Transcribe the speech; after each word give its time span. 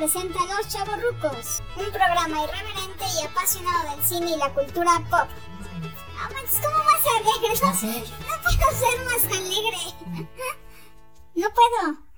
presenta 0.00 0.38
Los 0.46 0.66
Chavorrucos, 0.68 1.62
un 1.76 1.92
programa 1.92 2.42
irreverente 2.42 3.04
y 3.20 3.26
apasionado 3.26 3.90
del 3.90 4.02
cine 4.02 4.30
y 4.30 4.38
la 4.38 4.48
cultura 4.54 4.92
pop. 5.10 5.28
No 6.14 6.34
manches, 6.34 6.58
¿cómo 6.64 6.78
vas 6.78 7.04
a 7.04 7.18
alegre? 7.18 7.52
No, 7.60 7.66
no 8.26 8.42
puedo 8.42 8.70
ser 8.80 9.04
más 9.04 9.24
alegre. 9.36 10.26
No 11.34 11.46
puedo. 11.50 12.09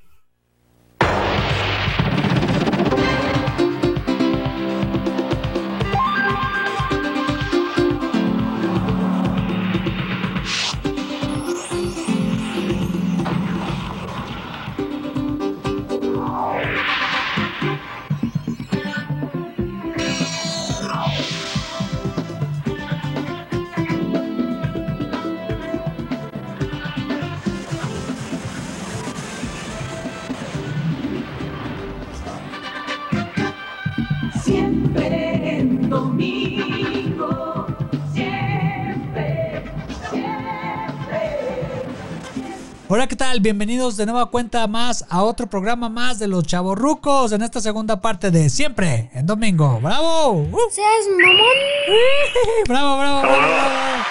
Hola, 42.95 43.07
¿qué 43.07 43.17
tal? 43.17 43.41
Bienvenidos 43.41 43.97
de 43.97 44.05
nueva 44.05 44.27
cuenta 44.31 44.67
más 44.67 45.11
a 45.11 45.23
otro 45.23 45.47
programa 45.47 45.89
más 45.89 46.19
de 46.19 46.29
los 46.29 46.47
Chavorrucos 46.47 47.33
en 47.33 47.41
esta 47.41 47.59
segunda 47.59 48.03
parte 48.03 48.31
de 48.31 48.51
Siempre 48.51 49.09
en 49.15 49.25
Domingo. 49.25 49.81
¡Bravo! 49.81 50.33
¡Uh! 50.33 50.59
¿Seas 50.69 51.09
mamón? 51.19 51.39
¡Bravo, 52.69 52.99
bravo, 52.99 53.23
bravo! 53.23 53.37
bravo! 53.39 54.05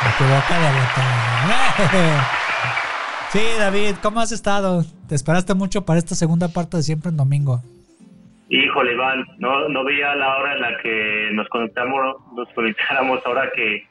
Me 0.00 0.10
equivoqué 0.10 0.54
de 0.54 0.70
botón. 0.78 1.10
Sí, 3.32 3.42
David, 3.58 3.96
¿cómo 4.00 4.20
has 4.20 4.30
estado? 4.30 4.84
¿Te 5.08 5.16
esperaste 5.16 5.54
mucho 5.54 5.84
para 5.84 5.98
esta 5.98 6.14
segunda 6.14 6.46
parte 6.46 6.76
de 6.76 6.84
Siempre 6.84 7.08
en 7.08 7.16
Domingo? 7.16 7.62
Híjole, 8.48 8.92
Iván, 8.92 9.26
no, 9.38 9.68
no 9.70 9.82
veía 9.82 10.14
la 10.14 10.36
hora 10.36 10.52
en 10.52 10.60
la 10.60 10.76
que 10.80 11.30
nos 11.32 11.48
conectamos, 11.48 11.98
nos 12.36 12.48
conectáramos 12.54 13.18
ahora 13.26 13.50
que 13.56 13.88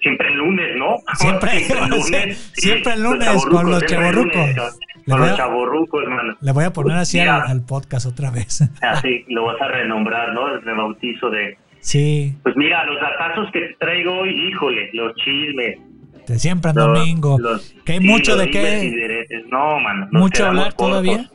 siempre 0.00 0.28
el 0.28 0.34
lunes, 0.38 0.76
¿no? 0.76 0.96
Siempre, 1.18 1.50
siempre 2.52 2.92
el 2.94 3.02
lunes 3.02 3.44
con 3.46 3.70
los 3.70 3.84
chavorrucos. 3.86 4.78
Con, 5.06 5.20
los 5.20 5.36
chavorrucos, 5.36 6.02
hermano. 6.02 6.36
Le 6.40 6.52
voy 6.52 6.64
a 6.64 6.72
poner 6.72 6.96
así 6.98 7.18
al, 7.18 7.62
podcast 7.64 8.06
otra 8.06 8.30
vez. 8.30 8.60
Así 8.82 9.24
lo 9.28 9.46
vas 9.46 9.60
a 9.60 9.68
renombrar, 9.68 10.32
¿no? 10.32 10.54
El 10.54 10.62
rebautizo 10.62 11.30
de... 11.30 11.58
Sí, 11.80 12.36
Pues 12.42 12.54
mira, 12.56 12.84
los 12.84 13.00
datazos 13.00 13.50
que 13.52 13.60
te 13.60 13.74
traigo 13.74 14.18
hoy, 14.20 14.48
híjole, 14.48 14.90
los 14.92 15.14
chismes. 15.16 15.78
de 16.26 16.38
Siempre 16.38 16.70
en 16.72 16.76
los- 16.76 16.86
Domingo. 16.98 17.38
los- 17.40 17.74
que 17.84 17.92
hay 17.92 17.98
sí, 18.00 18.06
mucho 18.06 18.36
de 18.36 18.50
qué... 18.50 19.24
No, 19.50 19.80
mano. 19.80 20.06
mucho 20.12 20.46
hablar 20.46 20.74
cortos. 20.74 20.88
todavía, 20.88 21.30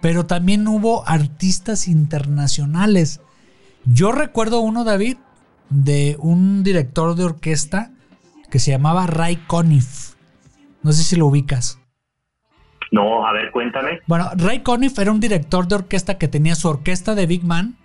pero 0.00 0.24
también 0.26 0.66
hubo 0.68 1.06
artistas 1.06 1.88
internacionales. 1.88 3.20
Yo 3.84 4.12
recuerdo 4.12 4.60
uno, 4.60 4.84
David, 4.84 5.16
de 5.70 6.16
un 6.20 6.62
director 6.62 7.14
de 7.16 7.24
orquesta 7.24 7.90
que 8.50 8.58
se 8.58 8.70
llamaba 8.70 9.06
Ray 9.06 9.36
Conniff. 9.46 10.14
No 10.82 10.92
sé 10.92 11.02
si 11.02 11.16
lo 11.16 11.26
ubicas. 11.26 11.80
No, 12.90 13.26
a 13.26 13.32
ver, 13.32 13.50
cuéntame. 13.50 14.00
Bueno, 14.06 14.30
Ray 14.36 14.60
Conniff 14.60 14.98
era 14.98 15.12
un 15.12 15.20
director 15.20 15.68
de 15.68 15.74
orquesta 15.74 16.16
que 16.16 16.28
tenía 16.28 16.54
su 16.54 16.68
orquesta 16.68 17.14
de 17.14 17.26
Big 17.26 17.44
Man 17.44 17.76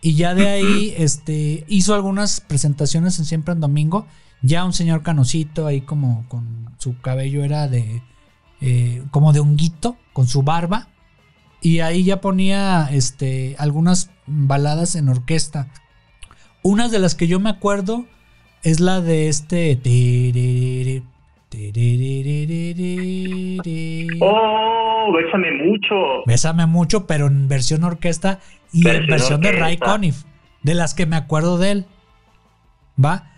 y 0.00 0.14
ya 0.14 0.34
de 0.34 0.48
ahí 0.48 0.94
este, 0.96 1.64
hizo 1.68 1.94
algunas 1.94 2.40
presentaciones 2.40 3.18
en 3.18 3.26
Siempre 3.26 3.52
en 3.52 3.60
Domingo. 3.60 4.06
Ya 4.42 4.64
un 4.64 4.72
señor 4.72 5.02
canocito 5.02 5.66
ahí 5.66 5.82
como 5.82 6.24
con 6.28 6.70
su 6.78 6.98
cabello 7.00 7.44
era 7.44 7.68
de 7.68 8.02
eh, 8.62 9.02
como 9.10 9.32
de 9.32 9.40
honguito, 9.40 9.96
con 10.14 10.26
su 10.26 10.42
barba. 10.42 10.88
Y 11.60 11.80
ahí 11.80 12.04
ya 12.04 12.22
ponía 12.22 12.88
este, 12.90 13.56
algunas 13.58 14.10
baladas 14.26 14.96
en 14.96 15.10
orquesta. 15.10 15.68
Una 16.62 16.88
de 16.88 16.98
las 16.98 17.14
que 17.14 17.26
yo 17.26 17.38
me 17.38 17.50
acuerdo 17.50 18.06
es 18.62 18.80
la 18.80 19.00
de 19.00 19.28
este... 19.28 19.80
Oh, 24.20 25.12
bésame 25.12 25.52
mucho. 25.52 25.94
Bésame 26.26 26.66
mucho, 26.66 27.06
pero 27.06 27.26
en 27.26 27.48
versión 27.48 27.84
orquesta 27.84 28.40
y 28.72 28.86
en 28.88 29.06
Versión 29.06 29.40
de 29.40 29.52
Ray. 29.52 29.78
Conniff, 29.78 30.24
de 30.62 30.74
las 30.74 30.94
que 30.94 31.06
me 31.06 31.16
acuerdo 31.16 31.58
de 31.58 31.70
él. 31.72 31.86
¿Va? 33.02 33.30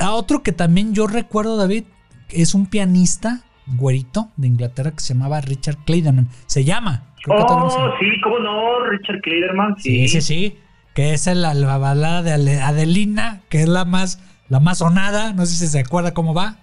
A 0.00 0.12
otro 0.12 0.42
que 0.42 0.52
también 0.52 0.94
yo 0.94 1.06
recuerdo, 1.06 1.56
David, 1.56 1.84
es 2.30 2.54
un 2.54 2.66
pianista 2.66 3.42
güerito 3.66 4.28
de 4.36 4.48
Inglaterra 4.48 4.92
que 4.92 5.00
se 5.00 5.14
llamaba 5.14 5.40
Richard 5.40 5.78
Clayderman. 5.84 6.28
Se 6.46 6.64
llama. 6.64 7.14
Oh, 7.28 7.94
sí, 7.98 8.06
cómo 8.22 8.38
no, 8.38 8.84
Richard 8.90 9.20
Clayderman, 9.22 9.76
Sí, 9.78 10.08
sí, 10.08 10.20
sí. 10.20 10.58
Que 10.94 11.14
es 11.14 11.26
la, 11.26 11.54
la 11.54 11.78
balada 11.78 12.22
de 12.22 12.60
Adelina, 12.60 13.40
que 13.48 13.62
es 13.62 13.68
la 13.68 13.84
más, 13.84 14.22
la 14.48 14.60
más 14.60 14.78
sonada. 14.78 15.32
No 15.32 15.46
sé 15.46 15.54
si 15.54 15.66
se 15.66 15.80
acuerda 15.80 16.14
cómo 16.14 16.34
va. 16.34 16.56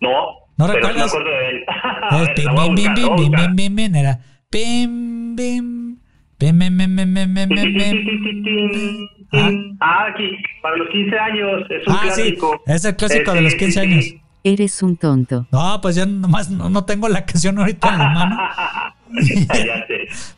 No. 0.00 0.40
¿No 0.56 0.66
recuerdas? 0.66 1.12
De 1.12 1.48
él. 1.48 1.64
Era 2.10 2.24
para 10.62 10.76
los 10.76 10.88
15 10.90 11.18
años, 11.18 11.62
es 11.70 11.86
un 11.86 11.94
ah, 11.94 12.00
clásico. 12.02 12.62
Sí, 12.66 12.72
es 12.72 12.84
el 12.84 12.96
clásico 12.96 13.32
de 13.32 13.40
los 13.42 13.54
15 13.54 13.80
años. 13.80 14.14
Eres 14.42 14.82
un 14.82 14.96
tonto. 14.96 15.46
No, 15.52 15.80
pues 15.80 15.96
ya 15.96 16.06
nomás 16.06 16.50
no, 16.50 16.84
tengo 16.84 17.08
la 17.08 17.24
canción 17.24 17.58
ahorita 17.58 17.92
en 17.92 17.98
la 17.98 18.08
mano. 18.08 18.38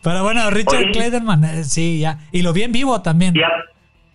Pero 0.02 0.22
bueno, 0.24 0.50
Richard 0.50 0.90
Clayderman, 0.92 1.64
sí, 1.64 2.00
ya. 2.00 2.18
Y 2.32 2.42
lo 2.42 2.52
vi 2.52 2.62
en 2.62 2.72
vivo 2.72 3.00
también. 3.00 3.34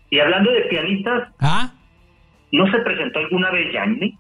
Y 0.10 0.20
hablando 0.20 0.52
de 0.52 0.62
pianistas, 0.62 1.30
¿Ah? 1.40 1.74
¿no 2.52 2.72
se 2.72 2.80
presentó 2.80 3.20
alguna 3.20 3.52
vez 3.52 3.74
Yanni? 3.74 4.18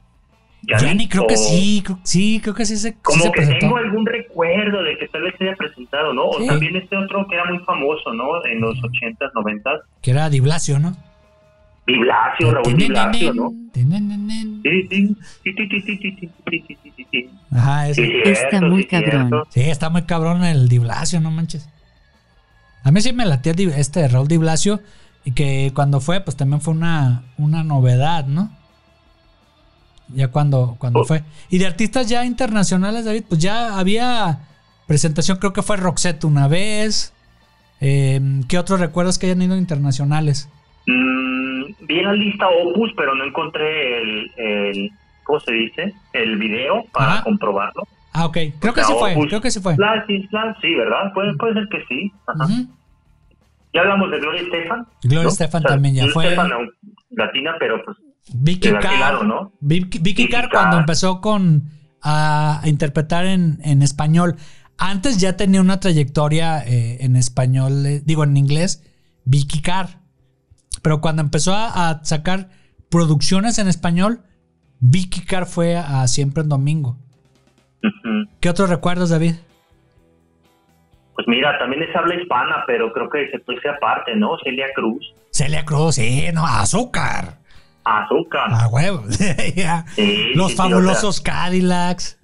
Yanni, 0.64 1.08
creo 1.08 1.28
que 1.28 1.38
sí, 1.38 1.82
creo, 1.86 2.00
sí, 2.04 2.40
creo 2.42 2.54
que 2.54 2.66
sí 2.66 2.76
se 2.78 2.96
Como 3.00 3.18
sí 3.18 3.24
se 3.24 3.32
que 3.32 3.38
presentó. 3.38 3.60
tengo 3.60 3.78
algún 3.78 4.06
recuerdo 4.06 4.84
de 4.84 4.98
que 4.98 5.08
tal 5.08 5.22
vez 5.22 5.36
se 5.38 5.46
haya 5.46 5.56
presentado, 5.56 6.14
¿no? 6.14 6.24
Sí. 6.38 6.44
O 6.44 6.48
también 6.48 6.76
este 6.76 6.98
otro 6.98 7.26
que 7.30 7.36
era 7.36 7.46
muy 7.46 7.60
famoso, 7.60 8.14
¿no? 8.14 8.44
En 8.46 8.60
los 8.60 8.76
80s, 8.80 9.32
90s. 9.34 9.82
Que 10.02 10.12
era 10.12 10.30
Di 10.30 10.40
Blasio, 10.42 10.80
¿no? 10.80 10.98
Di 11.86 11.98
Blasio, 11.98 12.52
Raúl 12.52 12.76
Di 12.78 12.88
Blasio, 12.88 13.34
¿no? 13.34 13.54
Ajá, 17.56 17.90
eso. 17.90 18.02
está 18.02 18.62
muy 18.62 18.86
cabrón. 18.86 19.32
Sí, 19.50 19.62
está 19.62 19.90
muy 19.90 20.02
cabrón 20.04 20.44
el 20.44 20.68
Di 20.68 20.80
Blasio, 20.80 21.22
no 21.22 21.32
manches. 21.32 21.70
A 22.84 22.92
mí 22.92 23.00
sí 23.02 23.14
me 23.14 23.26
latía 23.26 23.54
este 23.78 24.08
Raúl 24.08 24.28
Di 24.28 24.38
Blasio, 24.38 24.82
y 25.28 25.32
que 25.34 25.72
cuando 25.76 26.00
fue, 26.00 26.22
pues 26.22 26.38
también 26.38 26.62
fue 26.62 26.74
una, 26.74 27.24
una 27.38 27.62
novedad, 27.64 28.26
¿no? 28.28 28.50
Ya 30.10 30.30
cuando, 30.30 30.78
cuando 30.80 31.02
Oh. 31.02 31.04
fue. 31.04 31.24
Y 31.50 31.58
de 31.58 31.66
artistas 31.68 32.08
ya 32.08 32.24
internacionales, 32.24 33.04
David, 33.04 33.24
pues 33.28 33.42
ya 33.42 33.78
había 33.78 34.40
presentación, 34.88 35.38
creo 35.38 35.52
que 35.52 35.62
fue 35.64 35.76
Roxette 35.76 36.24
una 36.24 36.48
vez. 36.48 37.14
Eh, 37.82 38.22
¿Qué 38.48 38.58
otros 38.58 38.80
recuerdos 38.80 39.20
que 39.20 39.26
hayan 39.26 39.42
ido 39.42 39.58
internacionales? 39.58 40.50
Mm, 40.86 41.86
vi 41.88 42.02
la 42.02 42.14
lista 42.14 42.46
Opus, 42.48 42.92
pero 42.96 43.14
no 43.16 43.26
encontré 43.26 44.02
el, 44.02 44.32
el 44.38 44.92
¿cómo 45.26 45.42
se 45.42 45.52
dice? 45.52 45.94
El 46.14 46.38
video 46.38 46.86
para 46.94 47.16
Ajá. 47.16 47.24
comprobarlo. 47.24 47.84
Ah, 48.14 48.28
ok. 48.28 48.38
Creo 48.60 48.74
que 48.74 48.80
O 48.82 48.84
sea, 48.86 48.86
sí 48.86 48.94
fue, 48.98 49.12
Opus. 49.12 49.28
creo 49.28 49.42
que 49.42 49.52
sí 49.52 49.60
fue. 49.60 49.76
La- 49.78 50.06
sí, 50.08 50.26
la- 50.32 50.56
sí, 50.62 50.74
¿verdad? 50.74 51.12
Puede, 51.14 51.36
puede 51.36 51.54
ser 51.56 51.68
que 51.70 51.84
sí. 51.90 52.12
Ajá. 52.28 52.48
Ya 53.78 53.82
hablamos 53.84 54.10
de 54.10 54.20
Gloria 54.20 54.42
Estefan. 54.42 54.88
Gloria 55.04 55.24
¿no? 55.24 55.30
Estefan 55.30 55.62
también 55.62 55.94
ya 55.94 56.02
Gloria 56.06 56.14
fue. 56.14 56.24
Estefan, 56.30 56.50
latina, 57.12 57.56
pero 57.60 57.86
pues 57.86 57.98
Vicky 58.34 58.72
Carr, 58.72 59.24
¿no? 59.24 59.54
Vicky, 59.60 60.00
Vicky 60.00 60.28
Carr 60.30 60.50
Carr. 60.50 60.52
cuando 60.52 60.80
empezó 60.80 61.22
con 61.22 61.70
a, 62.02 62.62
interpretar 62.66 63.28
en, 63.28 63.60
en 63.64 63.84
español. 63.84 64.38
Antes 64.80 65.20
ya 65.20 65.38
tenía 65.38 65.62
una 65.62 65.80
trayectoria 65.80 66.66
eh, 66.66 66.98
en 67.02 67.16
español, 67.16 67.86
eh, 67.86 68.02
digo 68.04 68.24
en 68.24 68.36
inglés, 68.36 68.84
Vicky 69.26 69.62
Carr. 69.62 70.00
Pero 70.82 71.00
cuando 71.00 71.22
empezó 71.22 71.54
a, 71.54 71.90
a 71.92 72.04
sacar 72.04 72.50
producciones 72.90 73.60
en 73.60 73.68
español, 73.68 74.24
Vicky 74.80 75.22
Carr 75.22 75.46
fue 75.46 75.78
a 75.78 76.08
Siempre 76.08 76.42
en 76.42 76.50
Domingo. 76.50 76.98
¿Qué 78.40 78.50
otros 78.50 78.72
recuerdos, 78.72 79.12
David? 79.12 79.36
Pues 81.18 81.28
mira, 81.28 81.58
también 81.60 81.82
es 81.84 81.94
habla 81.96 82.16
hispana, 82.16 82.64
pero 82.66 82.94
creo 82.94 83.10
que 83.10 83.30
se 83.32 83.40
puede 83.40 83.60
aparte, 83.70 84.16
¿no? 84.16 84.38
Celia 84.44 84.68
Cruz, 84.74 85.04
Celia 85.32 85.66
Cruz, 85.66 85.96
sí, 85.96 86.28
no, 86.34 86.46
azúcar. 86.46 87.40
Azúcar. 87.84 88.50
A 88.52 88.68
huevo. 88.68 89.04
Sí, 89.10 90.32
Los 90.36 90.52
sí, 90.52 90.58
fabulosos 90.58 91.20
Cadillacs. 91.22 92.20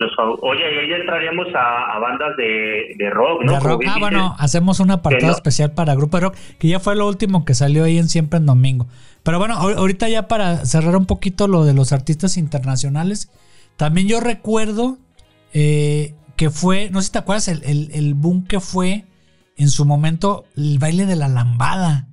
o 0.00 0.04
sea, 0.16 0.24
Los 0.24 0.38
oye, 0.42 0.64
ahí 0.64 0.88
ya 0.90 0.96
entraríamos 0.96 1.46
a, 1.54 1.94
a 1.94 1.98
bandas 2.00 2.36
de, 2.36 2.94
de 2.98 3.10
rock, 3.10 3.44
¿no? 3.44 3.52
De 3.52 3.60
rock. 3.60 3.84
Ah, 3.86 3.96
bueno, 4.00 4.34
hacemos 4.38 4.80
un 4.80 4.90
apartado 4.90 5.28
no- 5.28 5.32
especial 5.36 5.72
para 5.72 5.94
grupo 5.94 6.16
de 6.16 6.22
rock, 6.24 6.36
que 6.58 6.68
ya 6.68 6.80
fue 6.80 6.96
lo 6.96 7.06
último 7.06 7.44
que 7.44 7.54
salió 7.54 7.84
ahí 7.84 7.98
en 7.98 8.08
Siempre 8.08 8.38
en 8.38 8.46
Domingo. 8.46 8.86
Pero 9.22 9.38
bueno, 9.38 9.54
ahor- 9.54 9.76
ahorita 9.76 10.08
ya 10.08 10.26
para 10.26 10.64
cerrar 10.64 10.96
un 10.96 11.06
poquito 11.06 11.46
lo 11.48 11.64
de 11.64 11.74
los 11.74 11.92
artistas 11.92 12.36
internacionales, 12.36 13.30
también 13.76 14.08
yo 14.08 14.18
recuerdo 14.20 14.96
eh, 15.52 16.14
que 16.36 16.50
fue, 16.50 16.90
no 16.90 17.00
sé 17.00 17.06
si 17.06 17.12
te 17.12 17.18
acuerdas, 17.18 17.48
el, 17.48 17.62
el, 17.64 17.90
el 17.92 18.14
boom 18.14 18.46
que 18.46 18.60
fue 18.60 19.04
en 19.56 19.68
su 19.68 19.84
momento 19.84 20.44
el 20.56 20.78
baile 20.78 21.06
de 21.06 21.16
la 21.16 21.28
lambada. 21.28 22.08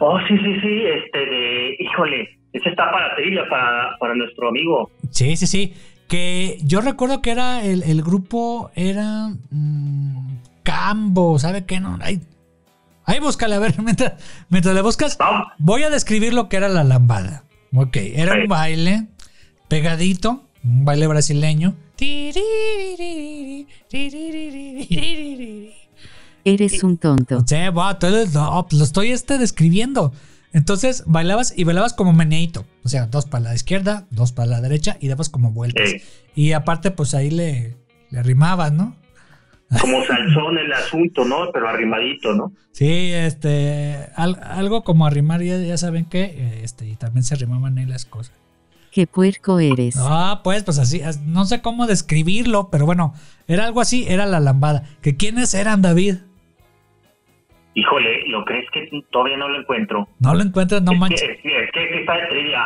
Oh, 0.00 0.18
sí, 0.28 0.36
sí, 0.36 0.60
sí, 0.60 0.82
este 1.04 1.18
de, 1.18 1.76
híjole, 1.80 2.28
ese 2.52 2.68
está 2.70 2.90
para 2.90 3.14
trivia, 3.16 3.42
para, 3.48 3.96
para 3.98 4.14
nuestro 4.14 4.48
amigo. 4.48 4.90
Sí, 5.10 5.36
sí, 5.36 5.46
sí. 5.46 5.74
Que 6.08 6.58
yo 6.64 6.80
recuerdo 6.80 7.20
que 7.20 7.30
era 7.30 7.62
el, 7.64 7.82
el 7.82 8.02
grupo, 8.02 8.70
era 8.74 9.28
mm, 9.50 10.36
Cambo, 10.62 11.38
¿sabe 11.38 11.64
qué? 11.66 11.80
No, 11.80 11.98
ahí, 12.00 12.20
ahí 13.04 13.20
búscale, 13.20 13.54
a 13.56 13.58
ver, 13.58 13.74
mientras, 13.82 14.14
mientras 14.48 14.74
le 14.74 14.82
buscas, 14.82 15.18
voy 15.58 15.82
a 15.82 15.90
describir 15.90 16.32
lo 16.32 16.48
que 16.48 16.56
era 16.56 16.68
la 16.68 16.84
lambada. 16.84 17.44
Ok, 17.74 17.96
era 17.96 18.32
Sí. 18.34 18.38
un 18.42 18.48
baile 18.48 19.06
pegadito, 19.68 20.44
un 20.64 20.84
baile 20.84 21.06
brasileño. 21.06 21.74
Eres 26.44 26.82
un 26.82 26.96
tonto. 26.98 27.42
Sí, 27.46 27.56
lo 28.72 28.84
estoy 28.84 29.10
este 29.10 29.38
describiendo. 29.38 30.12
Entonces 30.52 31.02
bailabas 31.06 31.52
y 31.56 31.64
bailabas 31.64 31.92
como 31.92 32.12
meneíto. 32.12 32.64
O 32.84 32.88
sea, 32.88 33.06
dos 33.06 33.26
para 33.26 33.44
la 33.44 33.54
izquierda, 33.54 34.06
dos 34.10 34.32
para 34.32 34.48
la 34.48 34.60
derecha 34.60 34.96
y 35.00 35.08
dabas 35.08 35.28
como 35.28 35.50
vueltas. 35.52 35.90
Y 36.34 36.52
aparte, 36.52 36.90
pues 36.90 37.14
ahí 37.14 37.30
le, 37.30 37.76
le 38.10 38.18
¿no? 38.70 38.96
Como 39.80 40.02
salsón 40.06 40.56
el 40.56 40.72
asunto, 40.72 41.26
¿no? 41.26 41.50
Pero 41.52 41.68
arrimadito, 41.68 42.32
¿no? 42.32 42.52
Sí, 42.72 43.10
este, 43.12 44.06
al- 44.16 44.40
algo 44.42 44.82
como 44.82 45.04
arrimar, 45.04 45.42
ya, 45.42 45.58
ya 45.58 45.76
saben 45.76 46.06
que, 46.06 46.62
este, 46.64 46.88
y 46.88 46.96
también 46.96 47.22
se 47.24 47.34
arrimaban 47.34 47.76
ahí 47.76 47.84
las 47.84 48.06
cosas. 48.06 48.34
Qué 48.98 49.06
puerco 49.06 49.60
eres. 49.60 49.94
Ah, 49.96 50.40
pues, 50.42 50.64
pues 50.64 50.76
así, 50.80 51.00
as- 51.02 51.20
no 51.24 51.44
sé 51.44 51.62
cómo 51.62 51.86
describirlo, 51.86 52.68
pero 52.68 52.84
bueno, 52.84 53.14
era 53.46 53.64
algo 53.64 53.80
así, 53.80 54.04
era 54.08 54.26
la 54.26 54.40
lambada. 54.40 54.82
¿Que 55.02 55.16
quiénes 55.16 55.54
eran, 55.54 55.82
David? 55.82 56.16
Híjole, 57.74 58.26
¿lo 58.26 58.44
crees 58.44 58.66
que 58.72 58.90
todavía 59.12 59.36
no 59.36 59.48
lo 59.48 59.60
encuentro? 59.60 60.08
No 60.18 60.34
lo 60.34 60.42
encuentras, 60.42 60.82
no 60.82 60.90
es, 60.94 60.98
manches. 60.98 61.20
que, 61.22 61.30
es, 61.32 61.40
que, 61.42 61.64
es 61.64 61.70
que 61.72 62.00
está 62.00 62.14
de 62.16 62.26
trivia. 62.26 62.58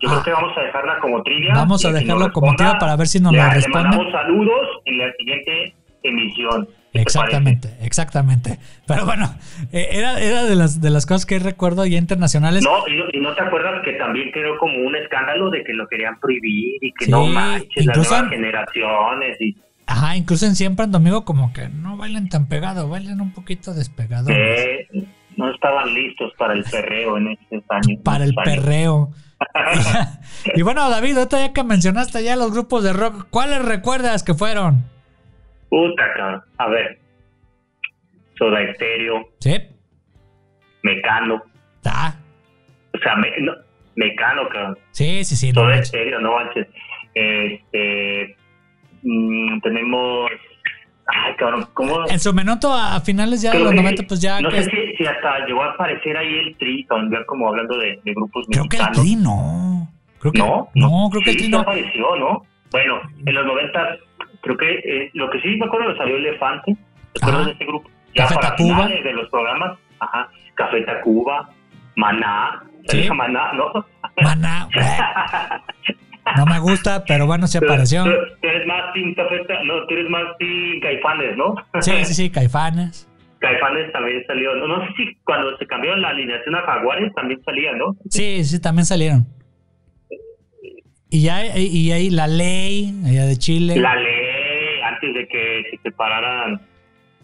Yo 0.00 0.08
Ah. 0.10 0.12
creo 0.14 0.22
que 0.24 0.30
vamos 0.32 0.58
a 0.58 0.60
dejarla 0.62 0.98
como 0.98 1.22
trivia. 1.22 1.54
Vamos 1.54 1.84
a 1.84 1.92
dejarlo 1.92 2.32
como 2.32 2.52
trivia 2.56 2.78
para 2.80 2.96
ver 2.96 3.06
si 3.06 3.20
nos 3.20 3.30
le- 3.30 3.38
lo 3.38 3.44
Le 3.46 3.54
responden. 3.54 3.82
mandamos 3.90 4.12
saludos 4.12 4.68
en 4.86 4.98
la 4.98 5.12
siguiente 5.16 5.74
emisión. 6.02 6.68
¿Qué 6.98 7.04
te 7.04 7.18
Exactamente, 7.18 7.76
exactamente. 7.82 8.58
Pero 8.86 9.04
bueno, 9.04 9.34
eh, 9.72 9.88
era, 9.92 10.20
era 10.20 10.44
de 10.44 10.54
las 10.56 10.80
de 10.80 10.90
las 10.90 11.06
cosas 11.06 11.26
que 11.26 11.38
recuerdo 11.38 11.84
ya 11.86 11.98
internacionales. 11.98 12.62
No, 12.64 12.86
y 12.88 12.96
no, 12.96 13.04
y 13.12 13.20
no 13.20 13.34
te 13.34 13.42
acuerdas 13.42 13.82
que 13.84 13.92
también 13.94 14.30
quedó 14.32 14.58
como 14.58 14.78
un 14.78 14.96
escándalo 14.96 15.50
de 15.50 15.62
que 15.64 15.72
lo 15.74 15.86
querían 15.88 16.18
prohibir 16.20 16.78
y 16.82 16.92
que 16.92 17.04
Sí, 17.06 17.10
no 17.10 17.26
manches, 17.26 17.86
las 17.86 17.96
en- 17.96 18.02
nuevas 18.02 18.30
generaciones 18.30 19.40
y 19.40 19.56
Ajá, 19.88 20.16
incluso 20.16 20.46
en 20.46 20.56
siempre 20.56 20.84
en 20.84 20.90
domingo 20.92 21.24
como 21.24 21.52
que 21.52 21.68
no 21.68 21.96
bailen 21.96 22.28
tan 22.28 22.48
pegado, 22.48 22.88
bailen 22.88 23.20
un 23.20 23.32
poquito 23.32 23.72
despegado. 23.72 24.26
que 24.26 24.88
no 25.36 25.52
estaban 25.54 25.94
listos 25.94 26.32
para 26.38 26.54
el 26.54 26.64
perreo 26.64 27.18
en 27.18 27.28
estos 27.28 27.62
años. 27.70 28.00
Para 28.02 28.24
el 28.24 28.32
años. 28.36 28.44
perreo. 28.44 29.10
y 30.54 30.62
bueno, 30.62 30.88
David, 30.90 31.18
ahorita 31.18 31.38
ya 31.46 31.52
que 31.52 31.62
mencionaste 31.62 32.22
ya 32.24 32.36
los 32.36 32.50
grupos 32.52 32.82
de 32.84 32.92
rock, 32.94 33.26
¿cuáles 33.30 33.64
recuerdas 33.64 34.22
que 34.22 34.34
fueron? 34.34 34.84
Puta, 35.68 36.04
cabrón. 36.16 36.42
A 36.58 36.68
ver. 36.68 36.98
Soda 38.38 38.60
Estéreo, 38.62 39.28
Sí, 39.40 39.56
Mecano. 40.82 41.42
ah, 41.86 42.14
O 42.94 42.98
sea, 42.98 43.16
me, 43.16 43.30
no, 43.40 43.52
Mecano, 43.96 44.48
cabrón. 44.50 44.78
sí, 44.90 45.24
sí, 45.24 45.36
sí. 45.36 45.48
no 45.48 45.54
Soda 45.62 45.66
manches. 45.70 45.84
Estéreo, 45.86 46.20
no 46.20 46.32
manches. 46.34 46.66
Este. 47.14 48.36
mm, 49.02 49.60
tenemos. 49.60 50.30
Ay, 51.08 51.34
cabrón, 51.36 51.66
¿cómo? 51.72 52.06
En 52.08 52.18
su 52.18 52.32
minuto 52.34 52.72
a, 52.72 52.96
a 52.96 53.00
finales 53.00 53.40
ya 53.40 53.52
de 53.52 53.60
los 53.60 53.70
que- 53.70 53.76
90, 53.76 54.02
pues 54.08 54.20
ya. 54.20 54.40
No 54.40 54.50
que- 54.50 54.64
sé 54.64 54.70
si, 54.70 54.96
si 54.96 55.06
hasta 55.06 55.46
llegó 55.46 55.62
a 55.62 55.70
aparecer 55.72 56.16
ahí 56.16 56.38
el 56.40 56.56
Tri, 56.58 56.84
cabrón, 56.84 57.10
ya 57.12 57.24
como 57.26 57.48
hablando 57.48 57.78
de, 57.78 58.00
de 58.04 58.12
grupos 58.12 58.46
creo 58.50 58.64
que 58.68 58.76
el 58.76 58.82
mexicanos. 58.82 59.00
Tri 59.00 59.16
no. 59.16 59.88
Creo 60.18 60.32
que, 60.32 60.38
No, 60.40 60.68
no, 60.74 61.08
creo 61.10 61.22
que 61.22 61.30
el 61.30 61.36
Tri 61.36 61.48
no. 61.48 61.60
apareció, 61.60 62.16
¿no? 62.16 62.42
Bueno, 62.72 63.00
en 63.24 63.34
los 63.34 63.46
90, 63.46 63.96
creo 64.46 64.56
que 64.56 64.70
eh, 65.04 65.10
lo 65.14 65.28
que 65.30 65.40
sí 65.40 65.56
me 65.56 65.66
acuerdo 65.66 65.96
salió 65.96 66.16
Elefante. 66.16 66.76
¿Te 67.12 67.20
acuerdas 67.20 67.40
Ajá. 67.42 67.46
de 67.50 67.52
ese 67.54 67.64
grupo? 67.64 67.90
Ya 68.14 68.22
Café 68.24 68.34
para 68.36 68.48
Tacuba. 68.50 68.88
de 68.88 69.12
los 69.12 69.28
programas. 69.30 69.78
Ajá. 70.00 70.28
Café 70.54 70.80
Tacuba, 70.82 71.50
Maná. 71.96 72.62
Sí. 72.88 72.98
¿Sabes 72.98 73.10
a 73.10 73.14
Maná, 73.14 73.52
no? 73.54 73.86
Maná, 74.22 74.68
no 76.36 76.46
me 76.46 76.58
gusta, 76.60 77.04
pero 77.04 77.26
bueno, 77.26 77.46
se 77.46 77.58
apareció. 77.58 78.04
Tú, 78.04 78.10
tú 78.40 78.48
eres 78.48 78.66
más 78.66 78.92
Team 78.94 79.14
Café 79.14 79.44
Ta- 79.48 79.62
no, 79.64 79.86
tú 79.86 79.94
eres 79.94 80.08
más 80.10 80.22
Team 80.38 80.80
Caifanes, 80.80 81.36
¿no? 81.36 81.54
Sí, 81.80 82.04
sí, 82.04 82.14
sí, 82.14 82.30
Caifanes. 82.30 83.08
Caifanes 83.40 83.92
también 83.92 84.22
salió. 84.26 84.54
No, 84.56 84.66
no 84.68 84.86
sé 84.86 84.92
si 84.96 85.14
cuando 85.24 85.56
se 85.58 85.66
cambió 85.66 85.94
la 85.96 86.08
alineación 86.10 86.54
a 86.54 86.62
Jaguares 86.62 87.12
también 87.14 87.42
salía, 87.44 87.72
¿no? 87.72 87.96
Sí, 88.08 88.44
sí, 88.44 88.60
también 88.60 88.86
salieron. 88.86 89.26
Y 91.10 91.22
ya, 91.22 91.56
y 91.56 91.92
ahí 91.92 92.10
la 92.10 92.26
ley, 92.26 92.92
allá 93.06 93.26
de 93.26 93.36
Chile. 93.36 93.76
La 93.76 93.94
ley, 93.94 94.35
antes 94.96 95.14
de 95.14 95.28
que 95.28 95.62
se 95.70 95.82
separaran. 95.82 96.60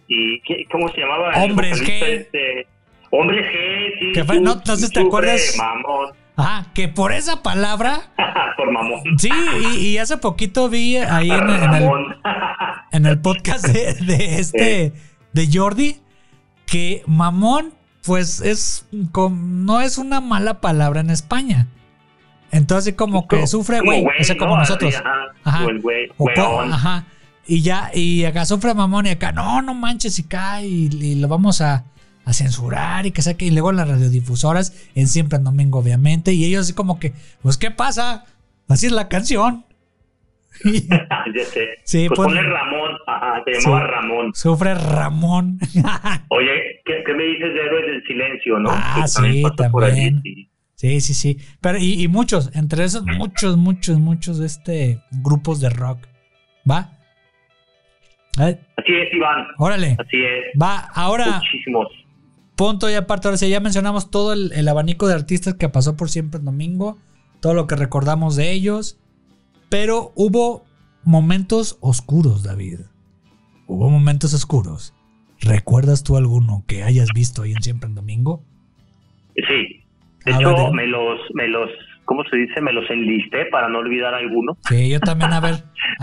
¿Y 0.08 0.40
qué- 0.42 0.64
cómo 0.70 0.88
se 0.88 1.00
llamaba? 1.00 1.32
Hombres 1.42 1.82
G. 1.82 1.88
Este? 2.02 2.66
Hombres 3.10 3.46
G, 3.46 3.98
sí. 4.00 4.12
Que 4.12 4.24
fue- 4.24 4.40
no, 4.40 4.60
si 4.64 4.90
te 4.90 5.00
acuerdas. 5.00 5.54
Mamón. 5.58 6.12
Ajá, 6.36 6.66
que 6.74 6.88
por 6.88 7.12
esa 7.12 7.42
palabra, 7.42 8.00
Por 8.56 8.70
mamón. 8.72 9.00
sí, 9.18 9.28
y, 9.74 9.86
y 9.88 9.98
hace 9.98 10.16
poquito 10.16 10.68
vi 10.70 10.96
ahí 10.96 11.30
en, 11.30 11.50
en 11.50 11.74
el, 11.74 11.90
en 12.92 13.06
el 13.06 13.20
podcast 13.20 13.66
de, 13.66 13.92
de 13.94 14.38
este, 14.40 14.92
de 15.34 15.48
Jordi, 15.52 15.98
que 16.66 17.02
mamón, 17.06 17.74
pues 18.04 18.40
es, 18.40 18.88
com- 19.12 19.64
no 19.66 19.82
es 19.82 19.98
una 19.98 20.20
mala 20.22 20.60
palabra 20.62 21.00
en 21.00 21.10
España. 21.10 21.68
Entonces 22.50 22.94
como 22.94 23.28
que 23.28 23.46
sufre, 23.46 23.80
güey, 23.80 24.04
o 24.04 24.24
sea, 24.24 24.36
como 24.36 24.54
¿no? 24.54 24.60
nosotros. 24.60 24.94
Así, 24.94 25.02
ajá. 25.04 25.24
Ajá. 25.44 25.66
O 25.66 25.70
el 25.70 25.80
güey. 25.80 26.08
O 26.18 26.30
ajá. 26.60 27.04
Y 27.46 27.62
ya, 27.62 27.90
y 27.92 28.24
acá 28.24 28.44
sufre 28.44 28.72
mamón 28.74 29.06
y 29.06 29.10
acá, 29.10 29.32
no, 29.32 29.62
no 29.62 29.74
manches, 29.74 30.18
y 30.18 30.24
cae, 30.24 30.66
y, 30.66 30.86
y 31.00 31.14
lo 31.16 31.26
vamos 31.28 31.60
a, 31.60 31.84
a 32.24 32.32
censurar 32.32 33.04
y 33.06 33.10
que 33.10 33.20
saque, 33.22 33.46
y 33.46 33.50
luego 33.50 33.72
las 33.72 33.88
radiodifusoras, 33.88 34.72
en 34.94 35.08
siempre 35.08 35.38
en 35.38 35.44
domingo, 35.44 35.80
obviamente, 35.80 36.32
y 36.32 36.44
ellos 36.44 36.62
así 36.66 36.72
como 36.72 36.98
que, 37.00 37.12
pues, 37.42 37.56
¿qué 37.58 37.70
pasa? 37.70 38.24
Así 38.68 38.86
es 38.86 38.92
la 38.92 39.08
canción. 39.08 39.64
Ya 40.64 41.44
sé. 41.46 41.66
Sí, 41.84 42.08
pues 42.08 42.16
ponle 42.16 42.42
Ramón. 42.42 42.90
Ajá, 43.06 43.42
se 43.44 43.54
Sí. 43.60 43.64
llamaba 43.64 43.86
Ramón. 43.86 44.32
sufre 44.34 44.74
Ramón. 44.74 45.58
Oye, 46.28 46.80
¿qué, 46.84 47.02
qué 47.06 47.14
me 47.14 47.24
dices 47.24 47.54
de 47.54 47.60
Héroes 47.60 47.86
del 47.86 48.02
Silencio, 48.06 48.58
no? 48.58 48.70
Ah, 48.72 49.00
Que 49.02 49.08
sí, 49.08 49.42
pasó 49.42 49.70
por 49.72 49.84
allí, 49.84 50.10
también. 50.10 50.20
sí. 50.22 50.48
sí, 50.74 51.00
sí, 51.00 51.14
sí. 51.14 51.38
Pero, 51.60 51.78
y, 51.78 52.02
y 52.02 52.08
muchos, 52.08 52.50
entre 52.54 52.84
esos, 52.84 53.04
muchos, 53.04 53.56
muchos, 53.56 53.98
muchos 53.98 54.38
de 54.38 54.46
este 54.46 55.00
grupos 55.10 55.60
de 55.60 55.70
rock. 55.70 56.06
¿Va? 56.70 56.98
Ay, 58.38 58.58
Así 58.76 58.92
es, 58.94 59.12
Iván. 59.14 59.46
órale. 59.58 59.96
Así 59.98 60.16
es. 60.16 60.60
Va, 60.60 60.78
ahora. 60.94 61.38
Muchísimos. 61.38 61.86
punto 62.56 62.90
y 62.90 62.94
aparte, 62.94 63.28
ahora 63.28 63.36
sí, 63.38 63.48
ya 63.48 63.60
mencionamos 63.60 64.10
todo 64.10 64.32
el, 64.32 64.52
el 64.52 64.68
abanico 64.68 65.06
de 65.06 65.14
artistas 65.14 65.54
que 65.54 65.68
pasó 65.68 65.96
por 65.96 66.08
siempre 66.10 66.38
en 66.38 66.44
domingo, 66.46 66.98
todo 67.40 67.54
lo 67.54 67.66
que 67.66 67.76
recordamos 67.76 68.36
de 68.36 68.52
ellos, 68.52 68.98
pero 69.68 70.12
hubo 70.14 70.64
momentos 71.04 71.76
oscuros, 71.80 72.42
David. 72.42 72.80
Hubo 73.66 73.88
momentos 73.90 74.32
oscuros. 74.34 74.94
¿Recuerdas 75.40 76.04
tú 76.04 76.16
alguno 76.16 76.62
que 76.68 76.84
hayas 76.84 77.08
visto 77.14 77.42
ahí 77.42 77.52
en 77.52 77.62
siempre 77.62 77.88
en 77.88 77.94
domingo? 77.96 78.44
Sí. 79.34 79.84
De 80.24 80.32
A 80.32 80.36
hecho, 80.38 80.54
ver, 80.54 80.72
me 80.72 80.86
los, 80.86 81.18
me 81.34 81.48
los, 81.48 81.68
¿cómo 82.12 82.24
se 82.28 82.36
dice? 82.36 82.60
Me 82.60 82.74
los 82.74 82.88
enlisté 82.90 83.46
para 83.46 83.68
no 83.68 83.78
olvidar 83.78 84.12
alguno. 84.12 84.52
Sí, 84.68 84.90
yo 84.90 85.00
también, 85.00 85.32
a 85.32 85.40
ver, 85.40 85.54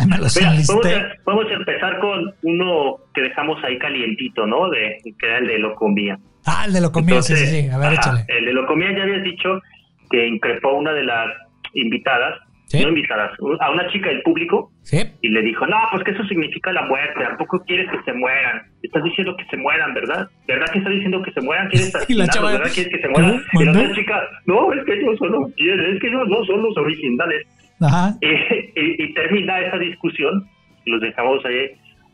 me 0.10 0.18
los 0.18 0.36
Mira, 0.39 0.51
enlisté. 0.54 1.06
vamos 1.24 1.46
a 1.51 1.54
empezar 1.54 2.00
con 2.00 2.34
uno 2.42 2.96
que 3.13 3.22
dejamos 3.22 3.63
ahí 3.63 3.78
calientito, 3.78 4.48
¿no? 4.48 4.70
De, 4.72 4.98
que 5.04 5.25
era 5.28 5.38
el 5.38 5.46
de 5.48 5.60
Locomía. 5.60 6.18
Ah, 6.48 6.63
el 6.66 6.74
de 6.74 6.82
lo 6.82 6.92
comía, 6.92 7.22
sí, 7.22 7.36
sí, 7.36 7.44
Entonces, 7.44 7.63
sí. 7.66 7.70
A 7.70 7.78
ver, 7.78 7.88
ajá, 7.89 7.94
échale. 7.94 8.25
El 8.39 8.46
de 8.46 8.54
Locomía 8.54 8.92
ya 8.98 9.04
habías 9.04 9.24
dicho 9.24 9.62
que 10.10 10.25
increpó 10.25 10.74
una 10.74 10.94
de 10.94 11.04
las 11.04 11.28
invitadas, 11.75 12.39
Sí. 12.70 12.84
no 12.84 12.90
invitadas, 12.90 13.32
a 13.62 13.72
una 13.72 13.88
chica 13.92 14.10
del 14.10 14.22
público 14.22 14.72
Sí, 14.84 15.00
y 15.22 15.30
le 15.30 15.42
dijo, 15.42 15.66
no, 15.66 15.76
pues 15.92 16.04
que 16.04 16.12
eso 16.12 16.24
significa 16.26 16.72
la 16.72 16.84
muerte, 16.84 17.20
tampoco 17.24 17.64
quieres 17.66 17.90
que 17.90 17.98
se 18.04 18.14
mueran. 18.14 18.62
Estás 18.84 19.04
diciendo 19.04 19.36
que 19.38 19.46
se 19.46 19.58
mueran, 19.58 19.94
¿verdad? 19.96 20.28
¿Verdad 20.48 20.68
que 20.72 20.78
estás 20.78 20.94
diciendo 20.94 21.20
que 21.24 21.32
se 21.32 21.42
mueran? 21.42 21.68
¿Quieres 21.70 21.92
Y 22.10 22.14
la 22.14 22.28
chava, 22.28 22.52
¿verdad? 22.52 22.70
¿Quieres 22.72 22.92
que 22.94 23.02
se 23.02 23.08
mueran? 23.10 23.42
Y 23.54 23.64
la 23.66 23.72
otra 23.72 23.92
chica, 23.96 24.22
no, 24.46 24.72
es 24.74 24.86
que 24.86 24.94
ellos 24.94 25.18
son 25.18 25.32
los, 25.32 25.50
es 25.50 26.00
que 26.00 26.08
ellos 26.08 26.28
no 26.30 26.46
son 26.46 26.62
los 26.62 26.78
originales. 26.78 27.48
Ajá. 27.82 28.14
Y, 28.22 28.28
y- 28.28 29.04
y 29.04 29.14
termina 29.16 29.60
esa 29.62 29.78
discusión, 29.80 30.46
los 30.86 31.02
dejamos 31.02 31.44
ahí, 31.46 31.72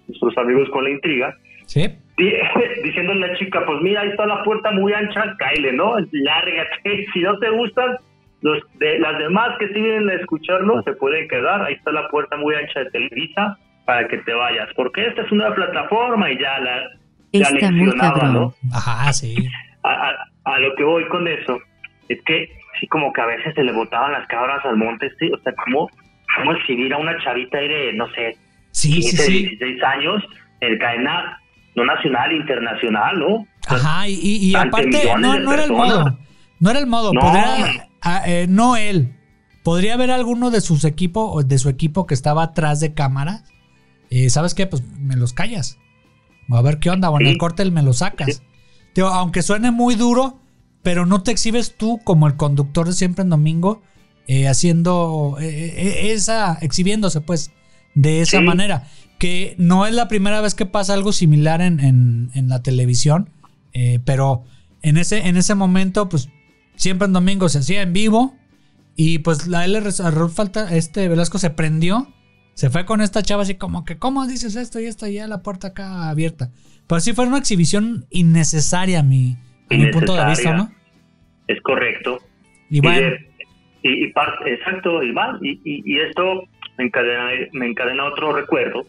nuestros 0.07 0.37
amigos 0.37 0.69
con 0.69 0.85
la 0.85 0.91
intriga, 0.91 1.35
Sí. 1.65 1.81
di- 2.17 2.33
diciéndole 2.83 3.25
a 3.25 3.27
la 3.29 3.37
chica, 3.37 3.61
pues 3.65 3.81
mira, 3.81 4.01
ahí 4.01 4.09
está 4.09 4.25
la 4.25 4.41
puerta 4.43 4.71
muy 4.71 4.93
ancha, 4.93 5.35
cáele, 5.37 5.73
¿no? 5.73 5.95
Lárgate, 6.11 7.05
si 7.13 7.19
no 7.19 7.37
te 7.39 7.49
gustan, 7.49 7.95
los 8.45 8.59
de, 8.79 8.99
las 8.99 9.17
demás 9.17 9.49
que 9.59 9.67
sí 9.69 9.81
vienen 9.81 10.09
a 10.09 10.13
escucarlo 10.13 10.81
se 10.83 10.93
pueden 10.93 11.27
quedar, 11.27 11.63
ahí 11.63 11.73
está 11.73 11.91
la 11.91 12.07
puerta 12.09 12.37
muy 12.37 12.53
ancha 12.55 12.81
de 12.81 12.91
Televisa 12.91 13.57
para 13.85 14.07
que 14.07 14.17
te 14.19 14.33
vayas, 14.33 14.69
porque 14.75 15.05
esta 15.07 15.23
es 15.23 15.31
una 15.31 15.53
plataforma 15.53 16.31
y 16.31 16.37
ya 16.39 16.59
la, 16.59 16.75
ya 17.33 17.49
leccionaba. 17.51 18.27
¿no? 18.29 18.53
Ajá, 18.73 19.11
sí. 19.13 19.35
a, 19.83 19.89
a- 20.09 20.15
a 20.53 20.59
lo 20.59 20.75
que 20.75 20.83
voy 20.83 21.07
con 21.07 21.27
eso 21.27 21.57
es 22.07 22.19
que 22.25 22.49
sí 22.79 22.85
como 22.87 23.11
que 23.13 23.21
a 23.21 23.25
veces 23.25 23.55
se 23.55 23.63
le 23.63 23.71
botaban 23.71 24.11
las 24.11 24.27
cabras 24.27 24.63
al 24.63 24.77
monte, 24.77 25.09
sí, 25.19 25.31
o 25.31 25.39
sea, 25.39 25.53
como 25.63 25.89
cómo 26.37 26.51
exhibir 26.53 26.93
a 26.93 26.97
una 26.97 27.17
chavita 27.23 27.57
ahí 27.57 27.67
de, 27.67 27.93
no 27.93 28.07
sé, 28.11 28.37
Sí, 28.71 29.01
sí, 29.01 29.09
15, 29.17 29.23
sí. 29.23 29.39
16 29.57 29.83
años 29.83 30.23
en 30.61 30.77
cadena 30.77 31.39
no 31.75 31.83
nacional, 31.85 32.31
internacional, 32.31 33.19
¿no? 33.19 33.47
Ajá, 33.67 34.07
y, 34.07 34.13
y- 34.51 34.55
aparte, 34.55 35.01
no, 35.19 35.39
no 35.39 35.53
era 35.53 35.63
el 35.63 35.71
modo. 35.71 36.17
No 36.59 36.69
era 36.69 36.79
el 36.79 36.87
modo. 36.87 37.11
No. 37.13 37.19
Podría, 37.21 37.87
ah, 38.05 38.23
eh, 38.25 38.45
no 38.49 38.77
él. 38.77 39.15
Podría 39.63 39.95
haber 39.95 40.11
alguno 40.11 40.51
de 40.51 40.61
sus 40.61 40.85
equipos 40.85 41.29
o 41.33 41.43
de 41.43 41.57
su 41.57 41.67
equipo 41.69 42.05
que 42.05 42.13
estaba 42.13 42.43
atrás 42.43 42.79
de 42.79 42.93
cámara. 42.93 43.43
Eh, 44.09 44.29
¿Sabes 44.29 44.53
qué? 44.53 44.67
Pues 44.67 44.83
me 44.99 45.15
los 45.15 45.33
callas. 45.33 45.77
O 46.49 46.55
a 46.55 46.61
ver 46.61 46.79
qué 46.79 46.89
onda. 46.91 47.09
O 47.09 47.19
en 47.19 47.25
el 47.27 47.37
corte 47.37 47.69
me 47.71 47.81
los 47.81 47.97
sacas. 47.97 48.43
Digo, 48.93 49.07
aunque 49.07 49.41
suene 49.41 49.71
muy 49.71 49.95
duro, 49.95 50.39
pero 50.83 51.05
no 51.05 51.23
te 51.23 51.31
exhibes 51.31 51.75
tú 51.77 51.99
como 52.03 52.27
el 52.27 52.35
conductor 52.37 52.85
de 52.87 52.93
siempre 52.93 53.23
en 53.23 53.29
domingo, 53.31 53.81
eh, 54.27 54.47
haciendo 54.47 55.37
esa, 55.39 56.57
exhibiéndose, 56.61 57.21
pues, 57.21 57.51
de 57.95 58.21
esa 58.21 58.39
Sí. 58.39 58.43
manera. 58.43 58.87
Que 59.17 59.55
no 59.57 59.85
es 59.87 59.93
la 59.93 60.07
primera 60.07 60.41
vez 60.41 60.53
que 60.55 60.65
pasa 60.65 60.93
algo 60.93 61.11
similar 61.11 61.61
en, 61.61 61.79
en- 61.79 62.29
en 62.35 62.49
la 62.49 62.61
televisión, 62.61 63.29
pero 64.05 64.43
en 64.81 64.97
ese, 64.97 65.27
en 65.27 65.37
ese 65.37 65.55
momento, 65.55 66.07
pues, 66.09 66.29
siempre 66.75 67.07
en 67.07 67.13
domingo 67.13 67.49
se 67.49 67.59
hacía 67.59 67.81
en 67.81 67.93
vivo. 67.93 68.35
Y 68.95 69.19
pues 69.19 69.47
la 69.47 69.65
L. 69.65 69.81
Falta, 70.33 70.73
este 70.75 71.07
Velasco 71.09 71.37
se 71.37 71.49
prendió. 71.49 72.07
Se 72.53 72.69
fue 72.69 72.85
con 72.85 73.01
esta 73.01 73.21
chava 73.21 73.41
así 73.43 73.55
como 73.55 73.83
que, 73.83 73.97
¿cómo 73.97 74.25
dices 74.27 74.55
esto 74.55 74.79
y 74.79 74.85
esto? 74.85 75.07
Y 75.07 75.15
ya 75.15 75.27
la 75.27 75.41
puerta 75.43 75.67
acá 75.67 76.09
abierta. 76.09 76.51
Pero 76.87 77.01
sí 77.01 77.11
fue 77.13 77.27
una 77.27 77.37
exhibición 77.37 78.05
innecesaria 78.09 79.01
a 79.01 79.03
mi, 79.03 79.35
a 79.69 79.75
mi 79.75 79.87
punto 79.91 80.15
de 80.15 80.25
vista, 80.25 80.55
¿no? 80.55 80.71
Es 81.47 81.59
correcto. 81.61 82.19
Y 82.69 82.79
bueno, 82.79 83.01
de- 83.09 83.29
y, 83.83 84.05
y 84.05 84.13
parte- 84.13 84.53
exacto, 84.53 85.03
y, 85.03 85.09
y, 85.41 85.59
y 85.85 85.99
esto 85.99 86.43
me 86.77 86.85
encadena, 86.85 87.29
me 87.51 87.67
encadena 87.67 88.05
otro 88.05 88.33
recuerdo, 88.33 88.87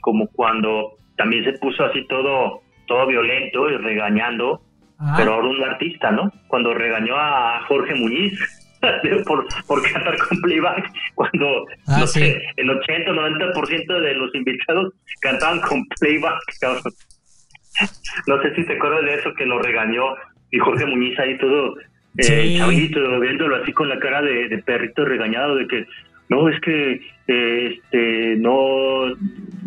como 0.00 0.28
cuando 0.28 0.96
también 1.16 1.44
se 1.44 1.52
puso 1.54 1.84
así 1.84 2.06
todo, 2.08 2.62
todo 2.86 3.06
violento 3.08 3.68
y 3.68 3.76
regañando, 3.78 4.62
ah, 4.98 5.14
pero 5.16 5.34
ahora 5.34 5.48
un 5.48 5.62
artista, 5.64 6.10
¿no? 6.10 6.32
Cuando 6.48 6.74
regañó 6.74 7.16
a 7.16 7.60
Jorge 7.66 7.94
Muñiz 7.94 8.38
por, 9.26 9.46
por 9.66 9.82
cantar 9.92 10.16
con 10.18 10.40
playback, 10.40 10.90
cuando 11.14 11.66
Ah, 11.86 11.98
no 12.00 12.06
sí. 12.06 12.20
sé, 12.20 12.42
el 12.56 12.70
80 12.70 13.10
o 13.10 13.14
90% 13.14 14.00
de 14.00 14.14
los 14.14 14.34
invitados 14.34 14.94
cantaban 15.20 15.60
con 15.62 15.84
playback, 16.00 16.38
cabrón. 16.60 16.82
No 18.26 18.42
sé 18.42 18.54
si 18.54 18.64
te 18.64 18.74
acuerdas 18.74 19.02
de 19.04 19.14
eso 19.14 19.32
que 19.34 19.46
lo 19.46 19.58
regañó 19.60 20.14
y 20.50 20.58
Jorge 20.58 20.86
Muñiz 20.86 21.18
ahí 21.18 21.38
todo 21.38 21.76
eh, 22.18 22.22
Sí. 22.22 22.56
chavito, 22.58 23.20
viéndolo 23.20 23.56
así 23.62 23.72
con 23.72 23.88
la 23.88 23.98
cara 24.00 24.20
de, 24.22 24.48
de 24.48 24.58
perrito 24.58 25.04
regañado 25.04 25.54
de 25.56 25.68
que 25.68 25.86
no, 26.28 26.48
es 26.48 26.60
que 26.60 27.00
este 27.28 28.36
no 28.38 29.06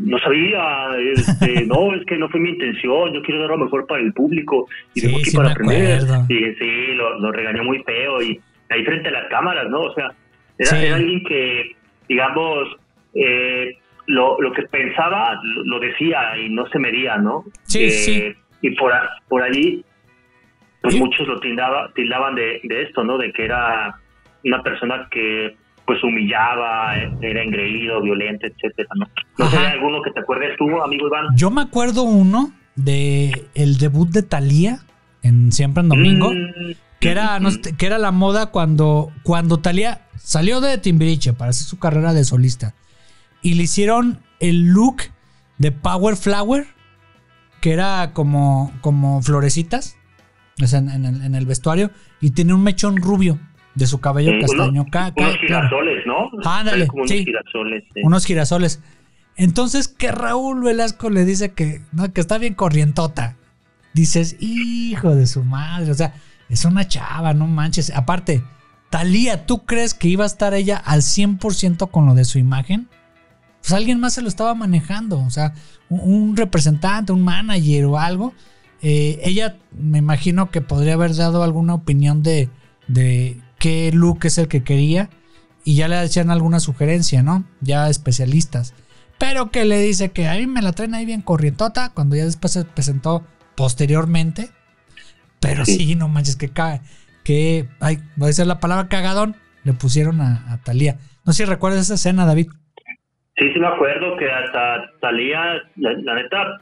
no 0.03 0.17
sabía, 0.19 0.87
este, 1.13 1.65
no, 1.67 1.93
es 1.93 2.03
que 2.05 2.17
no 2.17 2.27
fue 2.29 2.39
mi 2.39 2.49
intención, 2.49 3.13
yo 3.13 3.21
quiero 3.21 3.41
dar 3.41 3.51
lo 3.51 3.59
mejor 3.59 3.85
para 3.85 4.01
el 4.01 4.11
público 4.13 4.67
y 4.95 5.01
Sí, 5.01 5.05
vengo 5.07 5.19
aquí 5.19 5.29
sí 5.29 5.37
para 5.37 5.51
aprender. 5.51 6.01
Y 6.27 6.55
sí, 6.55 6.93
lo, 6.95 7.19
lo 7.19 7.31
regañó 7.31 7.63
muy 7.63 7.83
feo 7.83 8.21
y 8.21 8.39
ahí 8.69 8.83
frente 8.83 9.09
a 9.09 9.11
las 9.11 9.29
cámaras, 9.29 9.69
¿no? 9.69 9.81
O 9.81 9.93
sea, 9.93 10.11
era, 10.57 10.69
Sí. 10.71 10.85
era 10.85 10.95
alguien 10.95 11.23
que, 11.23 11.75
digamos, 12.09 12.67
eh, 13.13 13.77
lo, 14.07 14.41
lo 14.41 14.51
que 14.53 14.63
pensaba 14.63 15.39
lo, 15.65 15.79
decía 15.79 16.35
y 16.39 16.49
no 16.49 16.65
se 16.67 16.79
medía, 16.79 17.17
¿no? 17.17 17.43
Sí, 17.63 17.83
Eh, 17.83 17.89
sí. 17.91 18.33
Y 18.63 18.71
por, 18.75 18.91
por 19.29 19.43
allí, 19.43 19.83
pues 20.81 20.95
muchos 20.95 21.27
lo 21.27 21.39
tildaba, 21.39 21.91
tildaban 21.93 22.33
de, 22.35 22.59
de 22.63 22.81
esto, 22.83 23.03
¿no? 23.03 23.17
De 23.19 23.31
que 23.31 23.45
era 23.45 23.95
una 24.43 24.63
persona 24.63 25.07
que 25.11 25.55
pues 25.85 26.03
humillaba, 26.03 26.97
eh, 26.97 27.11
era 27.21 27.43
engreído, 27.43 28.01
violento, 28.01 28.47
etcétera, 28.47 28.89
¿no? 28.95 29.07
No 29.37 29.49
sé, 29.49 29.57
alguno 29.57 30.01
que 30.01 30.11
te 30.11 30.19
acuerdes 30.19 30.55
tú, 30.57 30.65
amigo 30.81 31.07
Iván. 31.07 31.25
yo 31.35 31.51
me 31.51 31.61
acuerdo 31.61 32.03
uno 32.03 32.53
de 32.75 33.47
el 33.55 33.77
debut 33.77 34.09
de 34.09 34.23
Thalía 34.23 34.79
en 35.23 35.51
Siempre 35.51 35.81
en 35.81 35.89
Domingo. 35.89 36.31
Mm, 36.31 36.71
que 36.99 37.09
era, 37.09 37.39
no 37.39 37.49
que 37.77 37.85
era 37.85 37.97
la 37.97 38.11
moda 38.11 38.47
cuando, 38.51 39.11
cuando 39.23 39.57
Talía 39.57 40.01
salió 40.17 40.61
de 40.61 40.77
Timbiriche 40.77 41.33
para 41.33 41.49
hacer 41.49 41.65
su 41.65 41.79
carrera 41.79 42.13
de 42.13 42.23
solista. 42.23 42.75
Y 43.41 43.55
le 43.55 43.63
hicieron 43.63 44.19
el 44.39 44.67
look 44.67 45.01
de 45.57 45.71
Power 45.71 46.15
Flower, 46.15 46.67
que 47.59 47.73
era 47.73 48.11
como, 48.13 48.71
como 48.81 49.21
florecitas 49.23 49.97
en, 50.59 50.89
en 50.89 51.05
el, 51.05 51.21
en 51.23 51.33
el 51.33 51.47
vestuario, 51.47 51.89
y 52.19 52.31
tenía 52.31 52.53
un 52.53 52.63
mechón 52.63 52.97
rubio 52.97 53.39
de 53.75 53.87
su 53.87 53.99
cabello 53.99 54.31
eh, 54.31 54.39
castaño. 54.41 54.81
unos, 54.81 54.85
ca- 54.91 55.13
ca- 55.13 55.23
unos 55.23 55.37
claro, 55.37 55.67
girasoles, 55.67 56.05
¿no? 56.05 56.29
Ándale, 56.49 56.87
Como 56.87 57.03
unos 57.03 57.11
sí. 57.11 57.23
girasoles. 57.25 57.83
eh. 57.95 58.01
unos 58.03 58.25
girasoles. 58.25 58.81
Entonces 59.37 59.87
que 59.87 60.11
Raúl 60.11 60.63
Velasco 60.63 61.09
le 61.09 61.25
dice 61.25 61.53
que, 61.53 61.81
no, 61.91 62.11
que 62.11 62.21
está 62.21 62.37
bien 62.37 62.53
corrientota. 62.53 63.37
Dices, 63.93 64.37
hijo 64.39 65.15
de 65.15 65.27
su 65.27 65.43
madre, 65.43 65.91
o 65.91 65.93
sea, 65.93 66.13
es 66.49 66.63
una 66.65 66.87
chava, 66.87 67.33
no 67.33 67.47
manches. 67.47 67.91
Aparte, 67.95 68.43
Talía, 68.89 69.45
¿tú 69.45 69.65
crees 69.65 69.93
que 69.93 70.09
iba 70.09 70.25
a 70.25 70.27
estar 70.27 70.53
ella 70.53 70.75
al 70.77 71.01
100% 71.01 71.89
con 71.91 72.05
lo 72.05 72.13
de 72.13 72.25
su 72.25 72.39
imagen? 72.39 72.89
Pues 73.61 73.71
alguien 73.73 73.99
más 74.01 74.13
se 74.13 74.21
lo 74.21 74.27
estaba 74.27 74.53
manejando, 74.53 75.19
o 75.21 75.29
sea, 75.29 75.53
un, 75.87 76.01
un 76.01 76.37
representante, 76.37 77.13
un 77.13 77.21
manager 77.23 77.85
o 77.85 77.97
algo. 77.97 78.33
Eh, 78.81 79.19
ella 79.23 79.55
me 79.71 79.99
imagino 79.99 80.49
que 80.51 80.59
podría 80.61 80.95
haber 80.95 81.15
dado 81.15 81.43
alguna 81.43 81.73
opinión 81.73 82.21
de, 82.23 82.49
de 82.87 83.39
qué 83.61 83.91
look 83.93 84.25
es 84.25 84.37
el 84.39 84.47
que 84.49 84.63
quería 84.63 85.09
y 85.63 85.75
ya 85.75 85.87
le 85.87 85.95
hacían 85.95 86.31
alguna 86.31 86.59
sugerencia, 86.59 87.21
¿no? 87.23 87.45
Ya 87.61 87.87
especialistas. 87.89 88.73
Pero 89.19 89.51
que 89.51 89.65
le 89.65 89.77
dice 89.77 90.11
que 90.11 90.27
a 90.27 90.33
mí 90.33 90.47
me 90.47 90.63
la 90.63 90.71
traen 90.73 90.95
ahí 90.95 91.05
bien 91.05 91.21
corrientota 91.21 91.91
cuando 91.93 92.15
ya 92.15 92.25
después 92.25 92.51
se 92.53 92.65
presentó 92.65 93.23
posteriormente. 93.55 94.49
Pero 95.39 95.63
sí, 95.65 95.77
Sí. 95.77 95.95
no 95.95 96.07
manches, 96.07 96.35
que 96.35 96.49
cae. 96.49 96.81
Que, 97.23 97.67
ay, 97.79 97.97
voy 98.15 98.25
a 98.25 98.27
decir 98.27 98.47
la 98.47 98.59
palabra 98.59 98.89
cagadón, 98.89 99.35
le 99.63 99.73
pusieron 99.73 100.21
a, 100.21 100.51
a 100.51 100.57
Talía. 100.63 100.97
No 101.25 101.33
sé 101.33 101.43
si 101.45 101.49
recuerdas 101.49 101.81
esa 101.81 101.93
escena, 101.93 102.25
David. 102.25 102.47
Sí, 103.37 103.45
sí 103.53 103.59
me 103.59 103.67
acuerdo 103.67 104.17
que 104.17 104.29
hasta 104.29 104.89
salía, 104.99 105.39
la, 105.75 105.93
la 106.03 106.15
neta, 106.15 106.61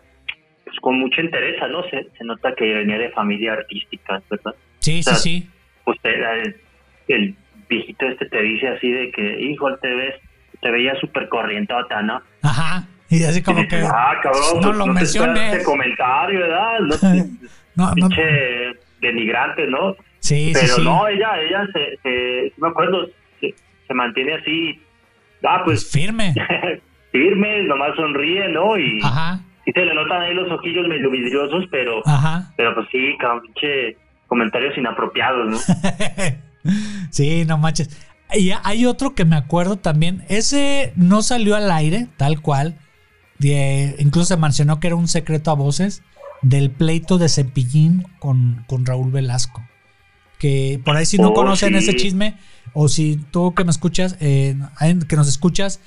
pues 0.66 0.78
con 0.82 1.00
mucha 1.00 1.22
interés, 1.22 1.56
¿no? 1.72 1.82
Se, 1.90 2.10
se 2.18 2.24
nota 2.26 2.54
que 2.58 2.66
venía 2.74 2.98
de 2.98 3.10
familia 3.12 3.54
artística, 3.54 4.22
¿verdad? 4.30 4.54
Sí, 4.80 4.98
sí, 4.98 5.04
sea, 5.04 5.16
sí. 5.16 5.50
Pues 5.86 5.98
te- 6.02 6.12
el, 7.14 7.36
viejito 7.70 8.08
este 8.08 8.26
te 8.26 8.42
dice 8.42 8.68
así 8.68 8.90
de 8.90 9.12
que, 9.12 9.42
hijo, 9.42 9.76
te 9.78 9.94
ves, 9.94 10.16
te 10.62 10.72
veía 10.72 11.00
súper 11.00 11.30
corrientota, 11.30 12.02
¿no? 12.02 12.20
Ajá. 12.42 12.88
Y 13.10 13.24
así 13.24 13.42
como 13.44 13.62
Y 13.62 13.68
que. 13.68 13.78
ah, 13.78 14.14
cabrón, 14.24 14.42
no 14.56 14.62
pues, 14.62 14.76
lo 14.78 14.86
no 14.88 14.94
menciones. 14.94 15.54
este 15.54 15.64
comentario, 15.64 16.40
¿verdad? 16.40 16.80
No, 17.76 17.90
No, 17.90 17.94
pinche 17.94 18.24
denigrante, 19.00 19.68
¿no? 19.68 19.96
Sí, 20.20 20.54
sí, 20.54 20.60
Pero 20.62 20.76
sí. 20.76 20.84
no, 20.84 21.08
ella, 21.08 21.30
ella 21.40 21.66
se, 21.72 21.98
se, 22.04 22.54
me 22.58 22.68
acuerdo, 22.68 23.08
se, 23.40 23.54
se 23.88 23.94
mantiene 23.94 24.34
así, 24.34 24.82
ah, 25.48 25.62
pues 25.64 25.90
Firme. 25.90 26.34
firme, 27.12 27.64
nomás 27.64 27.96
sonríe, 27.96 28.50
¿no? 28.50 28.78
Y 28.78 29.00
Ajá. 29.04 29.40
sí 29.64 29.72
se 29.72 29.86
le 29.86 29.94
notan 29.94 30.22
ahí 30.24 30.34
los 30.34 30.52
ojillos 30.52 30.88
medio 30.88 31.10
vidriosos, 31.10 31.66
pero, 31.72 32.02
Ajá. 32.06 32.52
pero 32.58 32.76
pues 32.76 32.88
sí, 32.92 33.16
pinche 33.44 33.96
comentarios 34.28 34.78
inapropiados, 34.78 35.48
¿no? 35.50 35.58
sí, 37.12 37.46
no 37.46 37.58
manches. 37.58 37.90
Y 38.34 38.52
hay 38.64 38.86
otro 38.86 39.16
que 39.16 39.26
me 39.26 39.36
acuerdo 39.36 39.78
también. 39.78 40.24
Ese 40.30 40.94
no 40.96 41.22
salió 41.24 41.56
al 41.56 41.72
aire, 41.72 42.08
tal 42.18 42.42
cual. 42.42 42.78
De- 43.40 43.96
incluso 44.00 44.28
se 44.28 44.38
mencionó 44.38 44.80
que 44.80 44.88
era 44.88 44.96
un 44.96 45.08
secreto 45.08 45.50
a 45.52 45.56
voces 45.56 46.04
del 46.42 46.70
pleito 46.72 47.18
de 47.18 47.28
Cepillín 47.30 48.06
con, 48.20 48.64
con 48.68 48.86
Raúl 48.86 49.12
Velasco. 49.12 49.66
Que 50.38 50.80
por 50.86 50.96
ahí 50.96 51.06
si 51.06 51.18
no 51.18 51.30
Oh, 51.30 51.34
conocen 51.34 51.72
sí. 51.74 51.78
ese 51.80 51.96
chisme, 51.98 52.38
o 52.74 52.88
si 52.88 53.18
tú 53.32 53.54
que 53.56 53.64
me 53.66 53.72
escuchas, 53.72 54.16
eh, 54.22 54.56
que 55.08 55.16
nos 55.16 55.28
escuchas, 55.28 55.80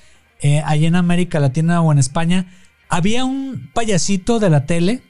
eh, 0.43 0.63
allá 0.67 0.89
en 0.89 0.97
América 0.97 1.41
Latina 1.41 1.81
o 1.81 1.93
en 1.93 1.99
España, 1.99 2.47
había 2.89 3.25
un 3.25 3.71
payasito 3.73 4.41
de 4.41 4.51
la 4.51 4.67
tele 4.67 5.03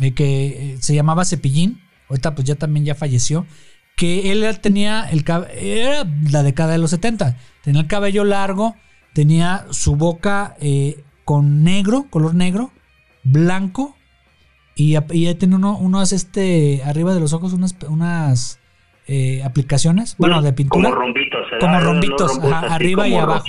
eh, 0.00 0.12
que 0.12 0.46
eh, 0.74 0.76
se 0.80 0.94
llamaba 0.94 1.24
Cepillín, 1.24 1.80
ahorita 2.10 2.34
pues 2.34 2.46
ya 2.46 2.56
también 2.56 2.84
ya 2.84 2.94
falleció, 2.94 3.46
que 4.02 4.32
él 4.32 4.58
tenía 4.60 5.04
el 5.10 5.22
cabello, 5.22 5.52
era 5.60 6.04
la 6.30 6.42
década 6.42 6.72
de 6.72 6.78
los 6.78 6.90
70, 6.90 7.36
tenía 7.62 7.82
el 7.82 7.86
cabello 7.86 8.24
largo, 8.24 8.74
tenía 9.12 9.66
su 9.70 9.94
boca 9.94 10.56
eh, 10.60 11.04
con 11.24 11.62
negro, 11.62 12.06
color 12.10 12.34
negro, 12.34 12.72
blanco, 13.22 13.96
y, 14.74 14.96
y 15.12 15.32
tiene 15.36 15.54
uno, 15.56 15.76
unos, 15.78 16.12
este, 16.12 16.82
arriba 16.84 17.14
de 17.14 17.20
los 17.20 17.32
ojos, 17.32 17.52
unas, 17.52 17.76
unas 17.88 18.58
eh, 19.06 19.42
aplicaciones, 19.44 20.16
bueno, 20.18 20.42
de 20.42 20.52
pintura. 20.52 20.88
Como 20.90 21.00
rombitos. 21.00 21.46
Como 21.60 21.80
rombitos, 21.80 22.38
ajá, 22.38 22.58
así 22.60 22.72
arriba 22.74 23.06
y 23.08 23.14
abajo. 23.14 23.44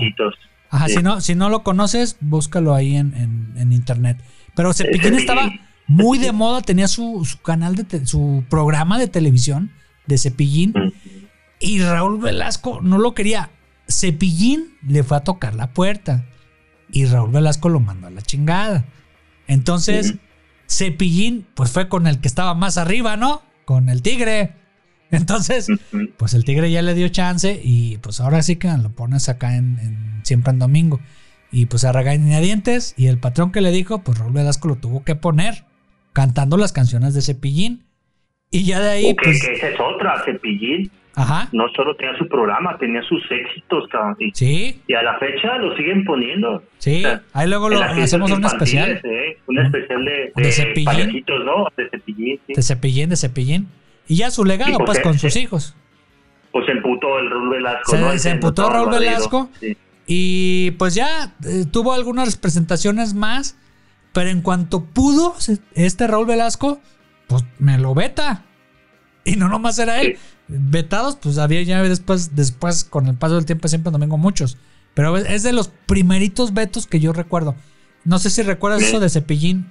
Ajá, 0.69 0.87
Sí. 0.87 0.95
si 0.95 1.03
no, 1.03 1.21
si 1.21 1.35
no 1.35 1.49
lo 1.49 1.63
conoces, 1.63 2.17
búscalo 2.19 2.73
ahí 2.75 2.95
en, 2.95 3.13
en- 3.15 3.53
en 3.57 3.71
internet. 3.73 4.17
Pero 4.55 4.73
Cepillín 4.73 5.01
Cepillín. 5.01 5.19
estaba 5.19 5.51
muy 5.87 6.17
de 6.19 6.31
moda, 6.31 6.61
tenía 6.61 6.87
su, 6.87 7.23
su 7.25 7.41
canal 7.41 7.75
de 7.75 7.83
te- 7.85 8.05
su 8.05 8.43
programa 8.49 8.97
de 8.99 9.07
televisión 9.07 9.71
de 10.07 10.17
Cepillín 10.17 10.71
Mm. 10.75 10.91
y 11.59 11.79
Raúl 11.81 12.19
Velasco 12.19 12.79
no 12.81 12.97
lo 12.97 13.13
quería. 13.13 13.49
Cepillín 13.89 14.75
le 14.87 15.03
fue 15.03 15.17
a 15.17 15.23
tocar 15.23 15.55
la 15.55 15.73
puerta 15.73 16.25
y 16.91 17.05
Raúl 17.05 17.31
Velasco 17.31 17.69
lo 17.69 17.79
mandó 17.79 18.07
a 18.07 18.11
la 18.11 18.21
chingada. 18.21 18.85
Entonces, 19.47 20.11
Ujú. 20.11 20.19
Cepillín 20.67 21.45
pues 21.55 21.71
fue 21.71 21.89
con 21.89 22.07
el 22.07 22.19
que 22.19 22.27
estaba 22.27 22.53
más 22.53 22.77
arriba, 22.77 23.17
¿no? 23.17 23.41
Con 23.65 23.89
el 23.89 24.01
tigre. 24.01 24.55
Entonces, 25.11 25.69
Ujú. 25.69 26.09
pues 26.17 26.33
el 26.33 26.43
tigre 26.43 26.71
ya 26.71 26.81
le 26.81 26.93
dio 26.95 27.07
chance 27.09 27.59
y 27.63 27.97
pues 27.97 28.19
ahora 28.19 28.41
sí 28.41 28.55
que 28.55 28.69
lo 28.77 28.89
pones 28.91 29.29
acá 29.29 29.55
en, 29.55 29.77
en- 29.79 30.21
siempre 30.23 30.51
en 30.51 30.59
domingo. 30.59 30.99
Y 31.51 31.67
pues 31.67 31.83
a 31.83 31.91
regañadientes 31.91 32.95
y 32.97 33.07
el 33.07 33.19
patrón 33.19 33.51
que 33.51 33.61
le 33.61 33.71
dijo, 33.71 33.99
pues 34.03 34.17
Raúl 34.17 34.33
Velasco 34.33 34.67
lo 34.67 34.75
tuvo 34.77 35.03
que 35.03 35.15
poner 35.15 35.65
cantando 36.13 36.57
las 36.57 36.71
canciones 36.73 37.13
de 37.13 37.21
Cepillín. 37.21 37.83
Y 38.53 38.65
ya 38.65 38.79
de 38.79 38.89
ahí, 38.89 39.13
pues, 39.15 39.45
que 39.45 39.53
esa 39.53 39.69
es 39.69 39.79
otra, 39.79 40.21
Cepillín. 40.25 40.91
ajá, 41.15 41.49
No 41.51 41.65
solo 41.75 41.95
tenía 41.95 42.15
su 42.17 42.27
programa, 42.27 42.77
tenía 42.77 43.01
sus 43.03 43.21
éxitos, 43.31 43.87
cabrón. 43.89 44.15
Y, 44.19 44.31
sí, 44.33 44.81
y 44.87 44.93
a 44.93 45.01
la 45.03 45.17
fecha 45.19 45.57
lo 45.57 45.75
siguen 45.75 46.05
poniendo. 46.05 46.63
sí. 46.77 46.97
O 46.99 47.01
sea, 47.09 47.21
Ahí 47.33 47.49
luego 47.49 47.69
lo 47.69 47.81
hacemos 47.81 48.31
un 48.31 48.45
especial 48.45 49.01
¿eh? 49.03 49.37
Un 49.47 49.59
especial 49.59 50.05
de, 50.05 50.31
De 50.35 50.43
de, 50.43 50.51
Cepillín. 50.51 51.25
¿no? 51.45 51.67
De 51.75 51.89
Cepillín, 51.89 52.39
sí. 52.47 52.53
de 52.53 52.61
Cepillín, 52.61 53.09
de 53.09 53.15
Cepillín. 53.17 53.67
Y 54.07 54.15
ya 54.17 54.31
su 54.31 54.45
legado, 54.45 54.77
pues, 54.77 54.91
pues, 54.91 54.99
con 55.01 55.15
eh, 55.15 55.19
sus 55.19 55.35
eh. 55.35 55.41
hijos. 55.41 55.75
Pues 56.51 56.65
se 56.67 56.71
emputó 56.73 57.17
el 57.19 57.29
Raúl 57.31 57.49
Velasco, 57.49 57.91
Se- 57.91 57.99
¿no? 57.99 58.17
se 58.17 58.29
emputó 58.29 58.69
Raúl. 58.69 58.91
Velasco. 58.91 59.49
Sí. 59.59 59.75
Y 60.05 60.71
pues 60.71 60.93
ya 60.93 61.33
eh, 61.45 61.65
tuvo 61.71 61.93
algunas 61.93 62.37
presentaciones 62.37 63.13
más. 63.15 63.57
Pero 64.13 64.29
en 64.29 64.41
cuanto 64.43 64.85
pudo, 64.85 65.33
este 65.73 66.05
Raúl 66.05 66.27
Velasco, 66.27 66.79
pues 67.27 67.43
me 67.59 67.77
lo 67.77 67.93
veta. 67.93 68.43
Y 69.25 69.35
no 69.37 69.47
nomás 69.47 69.79
era 69.79 70.01
él. 70.01 70.17
Vetados, 70.47 71.17
pues 71.21 71.37
había 71.37 71.61
ya 71.63 71.81
después, 71.83 72.35
después, 72.35 72.83
con 72.83 73.07
el 73.07 73.15
paso 73.17 73.35
del 73.35 73.45
tiempo, 73.45 73.67
siempre 73.67 73.89
en 73.89 73.93
domingo 73.93 74.17
muchos. 74.17 74.57
Pero 74.93 75.15
es 75.17 75.43
de 75.43 75.53
los 75.53 75.69
primeritos 75.69 76.53
vetos 76.53 76.85
que 76.87 76.99
yo 76.99 77.13
recuerdo. 77.13 77.55
No 78.05 78.19
sé 78.19 78.29
si 78.29 78.41
recuerdas 78.43 78.81
Sí. 78.81 78.87
eso 78.87 78.99
de 78.99 79.09
Cepillín. 79.09 79.65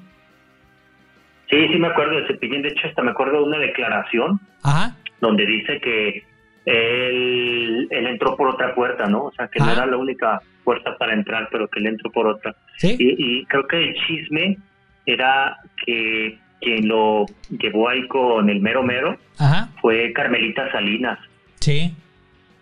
Sí, 1.51 1.59
sí 1.71 1.79
me 1.79 1.89
acuerdo 1.89 2.17
de 2.17 2.27
Cepillín. 2.29 2.63
De 2.63 2.69
hecho, 2.71 2.89
hasta 2.89 3.03
me 3.03 3.11
acuerdo 3.11 3.39
de 3.39 3.45
una 3.45 3.59
declaración 3.59 4.41
Ajá. 4.63 4.97
donde 5.21 5.45
dice 5.45 5.81
que 5.81 6.25
él, 6.65 7.89
él 7.91 8.07
entró 8.07 8.37
por 8.37 8.49
otra 8.49 8.75
puerta, 8.75 9.07
¿no? 9.07 9.25
O 9.25 9.33
sea, 9.33 9.49
que 9.49 9.59
no 9.61 9.71
era 9.71 9.85
la 9.87 9.97
única 9.97 10.41
puerta 10.65 10.97
para 10.97 11.13
entrar, 11.13 11.49
pero 11.53 11.69
que 11.69 11.81
él 11.81 11.87
entró 11.89 12.11
por 12.11 12.27
otra. 12.27 12.55
Sí. 12.79 12.97
Y, 12.99 13.41
y 13.41 13.45
creo 13.47 13.67
que 13.67 13.83
el 13.91 13.95
chisme 14.07 14.59
era 15.05 15.59
que 15.85 16.39
quien 16.63 16.89
lo 16.89 17.27
llevó 17.51 17.89
ahí 17.89 18.07
con 18.09 18.49
el 18.49 18.61
mero 18.61 18.83
mero 18.83 19.19
Ajá. 19.39 19.69
fue 19.81 20.13
Carmelita 20.13 20.71
Salinas. 20.73 21.19
Sí. 21.61 21.95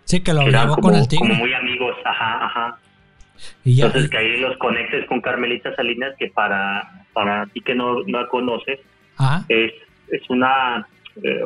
Sí, 0.05 0.21
que 0.21 0.33
lo 0.33 0.41
que 0.43 0.51
llevó 0.51 0.75
como, 0.75 0.89
con 0.89 0.95
el 0.95 1.07
tigre. 1.07 1.27
como 1.29 1.35
muy 1.39 1.53
amigos, 1.53 1.95
ajá, 2.03 2.45
ajá. 2.45 2.77
y 3.63 3.75
ya. 3.77 3.85
Entonces 3.85 4.09
que 4.11 4.17
ahí 4.17 4.37
los 4.41 4.57
conectes 4.57 5.05
con 5.05 5.21
Carmelita 5.21 5.73
Salinas, 5.75 6.13
que 6.19 6.27
para, 6.27 7.05
para 7.13 7.45
ti 7.47 7.61
que 7.61 7.75
no, 7.75 8.01
no 8.07 8.21
la 8.21 8.27
conoces, 8.27 8.79
Ajá. 9.17 9.45
es, 9.47 9.71
es 10.09 10.29
una 10.29 10.85
eh, 11.23 11.41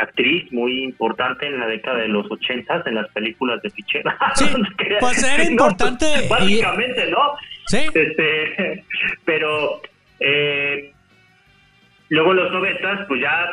actriz 0.00 0.52
muy 0.52 0.82
importante 0.82 1.46
en 1.46 1.58
la 1.60 1.66
década 1.66 1.98
de 1.98 2.08
los 2.08 2.30
ochentas 2.30 2.86
en 2.86 2.96
las 2.96 3.08
películas 3.12 3.62
de 3.62 3.70
fichera. 3.70 4.16
Sí, 4.34 4.44
pues 5.00 5.22
era 5.22 5.44
No, 5.44 5.50
importante 5.50 6.06
y- 6.24 6.28
básicamente, 6.28 7.10
¿no? 7.10 7.18
Sí. 7.66 7.78
Este, 7.94 8.84
pero 9.24 9.80
eh, 10.20 10.92
luego 12.08 12.30
en 12.32 12.36
los 12.36 12.52
noventas, 12.52 13.00
pues 13.08 13.20
ya 13.20 13.46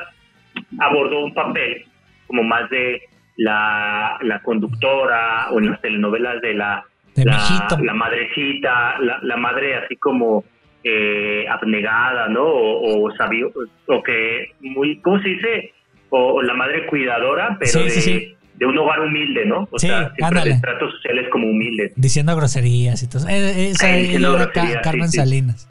abordó 0.80 1.24
un 1.26 1.34
papel 1.34 1.86
como 2.28 2.44
más 2.44 2.70
de 2.70 3.02
la, 3.38 4.18
la 4.22 4.40
conductora 4.42 5.50
o 5.52 5.60
en 5.60 5.72
las 5.72 5.82
telenovelas 5.82 6.42
de 6.42 6.54
la, 6.54 6.84
De 7.16 7.26
la, 7.26 7.94
madrecita, 7.94 9.00
la, 9.00 9.20
la 9.22 9.38
madre 9.38 9.76
así 9.76 9.96
como 9.98 10.44
eh, 10.84 11.46
abnegada, 11.50 12.28
¿no? 12.30 12.44
O, 12.44 13.08
o 13.08 13.16
sabio, 13.16 13.52
o 13.88 14.04
que 14.04 14.52
muy, 14.62 15.00
¿cómo 15.02 15.20
se 15.22 15.30
dice? 15.30 15.74
O, 16.10 16.34
o 16.36 16.42
la 16.44 16.54
madre 16.54 16.86
cuidadora, 16.88 17.56
pero 17.60 17.72
Sí, 17.72 17.84
de, 17.84 17.90
sí, 17.90 18.02
sí. 18.02 18.36
de 18.56 18.66
un 18.66 18.78
hogar 18.78 19.00
humilde, 19.00 19.46
¿no? 19.46 19.68
O 19.72 19.80
Sí, 19.80 19.88
sea, 19.88 20.12
siempre 20.16 20.42
de 20.44 20.60
tratos 20.62 20.92
sociales 20.94 21.28
como 21.32 21.48
humildes. 21.48 21.94
Diciendo 21.96 22.36
groserías 22.36 23.02
y 23.02 23.10
todo. 23.10 23.28
Eh, 23.30 23.70
Esa 23.70 23.88
Ca- 23.88 23.94
groserías, 23.98 24.74
sí, 24.74 24.80
Carmen. 24.84 25.10
Salinas. 25.10 25.70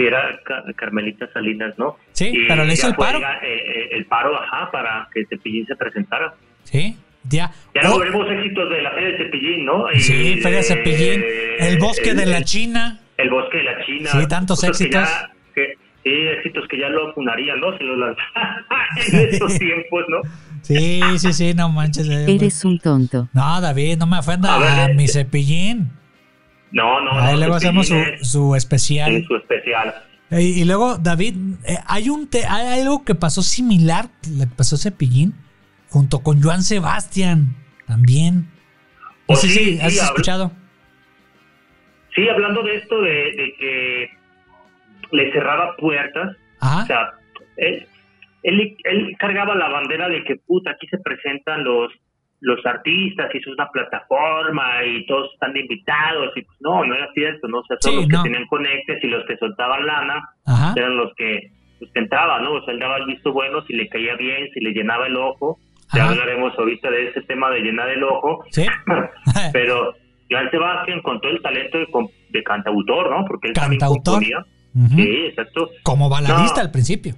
Sí, 0.00 0.06
era 0.06 0.40
Ca- 0.44 0.64
Carmelita 0.76 1.28
Salinas, 1.32 1.78
¿no? 1.78 1.96
Sí, 2.12 2.30
Y 2.32 2.46
pero 2.48 2.64
le 2.64 2.72
hizo 2.72 2.82
ya 2.84 2.88
el 2.88 2.94
paro. 2.96 3.18
eh, 3.18 3.22
eh, 3.42 3.88
el 3.92 4.06
paro, 4.06 4.34
ajá, 4.40 4.70
para 4.70 5.08
que 5.12 5.24
Cepillín 5.26 5.66
se 5.66 5.76
presentara. 5.76 6.34
Sí, 6.64 6.96
ya. 7.28 7.50
Ya 7.74 7.82
Oh, 7.84 7.88
no 7.90 7.98
veremos 7.98 8.26
éxitos 8.30 8.70
de 8.70 8.82
la 8.82 8.90
Feria 8.92 9.08
de 9.10 9.18
Cepillín, 9.18 9.64
¿no? 9.66 9.92
Y 9.92 10.00
sí, 10.00 10.36
Feria 10.42 10.58
de- 10.58 10.64
Cepillín. 10.64 11.24
El 11.58 11.78
bosque 11.78 12.14
de 12.14 12.26
la 12.26 12.38
el- 12.38 12.44
China. 12.44 13.00
El 13.18 13.28
bosque 13.30 13.58
de 13.58 13.64
la 13.64 13.84
China. 13.84 14.10
Sí, 14.10 14.26
tantos 14.28 14.60
Cosas 14.60 14.78
que 14.78 14.84
éxitos. 14.84 15.08
ya- 15.08 15.30
que- 15.54 15.74
sí, 16.02 16.10
éxitos 16.38 16.66
que 16.68 16.78
ya 16.78 16.88
lo 16.88 17.12
funarían, 17.12 17.60
¿no? 17.60 17.76
Se 17.76 17.84
los 17.84 17.98
lanzaron 17.98 18.64
en 19.12 19.28
estos 19.28 19.58
tiempos, 19.58 20.04
¿no? 20.08 20.20
Sí, 20.62 21.00
sí, 21.18 21.32
sí, 21.34 21.52
no 21.54 21.68
manches. 21.68 22.08
eh, 22.08 22.24
Eres 22.34 22.64
un 22.64 22.78
tonto. 22.78 23.28
No, 23.34 23.60
David, 23.60 23.98
no 23.98 24.06
me 24.06 24.18
ofenda 24.18 24.54
A 24.54 24.58
ver, 24.58 24.68
a 24.68 24.84
eh, 24.90 24.94
mi 24.94 25.08
cepillín. 25.08 25.90
No, 26.72 27.00
no, 27.00 27.12
Ahí 27.18 27.32
no. 27.34 27.38
luego 27.40 27.54
hacemos 27.56 27.88
su, 28.22 28.54
especial. 28.54 29.12
en 29.12 29.24
su 29.24 29.36
especial. 29.36 29.94
Y, 30.30 30.60
y 30.60 30.64
luego, 30.64 30.96
David, 30.98 31.34
eh, 31.66 31.78
hay 31.86 32.08
un 32.08 32.28
te- 32.30 32.46
hay 32.46 32.80
algo 32.80 33.04
que 33.04 33.14
pasó 33.16 33.42
similar, 33.42 34.06
le 34.36 34.46
pasó 34.46 34.76
a 34.76 34.78
Cepillín, 34.78 35.34
junto 35.88 36.20
con 36.20 36.40
Joan 36.42 36.62
Sebastián, 36.62 37.56
también. 37.86 38.48
No 39.28 39.34
Oh, 39.34 39.36
sé 39.36 39.48
sí, 39.48 39.76
si 39.76 39.80
has 39.80 39.92
sí, 39.94 39.98
escuchado. 39.98 40.52
Sí, 42.14 42.28
hablando 42.28 42.62
de 42.62 42.76
esto 42.76 43.00
de, 43.02 43.10
de 43.10 43.54
que 43.58 44.10
le 45.12 45.32
cerraba 45.32 45.76
puertas, 45.76 46.36
O 46.60 46.64
Ajá, 46.66 46.86
sea, 46.86 47.10
él, 47.56 47.86
él, 48.42 48.76
él 48.84 49.16
cargaba 49.18 49.54
la 49.54 49.68
bandera 49.68 50.08
de 50.08 50.24
que, 50.24 50.36
puta, 50.36 50.70
aquí 50.72 50.86
se 50.88 50.98
presentan 50.98 51.64
los 51.64 51.92
los 52.40 52.64
artistas 52.64 53.30
y 53.34 53.38
es 53.38 53.46
una 53.46 53.68
plataforma 53.68 54.84
y 54.84 55.04
todos 55.06 55.30
están 55.34 55.52
de 55.52 55.60
invitados 55.60 56.30
y 56.36 56.42
pues 56.42 56.56
no, 56.60 56.84
no 56.84 56.94
era 56.94 57.08
cierto, 57.12 57.48
¿no? 57.48 57.58
O 57.58 57.64
sea, 57.66 57.76
todos 57.78 57.94
Sí, 57.96 58.00
los 58.02 58.08
no. 58.08 58.22
que 58.22 58.28
tenían 58.30 58.46
conectes 58.48 59.04
y 59.04 59.06
los 59.08 59.26
que 59.26 59.36
soltaban 59.36 59.86
lana 59.86 60.22
ajá. 60.46 60.72
eran 60.76 60.96
los 60.96 61.12
que, 61.16 61.50
los 61.80 61.90
que 61.92 61.98
entraban, 62.00 62.42
¿no? 62.44 62.54
O 62.54 62.64
sea, 62.64 62.72
él 62.74 62.80
daba 62.80 62.96
el 62.96 63.06
visto 63.06 63.32
bueno 63.32 63.60
si 63.66 63.74
le 63.74 63.88
caía 63.88 64.14
bien, 64.16 64.48
si 64.54 64.60
le 64.60 64.70
llenaba 64.72 65.06
el 65.06 65.16
ojo. 65.16 65.58
Ya 65.92 66.04
Ajá. 66.04 66.12
hablaremos 66.12 66.52
ahorita 66.56 66.88
de 66.90 67.08
ese 67.08 67.20
tema 67.22 67.50
de 67.50 67.60
llenar 67.60 67.88
el 67.90 68.04
ojo. 68.04 68.44
Sí. 68.50 68.64
Pero 69.52 69.92
Joan 70.30 70.50
Sebastián 70.50 71.02
con 71.02 71.20
todo 71.20 71.32
el 71.32 71.42
talento 71.42 71.78
de, 71.78 71.86
de 72.30 72.42
cantautor, 72.44 73.10
¿no? 73.10 73.24
Porque 73.26 73.48
él 73.48 73.54
también 73.54 73.80
Cantautor. 73.80 74.22
Sí, 74.22 75.26
exacto. 75.26 75.68
Como 75.82 76.08
baladista 76.08 76.60
No. 76.60 76.66
al 76.66 76.70
principio. 76.70 77.14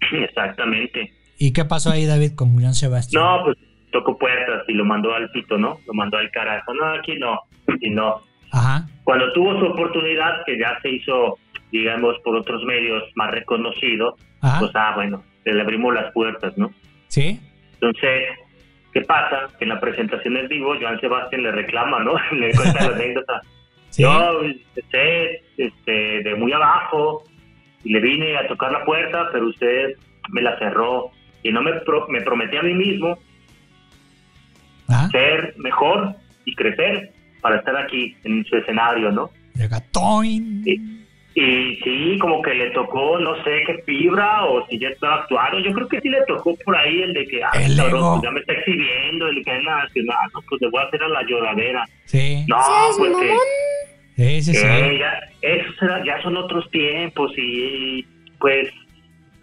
Exactamente. 0.12 1.12
¿Y 1.38 1.52
qué 1.52 1.64
pasó 1.64 1.90
ahí, 1.90 2.06
David, 2.06 2.32
con 2.36 2.58
Joan 2.58 2.74
Sebastián? 2.74 3.22
No, 3.22 3.44
pues 3.44 3.56
tocó 3.94 4.18
puertas 4.18 4.64
y 4.68 4.72
lo 4.74 4.84
mandó 4.84 5.14
al 5.14 5.30
pito, 5.30 5.56
¿no? 5.56 5.78
Lo 5.86 5.94
mandó 5.94 6.18
al 6.18 6.30
carajo. 6.32 6.74
No, 6.74 6.86
aquí 6.94 7.16
no. 7.18 7.38
Y 7.80 7.90
no. 7.90 8.20
Ajá, 8.52 8.86
Cuando 9.04 9.32
tuvo 9.32 9.58
su 9.58 9.66
oportunidad, 9.66 10.44
que 10.44 10.58
ya 10.58 10.78
se 10.82 10.90
hizo, 10.90 11.38
digamos, 11.72 12.16
por 12.24 12.36
otros 12.36 12.62
medios 12.64 13.02
más 13.14 13.30
reconocido, 13.30 14.16
ajá. 14.42 14.58
pues, 14.60 14.70
ah, 14.74 14.92
bueno, 14.96 15.22
le 15.44 15.60
abrimos 15.60 15.94
las 15.94 16.12
puertas, 16.12 16.56
¿no? 16.58 16.70
Sí, 17.08 17.40
Entonces, 17.74 18.24
¿qué 18.92 19.00
pasa? 19.02 19.48
Que 19.58 19.64
en 19.64 19.70
la 19.70 19.80
presentación 19.80 20.36
en 20.36 20.48
vivo, 20.48 20.74
Joan 20.80 21.00
Sebastián 21.00 21.42
le 21.42 21.52
reclama, 21.52 22.00
¿no? 22.00 22.14
Le 22.32 22.52
cuenta 22.54 22.88
la 22.90 22.94
anécdota. 22.96 23.40
sí. 23.90 24.02
Yo 24.02 24.42
empecé 24.42 25.42
este, 25.56 26.22
de 26.22 26.34
muy 26.36 26.52
abajo 26.52 27.24
y 27.84 27.92
le 27.92 28.00
vine 28.00 28.36
a 28.36 28.46
tocar 28.46 28.72
la 28.72 28.84
puerta, 28.84 29.28
pero 29.32 29.46
usted 29.46 29.94
me 30.30 30.42
la 30.42 30.58
cerró 30.58 31.10
y 31.42 31.50
no 31.52 31.60
me, 31.62 31.72
pro- 31.80 32.06
me 32.08 32.20
prometí 32.22 32.56
a 32.56 32.62
mí 32.62 32.72
mismo 32.74 33.18
Ajá. 34.88 35.08
ser 35.10 35.54
mejor 35.58 36.14
y 36.44 36.54
crecer 36.54 37.10
para 37.40 37.56
estar 37.56 37.76
aquí 37.76 38.16
en 38.24 38.44
su 38.44 38.56
escenario, 38.56 39.10
¿no? 39.12 39.30
Sí. 40.64 40.80
Y 41.36 41.76
sí, 41.82 42.16
como 42.20 42.40
que 42.42 42.54
le 42.54 42.70
tocó, 42.70 43.18
no 43.18 43.34
sé 43.42 43.62
qué 43.66 43.82
fibra 43.84 44.44
o 44.44 44.64
si 44.68 44.78
ya 44.78 44.88
estaba 44.90 45.16
actuando. 45.16 45.58
Yo 45.58 45.72
creo 45.72 45.88
que 45.88 46.00
sí 46.00 46.08
le 46.08 46.22
tocó 46.28 46.56
por 46.64 46.76
ahí 46.76 47.02
el 47.02 47.12
de 47.12 47.26
que, 47.26 47.42
ah, 47.42 47.50
El 47.54 47.76
cabrón, 47.76 48.20
pues 48.20 48.22
ya 48.22 48.30
me 48.30 48.40
está 48.40 48.52
exhibiendo, 48.52 49.26
el 49.28 49.44
que 49.44 49.56
es 49.56 49.64
nacional, 49.64 50.30
no, 50.32 50.40
pues 50.48 50.60
le 50.62 50.70
voy 50.70 50.80
a 50.80 50.84
hacer 50.86 51.02
a 51.02 51.08
la 51.08 51.22
lloradera. 51.24 51.84
Sí, 52.04 52.44
No, 52.46 52.56
¿Seas 52.62 52.96
pues 52.98 53.12
que, 53.16 54.22
sí, 54.22 54.42
sí. 54.42 54.54
sí. 54.54 54.64
eh, 54.66 54.98
ya, 55.00 55.20
esos 55.42 55.82
era- 55.82 56.04
ya 56.04 56.22
son 56.22 56.36
otros 56.36 56.70
tiempos 56.70 57.32
y 57.36 58.06
pues 58.38 58.68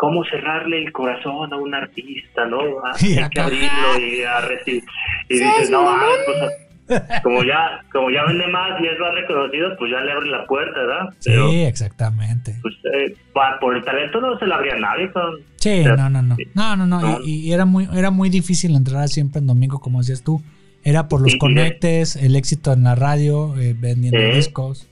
cómo 0.02 0.24
cerrarle 0.26 0.80
el 0.84 0.92
corazón 0.92 1.54
a 1.54 1.58
un 1.58 1.76
artista, 1.76 2.44
¿no? 2.48 2.58
Y 3.02 3.18
Hay 3.20 3.30
que 3.30 3.40
abrirlo 3.40 4.00
y 4.00 4.24
a 4.24 4.42
recibir. 4.42 4.84
Y 5.30 5.38
¿Seas 5.38 5.54
dices, 5.58 5.70
no, 5.70 5.88
ah, 5.88 6.02
pues, 6.26 7.22
como 7.22 7.44
ya, 7.44 7.84
como 7.92 8.10
ya 8.10 8.26
vende 8.26 8.48
más 8.48 8.82
y 8.82 8.88
es 8.88 9.00
más 9.00 9.14
reconocido, 9.14 9.76
pues 9.78 9.92
ya 9.92 10.02
le 10.02 10.12
abre 10.12 10.28
la 10.32 10.44
puerta, 10.48 10.80
¿verdad? 10.80 11.06
Pero, 11.24 11.50
Sí, 11.52 11.62
exactamente. 11.62 12.56
pues, 12.64 12.74
eh, 12.96 13.16
por 13.62 13.78
el 13.78 13.84
talento 13.84 14.20
no 14.20 14.40
se 14.40 14.48
la 14.48 14.56
abría 14.56 14.74
a 14.74 14.80
nadie. 14.80 15.12
Sí, 15.58 15.82
Pero- 15.84 15.96
no, 15.98 16.10
no, 16.10 16.22
no. 16.24 16.36
No, 16.56 16.76
no, 16.76 16.88
no. 16.88 17.00
No. 17.00 17.20
Y, 17.24 17.48
y 17.48 17.54
era 17.54 17.66
muy, 17.66 17.88
era 17.94 18.10
muy 18.10 18.30
difícil 18.32 18.76
entrar 18.76 19.08
siempre 19.08 19.40
en 19.40 19.46
domingo, 19.46 19.80
como 19.80 20.00
decías 20.00 20.24
tú. 20.24 20.42
Era 20.84 21.08
por 21.08 21.22
los 21.22 21.30
Sí, 21.30 21.36
y 21.36 21.40
conectes, 21.40 22.16
el 22.16 22.36
éxito 22.36 22.74
en 22.74 22.84
la 22.86 22.96
radio, 22.96 23.56
eh, 23.60 23.76
vendiendo 23.78 24.20
Sí. 24.20 24.36
discos. 24.36 24.90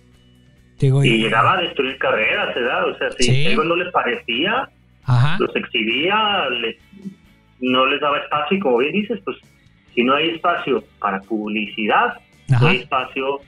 Digo, 0.80 1.04
Y 1.04 1.18
llegaba 1.18 1.54
a 1.58 1.62
destruir 1.62 1.98
carreras, 1.98 2.54
¿verdad? 2.54 2.90
O 2.90 2.98
sea, 3.00 3.10
si 3.18 3.24
Sí. 3.24 3.46
algo 3.48 3.64
no 3.64 3.76
les 3.76 3.92
parecía, 3.92 4.70
Ajá. 5.10 5.38
los 5.40 5.56
exhibía, 5.56 6.50
les, 6.62 6.78
no 7.60 7.86
les 7.88 8.00
daba 8.02 8.18
espacio 8.20 8.58
y 8.58 8.60
como 8.60 8.78
bien 8.78 8.94
dices, 8.94 9.20
pues 9.26 9.38
si 9.94 10.04
no 10.04 10.14
hay 10.16 10.30
espacio 10.30 10.84
para 11.00 11.20
publicidad, 11.22 12.14
no 12.48 12.68
hay 12.68 12.78
espacio, 12.78 13.40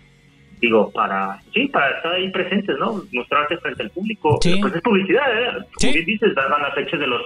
digo, 0.60 0.92
para, 0.92 1.40
sí, 1.54 1.68
para 1.68 1.96
estar 1.98 2.14
ahí 2.14 2.30
presentes, 2.32 2.76
¿no? 2.80 3.02
Mostrarte 3.14 3.58
frente 3.58 3.84
al 3.84 3.90
público. 3.92 4.38
Sí. 4.42 4.58
Pues 4.62 4.76
es 4.76 4.82
publicidad, 4.82 5.24
¿eh? 5.34 5.48
Como 5.54 5.66
Sí. 5.80 5.92
bien 5.94 6.06
dices, 6.06 6.36
dan 6.36 6.50
las 6.62 6.74
fechas 6.76 7.00
de 7.00 7.08
los 7.08 7.22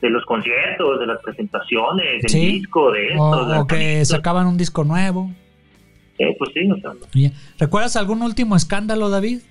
de 0.00 0.10
los 0.10 0.24
conciertos, 0.24 0.98
de 0.98 1.06
las 1.06 1.22
presentaciones, 1.22 2.22
del 2.22 2.28
Sí. 2.30 2.40
disco, 2.58 2.90
de 2.90 3.06
esto, 3.10 3.60
O, 3.60 3.66
que 3.68 4.04
sacaban 4.04 4.48
un 4.48 4.56
disco 4.56 4.82
nuevo. 4.82 5.30
Eh, 6.18 6.34
pues 6.40 6.50
sí, 6.52 6.68
o 6.68 6.76
sea, 6.80 6.90
no. 6.90 7.06
Y 7.14 7.22
ya. 7.28 7.30
¿Recuerdas 7.60 7.94
algún 7.94 8.20
último 8.22 8.56
escándalo, 8.56 9.10
David? 9.10 9.42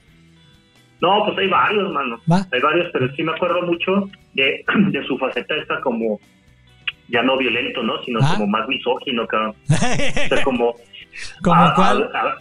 No, 1.01 1.25
pues 1.25 1.37
hay 1.39 1.47
varios, 1.47 1.91
mano. 1.91 2.19
Va. 2.31 2.45
Hay 2.51 2.59
varios, 2.61 2.89
pero 2.93 3.13
sí 3.15 3.23
me 3.23 3.31
acuerdo 3.31 3.61
mucho 3.63 4.09
de, 4.33 4.63
de 4.91 5.03
su 5.07 5.17
faceta 5.17 5.55
esta 5.55 5.79
como 5.81 6.19
ya 7.07 7.21
no 7.23 7.37
violento, 7.37 7.81
¿no? 7.83 8.01
Sino 8.03 8.19
Ah. 8.21 8.33
como 8.33 8.47
más 8.47 8.67
misógino, 8.67 9.25
cabrón. 9.27 9.55
O 9.69 10.35
sea, 10.35 10.43
como... 10.43 10.75
¿Como 11.43 11.61
a- 11.61 11.73
cuál? 11.73 12.09
A, 12.13 12.19
a- 12.19 12.37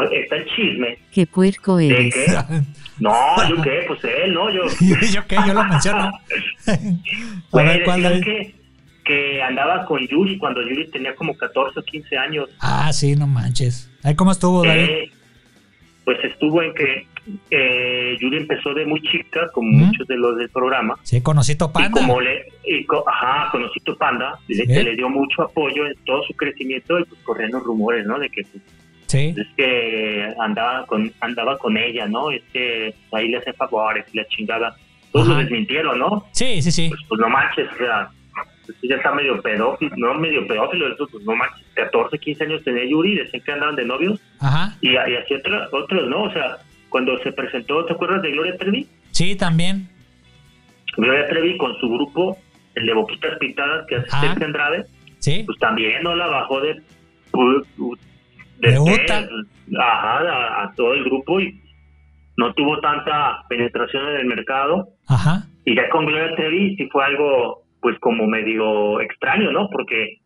a 0.00 0.04
está 0.04 0.36
el 0.36 0.44
chisme 0.54 0.96
Qué 1.12 1.26
puerco 1.26 1.76
de 1.78 1.88
eres. 1.88 2.14
que... 2.14 2.26
No, 3.00 3.12
¿yo 3.48 3.60
qué? 3.62 3.84
Pues 3.88 4.04
él, 4.04 4.32
¿no? 4.34 4.48
Yo... 4.50 4.62
¿Yo 5.12 5.26
qué? 5.26 5.36
Yo 5.46 5.54
lo 5.54 5.64
menciono. 5.64 6.04
A 6.68 6.76
Güey, 7.50 7.66
ver, 7.66 7.82
¿cuál, 7.84 8.02
David? 8.02 8.22
que, 8.24 8.54
que 9.04 9.42
andaba 9.42 9.84
con 9.86 10.06
Yuri 10.06 10.38
cuando 10.38 10.62
Yuri 10.62 10.88
tenía 10.90 11.14
como 11.16 11.36
14 11.36 11.80
o 11.80 11.82
15 11.82 12.16
años. 12.16 12.48
Ah, 12.60 12.92
sí, 12.92 13.16
no 13.16 13.26
manches. 13.26 13.90
Ahí 14.04 14.14
cómo 14.14 14.30
estuvo, 14.30 14.64
David. 14.64 14.84
Eh, 14.88 15.10
pues 16.04 16.18
estuvo 16.24 16.62
en 16.62 16.72
que 16.74 17.06
eh, 17.50 18.16
Yuri 18.20 18.38
empezó 18.38 18.74
de 18.74 18.84
muy 18.86 19.00
chica, 19.02 19.48
como 19.52 19.70
muchos 19.70 20.06
de 20.08 20.16
los 20.16 20.36
del 20.36 20.48
programa. 20.50 20.96
Sí, 21.02 21.20
conocito 21.22 21.66
Y 21.70 21.72
Panda. 21.72 21.90
como 22.00 22.20
le, 22.20 22.46
y 22.64 22.84
co- 22.84 23.04
ajá, 23.08 23.50
conocito 23.50 23.96
Panda, 23.96 24.38
le, 24.48 24.66
que 24.66 24.82
le 24.82 24.96
dio 24.96 25.08
mucho 25.08 25.42
apoyo 25.42 25.86
en 25.86 25.94
todo 26.04 26.22
su 26.24 26.34
crecimiento 26.34 26.98
y 26.98 27.04
pues 27.04 27.20
corrían 27.22 27.52
los 27.52 27.62
rumores, 27.62 28.06
¿no? 28.06 28.18
De 28.18 28.28
que 28.30 28.42
pues, 28.42 28.62
Sí. 29.06 29.34
es 29.36 29.46
que 29.58 30.26
andaba 30.40 30.86
con 30.86 31.12
andaba 31.20 31.58
con 31.58 31.76
ella, 31.76 32.06
¿no? 32.06 32.30
Es 32.30 32.42
que 32.52 32.94
ahí 33.12 33.28
le 33.28 33.36
hace 33.38 33.52
favores 33.52 34.06
y 34.12 34.16
la 34.16 34.26
chingada. 34.28 34.74
Todos 35.12 35.26
Ajá. 35.28 35.36
lo 35.36 35.42
desmintieron, 35.42 35.98
¿no? 35.98 36.24
Sí, 36.32 36.62
sí, 36.62 36.72
sí. 36.72 36.88
Pues, 36.88 37.00
pues 37.08 37.20
no 37.20 37.28
manches, 37.28 37.68
o 37.72 37.76
sea, 37.76 38.08
pues, 38.64 38.78
ya 38.82 38.96
está 38.96 39.12
medio 39.12 39.42
pedófilo, 39.42 39.94
no 39.98 40.14
medio 40.14 40.46
pedófilo, 40.46 40.94
eso, 40.94 41.06
pues 41.12 41.22
no 41.24 41.36
manches, 41.36 41.66
14, 41.74 42.18
15 42.18 42.44
años 42.44 42.64
tenía 42.64 42.86
Yuri, 42.86 43.16
decían 43.16 43.42
que 43.44 43.52
andaban 43.52 43.76
de 43.76 43.84
novios 43.84 44.18
Ajá. 44.40 44.78
y, 44.80 44.92
y 44.92 44.96
así 44.96 45.34
otros, 45.34 45.68
otros, 45.72 46.08
¿no? 46.08 46.22
O 46.22 46.32
sea, 46.32 46.56
cuando 46.92 47.18
se 47.24 47.32
presentó, 47.32 47.84
¿te 47.86 47.94
acuerdas 47.94 48.22
de 48.22 48.30
Gloria 48.30 48.56
Trevi? 48.56 48.86
Sí, 49.10 49.34
también. 49.36 49.88
Gloria 50.96 51.26
Trevi 51.28 51.56
con 51.56 51.74
su 51.80 51.88
grupo, 51.88 52.36
el 52.76 52.86
de 52.86 52.92
Boquitas 52.94 53.36
Pintadas, 53.38 53.86
que 53.88 53.96
hace 53.96 54.08
Ah. 54.12 54.36
Andrade, 54.40 54.84
Sí. 55.18 55.42
pues 55.46 55.58
también 55.58 56.02
no 56.04 56.14
la 56.14 56.26
bajó 56.28 56.60
de 56.60 56.74
De 58.58 58.78
Uta. 58.78 59.26
ajá, 59.78 60.18
a, 60.18 60.62
a 60.64 60.74
todo 60.76 60.92
el 60.94 61.04
grupo 61.04 61.40
y 61.40 61.58
no 62.36 62.52
tuvo 62.54 62.78
tanta 62.80 63.42
penetración 63.48 64.06
en 64.10 64.16
el 64.18 64.26
mercado 64.26 64.88
Ajá. 65.08 65.44
y 65.64 65.74
ya 65.74 65.88
con 65.90 66.06
Gloria 66.06 66.34
Trevi 66.36 66.76
sí 66.76 66.88
fue 66.90 67.04
algo 67.04 67.62
pues 67.80 67.98
como 67.98 68.26
medio 68.26 69.00
extraño, 69.00 69.50
¿no? 69.50 69.68
Porque 69.70 70.18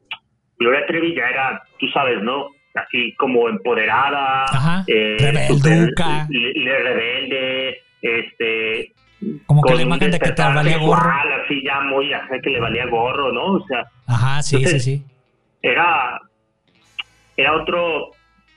Gloria 0.59 0.85
Trevi 0.87 1.14
ya 1.14 1.29
era, 1.31 1.62
tú 1.79 1.87
sabes, 1.88 2.22
¿no? 2.22 2.48
Así 2.76 3.14
como 3.16 3.48
empoderada, 3.48 4.44
Ajá. 4.44 4.84
eh, 4.86 5.16
Rebelduca. 5.18 6.26
le- 6.28 6.52
le- 6.52 6.78
rebelde, 6.82 7.78
este, 8.02 8.92
Como 9.46 9.62
que 9.62 9.70
la 9.70 9.76
un 9.76 9.82
imagen 9.86 10.10
de 10.10 10.18
que 10.18 10.32
te 10.32 10.42
valía 10.42 10.76
gorro. 10.78 11.10
así 11.44 11.62
ya 11.64 11.80
muy, 11.80 12.12
ajá, 12.12 12.38
que 12.42 12.50
le 12.50 12.60
valía 12.60 12.86
gorro, 12.86 13.32
¿no? 13.32 13.44
O 13.54 13.66
sea, 13.66 13.86
Ajá, 14.06 14.42
sí, 14.42 14.64
sí, 14.66 14.78
sí. 14.80 15.04
era, 15.62 16.20
era 17.36 17.54
otro, 17.54 18.10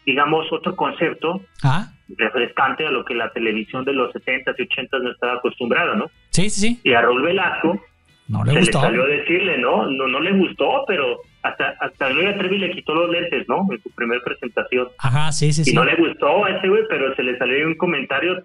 digamos, 0.06 0.52
otro 0.52 0.76
concepto 0.76 1.42
Ah, 1.64 1.88
refrescante 2.18 2.86
a 2.86 2.92
lo 2.92 3.06
que 3.06 3.14
la 3.16 3.32
televisión 3.32 3.86
de 3.86 3.94
los 3.94 4.14
70s 4.14 4.56
y 4.58 4.64
80s 4.64 5.02
no 5.02 5.12
estaba 5.12 5.34
acostumbrada, 5.36 5.96
¿no? 5.96 6.08
sí, 6.32 6.50
sí, 6.50 6.60
sí. 6.62 6.82
Y 6.84 6.94
a 6.94 7.02
Raúl 7.02 7.22
Velasco 7.24 7.80
No 8.28 8.44
le 8.44 8.52
se 8.52 8.60
gustó. 8.60 8.80
le 8.80 8.86
salió 8.86 9.04
a 9.04 9.08
decirle, 9.08 9.58
¿no? 9.60 9.86
No, 9.90 10.08
no 10.08 10.20
le 10.20 10.32
gustó, 10.34 10.84
pero 10.88 11.22
hasta, 11.44 11.70
hasta 11.80 12.10
Gloria 12.10 12.38
Trevi 12.38 12.58
le 12.58 12.72
quitó 12.72 12.94
los 12.96 13.10
lentes, 13.10 13.48
¿no? 13.48 13.68
En 13.72 13.82
su 13.82 13.90
primera 13.92 14.22
presentación. 14.24 14.88
Ajá, 15.00 15.32
sí, 15.32 15.52
sí, 15.54 15.62
Y 15.62 15.66
sí. 15.66 15.74
no 15.74 15.86
le 15.86 15.96
gustó 15.96 16.46
a 16.46 16.50
ese 16.50 16.68
güey, 16.68 16.84
pero 16.90 17.16
se 17.16 17.24
le 17.24 17.38
salió 17.38 17.66
un 17.68 17.76
comentario 17.76 18.44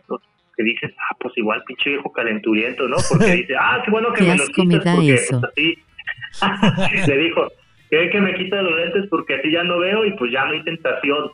que 0.56 0.62
dices, 0.62 0.92
ah, 0.98 1.16
pues 1.20 1.36
igual 1.36 1.62
pinche 1.66 1.90
viejo 1.90 2.12
calenturiento, 2.12 2.88
¿no? 2.88 2.96
Porque 3.10 3.24
dice, 3.32 3.54
ah, 3.58 3.82
qué 3.84 3.90
bueno 3.90 4.12
que 4.12 4.22
Qué 4.24 4.30
me 4.30 4.36
los 4.36 4.48
asco 4.48 4.64
me 4.64 4.74
quitas 4.74 4.84
da 4.84 4.94
porque 4.94 5.14
eso. 5.14 5.40
pues, 5.40 5.52
así. 7.02 7.10
le 7.10 7.18
dijo, 7.18 7.48
que 7.90 8.10
que 8.10 8.20
me 8.20 8.34
quita 8.34 8.62
los 8.62 8.76
lentes 8.76 9.06
porque 9.10 9.34
así 9.34 9.50
ya 9.52 9.62
no 9.62 9.78
veo 9.78 10.04
y 10.04 10.12
pues 10.14 10.32
ya 10.32 10.44
no 10.44 10.52
hay 10.52 10.62
tentación. 10.62 11.30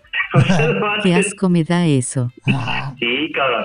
Qué 1.02 1.14
asco 1.14 1.48
me 1.48 1.64
da 1.64 1.86
eso. 1.86 2.30
Sí, 2.98 3.32
cabrón. 3.32 3.64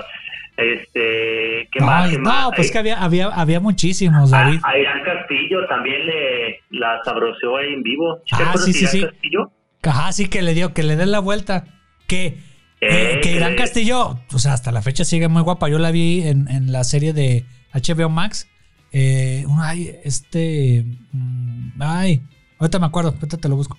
Este, 0.56 1.68
¿qué 1.70 1.80
No, 1.80 1.86
más? 1.86 2.10
¿Qué 2.10 2.16
no, 2.18 2.24
más? 2.24 2.48
pues 2.56 2.70
que 2.70 2.78
había, 2.78 3.02
había, 3.02 3.26
había 3.28 3.60
muchísimos, 3.60 4.32
a, 4.32 4.38
David. 4.44 4.60
a 4.64 4.78
Irán 4.78 5.02
Castillo 5.04 5.66
también 5.68 6.06
le 6.06 6.60
la 6.70 6.98
sabroseó 7.04 7.56
ahí 7.58 7.72
en 7.74 7.82
vivo. 7.82 8.22
¿Sí 8.24 8.36
¿Te 8.36 8.42
Ah, 8.42 8.52
sí, 8.56 8.72
sí, 8.72 8.86
sí. 8.86 9.02
Castillo? 9.02 9.50
Ajá, 9.82 10.12
sí 10.12 10.28
que 10.28 10.42
le 10.42 10.54
dio, 10.54 10.72
que 10.74 10.82
le 10.82 10.96
dé 10.96 11.06
la 11.06 11.20
vuelta. 11.20 11.64
Que, 12.06 12.26
eh, 12.26 12.38
Eh, 12.80 13.20
que 13.22 13.32
Irán 13.32 13.50
que- 13.52 13.56
Castillo, 13.56 14.18
o 14.32 14.38
sea, 14.38 14.52
hasta 14.54 14.72
la 14.72 14.82
fecha 14.82 15.04
sigue 15.04 15.28
muy 15.28 15.42
guapa. 15.42 15.68
Yo 15.68 15.78
la 15.78 15.90
vi 15.90 16.22
en, 16.22 16.48
en 16.48 16.72
la 16.72 16.84
serie 16.84 17.12
de 17.12 17.44
HBO 17.72 18.08
Max. 18.08 18.48
Eh, 18.92 19.44
ay, 19.58 19.90
este. 20.04 20.84
mm, 21.12 21.80
Ay, 21.82 22.22
ahorita 22.58 22.78
me 22.78 22.86
acuerdo, 22.86 23.10
ahorita 23.10 23.36
te 23.36 23.48
lo 23.48 23.56
busco. 23.56 23.76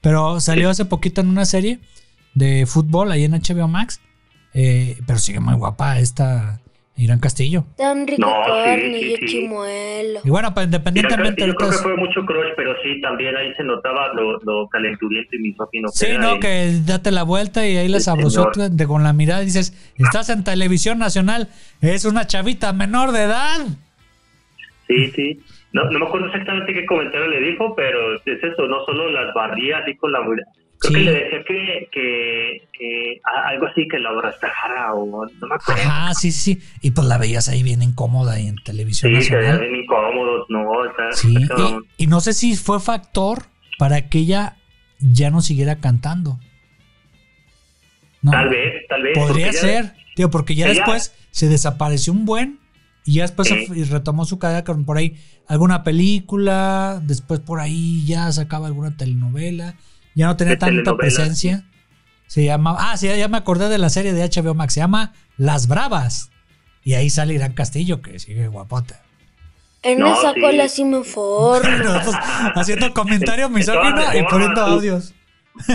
Pero 0.00 0.40
salió 0.40 0.70
hace 0.70 0.84
poquito 0.84 1.20
en 1.20 1.28
una 1.28 1.44
serie 1.44 1.78
de 2.34 2.64
fútbol 2.66 3.12
ahí 3.12 3.24
en 3.24 3.32
HBO 3.34 3.68
Max. 3.68 4.00
Eh, 4.58 4.96
pero 5.06 5.18
sigue 5.18 5.38
muy 5.40 5.54
guapa 5.54 5.98
esta 5.98 6.60
Irán 6.98 7.18
Castillo. 7.20 7.64
Tan 7.76 8.06
rico 8.06 8.22
No, 8.22 8.42
sí, 8.46 8.50
carne 8.64 8.98
sí, 8.98 9.04
y 9.12 9.16
sí. 9.16 9.26
chimuelo. 9.26 10.20
Y 10.24 10.30
bueno, 10.30 10.54
pues 10.54 10.64
independientemente 10.64 11.42
Castillo 11.42 11.46
de 11.48 11.54
creo 11.56 11.70
que 11.70 11.76
todo. 11.76 11.82
fue 11.82 11.96
mucho 11.98 12.24
crush, 12.24 12.52
pero 12.56 12.74
sí, 12.82 12.98
también 13.02 13.36
ahí 13.36 13.52
se 13.54 13.64
notaba 13.64 14.14
lo, 14.14 14.38
lo 14.40 14.66
calenturiento 14.68 15.36
y 15.36 15.40
misógino. 15.40 15.88
Sí, 15.88 16.06
era 16.06 16.18
no, 16.20 16.36
y- 16.36 16.40
que 16.40 16.72
date 16.86 17.10
la 17.10 17.22
vuelta 17.22 17.66
y 17.68 17.76
ahí 17.76 17.88
la 17.88 18.00
sabrosó 18.00 18.50
con 18.88 19.02
la 19.02 19.12
mirada 19.12 19.42
y 19.42 19.46
dices, 19.46 19.74
estás 19.98 20.30
en 20.30 20.42
televisión 20.42 20.98
nacional, 20.98 21.48
es 21.82 22.06
una 22.06 22.26
chavita 22.26 22.72
menor 22.72 23.12
de 23.12 23.24
edad. 23.24 23.58
Sí, 24.88 25.10
sí. 25.14 25.40
No, 25.72 25.84
no 25.90 25.98
me 25.98 26.06
acuerdo 26.06 26.28
exactamente 26.28 26.72
qué 26.72 26.86
comentario 26.86 27.26
le 27.28 27.40
dijo, 27.40 27.74
pero 27.76 28.14
es 28.16 28.42
eso, 28.42 28.66
no 28.68 28.84
solo 28.86 29.10
las 29.10 29.34
barría 29.34 29.78
así 29.78 29.94
con 29.96 30.12
la 30.12 30.20
mirada. 30.22 30.50
Creo 30.88 30.90
Sí. 30.90 30.94
que 30.94 31.00
le 31.00 31.12
decía 31.12 31.88
que, 31.92 32.68
que, 32.72 33.20
algo 33.24 33.66
así 33.66 33.86
que 33.88 33.98
la 33.98 34.10
abrazara 34.10 34.94
o 34.94 35.26
no 35.26 35.46
me 35.48 35.54
acuerdo. 35.54 35.82
Ajá, 35.82 36.14
sí, 36.14 36.30
sí, 36.32 36.54
sí. 36.54 36.62
Y 36.82 36.90
pues 36.92 37.06
la 37.06 37.18
veías 37.18 37.48
ahí 37.48 37.62
bien 37.62 37.82
incómoda 37.82 38.38
y 38.40 38.46
en 38.48 38.56
televisión 38.64 39.12
Sí, 39.14 39.22
se 39.22 39.34
veían 39.36 39.52
nacional. 39.52 39.70
bien 39.70 39.82
incómodos, 39.84 40.46
¿no? 40.48 40.66
Sí, 41.12 41.34
y, 41.98 42.04
y 42.04 42.06
no 42.06 42.20
sé 42.20 42.32
si 42.32 42.56
fue 42.56 42.80
factor 42.80 43.44
para 43.78 44.08
que 44.08 44.18
ella 44.18 44.56
ya 44.98 45.30
no 45.30 45.40
siguiera 45.40 45.76
cantando. 45.76 46.38
No, 48.22 48.32
Tal 48.32 48.48
vez, 48.48 48.86
tal 48.88 49.02
vez. 49.02 49.18
Podría 49.18 49.52
ser, 49.52 49.94
tío, 50.14 50.30
porque 50.30 50.54
ya 50.54 50.66
ella- 50.66 50.74
después 50.76 51.14
se 51.30 51.48
desapareció 51.48 52.12
un 52.12 52.24
buen 52.24 52.58
y 53.04 53.14
ya 53.14 53.22
después 53.22 53.48
se- 53.48 53.66
y 53.74 53.84
retomó 53.84 54.24
su 54.24 54.38
carrera 54.38 54.64
con 54.64 54.84
por 54.84 54.96
ahí 54.96 55.16
alguna 55.46 55.84
película, 55.84 57.00
después 57.04 57.40
por 57.40 57.60
ahí 57.60 58.04
ya 58.06 58.32
sacaba 58.32 58.66
alguna 58.66 58.96
telenovela, 58.96 59.76
ya 60.16 60.26
no 60.26 60.36
tenía 60.36 60.58
tanta 60.58 60.96
presencia. 60.96 61.64
Se 62.26 62.44
llama, 62.44 62.74
ah, 62.76 62.96
sí, 62.96 63.06
ya 63.06 63.28
me 63.28 63.36
acordé 63.36 63.68
de 63.68 63.78
la 63.78 63.88
serie 63.88 64.12
de 64.12 64.28
HBO 64.28 64.54
Max, 64.54 64.74
se 64.74 64.80
llama 64.80 65.12
Las 65.36 65.68
Bravas. 65.68 66.30
Y 66.82 66.94
ahí 66.94 67.08
sale 67.10 67.34
Irán 67.34 67.52
Castillo, 67.52 68.02
que 68.02 68.18
sigue 68.18 68.48
guapota. 68.48 69.02
En 69.82 70.00
No, 70.00 70.12
esa 70.18 70.34
sí. 70.68 70.84
me 70.84 71.04
formo. 71.04 71.68
Bueno, 71.78 72.00
pues, 72.04 72.16
haciendo 72.56 72.92
comentario 72.92 73.48
misógino 73.48 73.94
todas 73.94 74.16
y 74.16 74.22
poniendo 74.24 74.60
audios. 74.62 75.14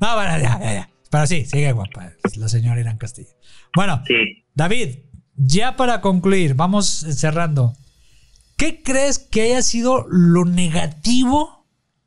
No, 0.00 0.14
bueno, 0.14 0.38
ya, 0.38 0.58
ya, 0.60 0.72
ya. 0.72 0.90
Pero 1.10 1.26
sí, 1.26 1.44
sigue 1.44 1.72
guapa 1.72 2.12
la 2.36 2.48
señora 2.48 2.80
Irán 2.80 2.98
Castillo. 2.98 3.30
Bueno, 3.74 4.02
Sí. 4.06 4.44
David, 4.54 4.98
ya 5.36 5.76
para 5.76 6.00
concluir, 6.00 6.54
vamos 6.54 6.86
cerrando. 7.10 7.74
¿Qué 8.56 8.82
crees 8.82 9.18
que 9.18 9.42
haya 9.42 9.62
sido 9.62 10.06
lo 10.08 10.44
negativo 10.46 11.55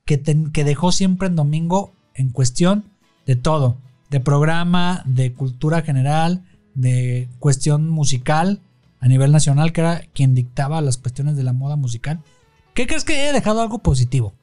que, 0.10 0.18
te- 0.18 0.52
que 0.52 0.64
dejó 0.64 0.92
siempre 0.92 1.28
en 1.28 1.36
domingo 1.36 1.94
en 2.16 2.30
cuestión 2.32 2.84
de 3.28 3.36
todo? 3.36 3.78
De 4.10 4.20
programa, 4.20 5.04
de 5.06 5.34
cultura 5.34 5.84
general, 5.84 6.42
de 6.74 7.28
cuestión 7.38 7.88
musical 7.90 8.60
a 9.02 9.08
nivel 9.08 9.32
nacional, 9.32 9.72
que 9.72 9.82
era 9.82 10.02
quien 10.16 10.34
dictaba 10.34 10.82
las 10.82 10.98
cuestiones 10.98 11.36
de 11.38 11.44
la 11.44 11.54
moda 11.54 11.76
musical. 11.76 12.22
¿Qué 12.74 12.88
crees 12.88 13.06
que 13.06 13.14
haya 13.22 13.34
dejado 13.34 13.62
algo 13.62 13.78
positivo? 13.84 14.34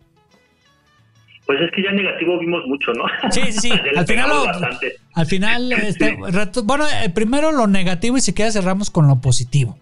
Pues 1.47 1.59
es 1.61 1.71
que 1.75 1.83
ya 1.83 1.91
negativo 1.91 2.39
vimos 2.39 2.63
mucho, 2.69 2.93
¿no? 2.93 3.05
Sí, 3.33 3.41
sí, 3.51 3.61
sí. 3.61 3.71
Al 3.97 4.07
final, 4.07 4.29
lo- 4.29 4.69
al 5.15 5.27
final, 5.27 5.73
este, 5.73 6.17
reto- 6.17 6.63
bueno, 6.65 6.85
eh, 7.03 7.11
primero 7.11 7.51
lo 7.51 7.67
negativo 7.67 8.17
y 8.17 8.21
si 8.21 8.33
queda 8.35 8.53
cerramos 8.53 8.91
con 8.91 9.09
lo 9.09 9.21
positivo. 9.21 9.77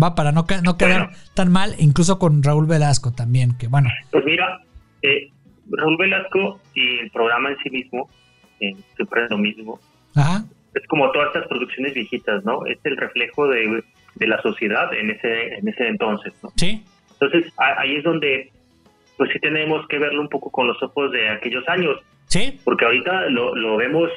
Va, 0.00 0.16
para 0.16 0.32
no, 0.32 0.46
no 0.64 0.76
quedar 0.76 1.02
Bueno. 1.08 1.18
tan 1.34 1.52
mal, 1.52 1.74
incluso 1.78 2.18
con 2.18 2.42
Raúl 2.42 2.66
Velasco 2.66 3.12
también, 3.12 3.52
que 3.56 3.68
bueno, 3.68 3.88
Pues 4.10 4.24
mira, 4.24 4.62
eh, 5.02 5.28
Raúl 5.70 5.96
Velasco 5.98 6.60
y 6.74 6.98
el 7.00 7.10
programa 7.10 7.50
en 7.50 7.56
sí 7.58 7.70
mismo, 7.70 8.08
eh, 8.60 8.74
siempre 8.96 9.24
es 9.24 9.30
lo 9.30 9.38
mismo, 9.38 9.80
ajá, 10.14 10.44
es 10.74 10.86
como 10.88 11.10
todas 11.12 11.28
estas 11.28 11.46
producciones 11.48 11.94
viejitas, 11.94 12.44
¿no? 12.44 12.64
Es 12.66 12.78
el 12.84 12.96
reflejo 12.96 13.46
de, 13.48 13.82
de 14.14 14.26
la 14.26 14.40
sociedad 14.42 14.92
en 14.94 15.10
ese, 15.10 15.54
en 15.54 15.68
ese 15.68 15.86
entonces, 15.88 16.32
¿no? 16.42 16.50
sí, 16.56 16.82
Entonces 17.20 17.52
a- 17.58 17.80
ahí 17.80 17.96
es 17.96 18.04
donde, 18.04 18.50
pues 19.16 19.30
sí 19.32 19.38
tenemos 19.40 19.86
que 19.88 19.98
verlo 19.98 20.20
un 20.22 20.28
poco 20.28 20.50
con 20.50 20.66
los 20.66 20.82
ojos 20.82 21.12
de 21.12 21.28
aquellos 21.28 21.68
años, 21.68 21.98
sí, 22.26 22.58
porque 22.64 22.84
ahorita 22.86 23.28
lo, 23.30 23.54
lo 23.54 23.76
vemos 23.76 24.10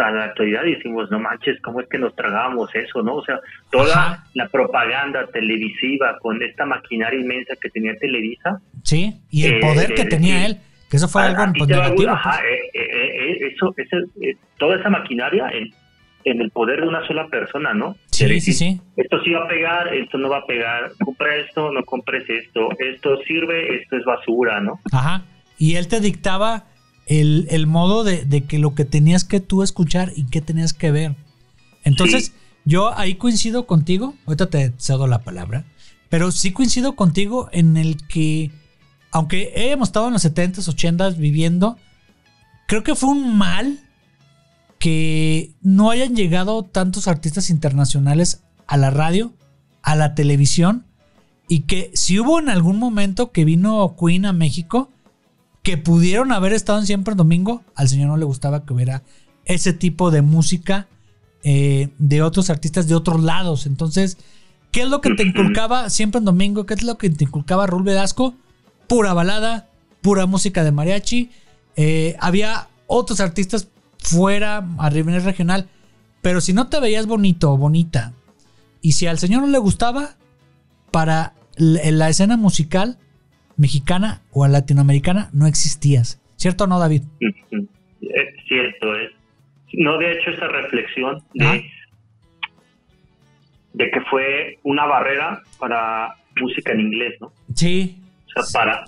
a 0.00 0.10
la 0.10 0.24
actualidad 0.24 0.62
decimos, 0.64 1.10
no 1.10 1.18
manches, 1.18 1.60
¿cómo 1.62 1.80
es 1.80 1.88
que 1.88 1.98
nos 1.98 2.14
tragamos 2.16 2.74
eso, 2.74 3.02
no? 3.02 3.14
O 3.16 3.24
sea, 3.24 3.38
toda 3.70 3.92
Ajá. 4.12 4.24
la 4.34 4.48
propaganda 4.48 5.26
televisiva 5.32 6.18
con 6.20 6.42
esta 6.42 6.66
maquinaria 6.66 7.20
inmensa 7.20 7.54
que 7.60 7.70
tenía 7.70 7.94
Televisa, 7.96 8.60
sí, 8.82 9.20
y 9.30 9.44
el 9.44 9.54
Eh, 9.54 9.60
poder 9.60 9.94
que 9.94 10.02
eh, 10.02 10.06
tenía 10.06 10.46
él, 10.46 10.58
que 10.90 10.96
eso 10.96 11.08
fue 11.08 11.22
algo 11.22 11.42
pues, 11.56 11.68
negativo. 11.68 11.94
gustar, 11.94 12.14
ajá, 12.14 12.40
pues. 12.40 12.50
eh, 12.50 12.70
eh, 12.74 13.40
eh, 13.44 13.52
eso, 13.54 13.74
ese- 13.76 14.26
eh, 14.28 14.36
toda 14.58 14.76
esa 14.78 14.88
maquinaria 14.90 15.48
en, 15.50 15.68
en 16.24 16.40
el 16.42 16.50
poder 16.50 16.80
de 16.82 16.88
una 16.88 17.06
sola 17.06 17.26
persona, 17.28 17.72
¿no? 17.74 17.96
Sí, 18.10 18.24
De 18.24 18.28
sí, 18.28 18.34
decir, 18.34 18.54
sí, 18.54 18.80
Esto 18.96 19.22
sí 19.22 19.32
va 19.32 19.44
a 19.44 19.48
pegar, 19.48 19.94
esto 19.94 20.18
no 20.18 20.28
va 20.28 20.38
a 20.38 20.46
pegar, 20.46 20.90
compra 21.04 21.34
esto, 21.36 21.72
no 21.72 21.82
compres 21.84 22.28
esto, 22.28 22.68
esto 22.78 23.16
sirve, 23.26 23.76
esto 23.76 23.96
es 23.96 24.04
basura, 24.04 24.60
¿no? 24.60 24.80
ajá. 24.92 25.22
Y 25.58 25.76
él 25.76 25.88
te 25.88 26.00
dictaba 26.00 26.64
el, 27.10 27.48
el 27.50 27.66
modo 27.66 28.04
de, 28.04 28.24
de 28.24 28.44
que 28.44 28.60
lo 28.60 28.76
que 28.76 28.84
tenías 28.84 29.24
que 29.24 29.40
tú 29.40 29.64
escuchar 29.64 30.12
y 30.14 30.26
qué 30.26 30.40
tenías 30.40 30.72
que 30.72 30.92
ver. 30.92 31.16
Entonces, 31.82 32.32
yo 32.64 32.96
ahí 32.96 33.16
coincido 33.16 33.66
contigo, 33.66 34.14
ahorita 34.26 34.48
te 34.48 34.72
cedo 34.78 35.08
la 35.08 35.24
palabra, 35.24 35.64
pero 36.08 36.30
sí 36.30 36.52
coincido 36.52 36.94
contigo 36.94 37.48
en 37.50 37.76
el 37.76 38.06
que, 38.06 38.52
aunque 39.10 39.52
hemos 39.56 39.88
estado 39.88 40.06
en 40.06 40.12
los 40.12 40.24
70s, 40.24 40.72
80s 40.72 41.16
viviendo, 41.16 41.76
creo 42.68 42.84
que 42.84 42.94
fue 42.94 43.10
un 43.10 43.36
mal 43.36 43.80
que 44.78 45.50
no 45.62 45.90
hayan 45.90 46.14
llegado 46.14 46.62
tantos 46.62 47.08
artistas 47.08 47.50
internacionales 47.50 48.44
a 48.68 48.76
la 48.76 48.90
radio, 48.90 49.34
a 49.82 49.96
la 49.96 50.14
televisión, 50.14 50.86
y 51.48 51.62
que 51.62 51.90
si 51.94 52.20
hubo 52.20 52.38
en 52.38 52.50
algún 52.50 52.78
momento 52.78 53.32
que 53.32 53.44
vino 53.44 53.96
Queen 53.98 54.26
a 54.26 54.32
México, 54.32 54.92
que 55.62 55.76
pudieron 55.76 56.32
haber 56.32 56.52
estado 56.52 56.78
en 56.78 56.86
Siempre 56.86 57.12
en 57.12 57.18
Domingo, 57.18 57.62
al 57.74 57.88
señor 57.88 58.08
no 58.08 58.16
le 58.16 58.24
gustaba 58.24 58.64
que 58.64 58.72
hubiera 58.72 59.02
ese 59.44 59.72
tipo 59.72 60.10
de 60.10 60.22
música 60.22 60.88
eh, 61.42 61.90
de 61.98 62.22
otros 62.22 62.50
artistas 62.50 62.86
de 62.88 62.94
otros 62.94 63.22
lados. 63.22 63.66
Entonces, 63.66 64.18
¿qué 64.70 64.82
es 64.82 64.88
lo 64.88 65.00
que 65.00 65.14
te 65.14 65.22
inculcaba 65.26 65.90
Siempre 65.90 66.18
en 66.18 66.24
Domingo? 66.24 66.66
¿Qué 66.66 66.74
es 66.74 66.82
lo 66.82 66.98
que 66.98 67.10
te 67.10 67.24
inculcaba 67.24 67.66
Raúl 67.66 67.82
Velasco? 67.82 68.34
Pura 68.86 69.12
balada, 69.12 69.68
pura 70.00 70.26
música 70.26 70.64
de 70.64 70.72
mariachi. 70.72 71.30
Eh, 71.76 72.16
había 72.20 72.68
otros 72.86 73.20
artistas 73.20 73.68
fuera 73.98 74.66
a 74.78 74.90
nivel 74.90 75.22
regional, 75.22 75.68
pero 76.22 76.40
si 76.40 76.52
no 76.52 76.68
te 76.68 76.80
veías 76.80 77.06
bonito 77.06 77.52
o 77.52 77.56
bonita, 77.56 78.14
y 78.82 78.92
si 78.92 79.06
al 79.06 79.18
señor 79.18 79.42
no 79.42 79.48
le 79.48 79.58
gustaba, 79.58 80.16
para 80.90 81.34
la 81.56 82.08
escena 82.08 82.36
musical 82.36 82.98
mexicana 83.60 84.22
o 84.32 84.46
latinoamericana 84.48 85.28
no 85.34 85.46
existías. 85.46 86.18
¿Cierto 86.36 86.64
o 86.64 86.66
no, 86.66 86.78
David? 86.78 87.02
Ujú. 87.20 87.68
Es 88.00 88.44
cierto, 88.48 88.96
es. 88.96 89.10
No, 89.74 89.98
de 89.98 90.12
hecho, 90.12 90.30
esa 90.30 90.48
reflexión 90.48 91.22
de, 91.34 91.70
de 93.74 93.90
que 93.90 94.00
fue 94.10 94.58
una 94.64 94.86
barrera 94.86 95.42
para 95.58 96.16
música 96.40 96.72
en 96.72 96.80
inglés, 96.80 97.14
¿no? 97.20 97.32
Sí. 97.54 97.98
O 98.36 98.42
sea, 98.42 98.60
para, 98.60 98.84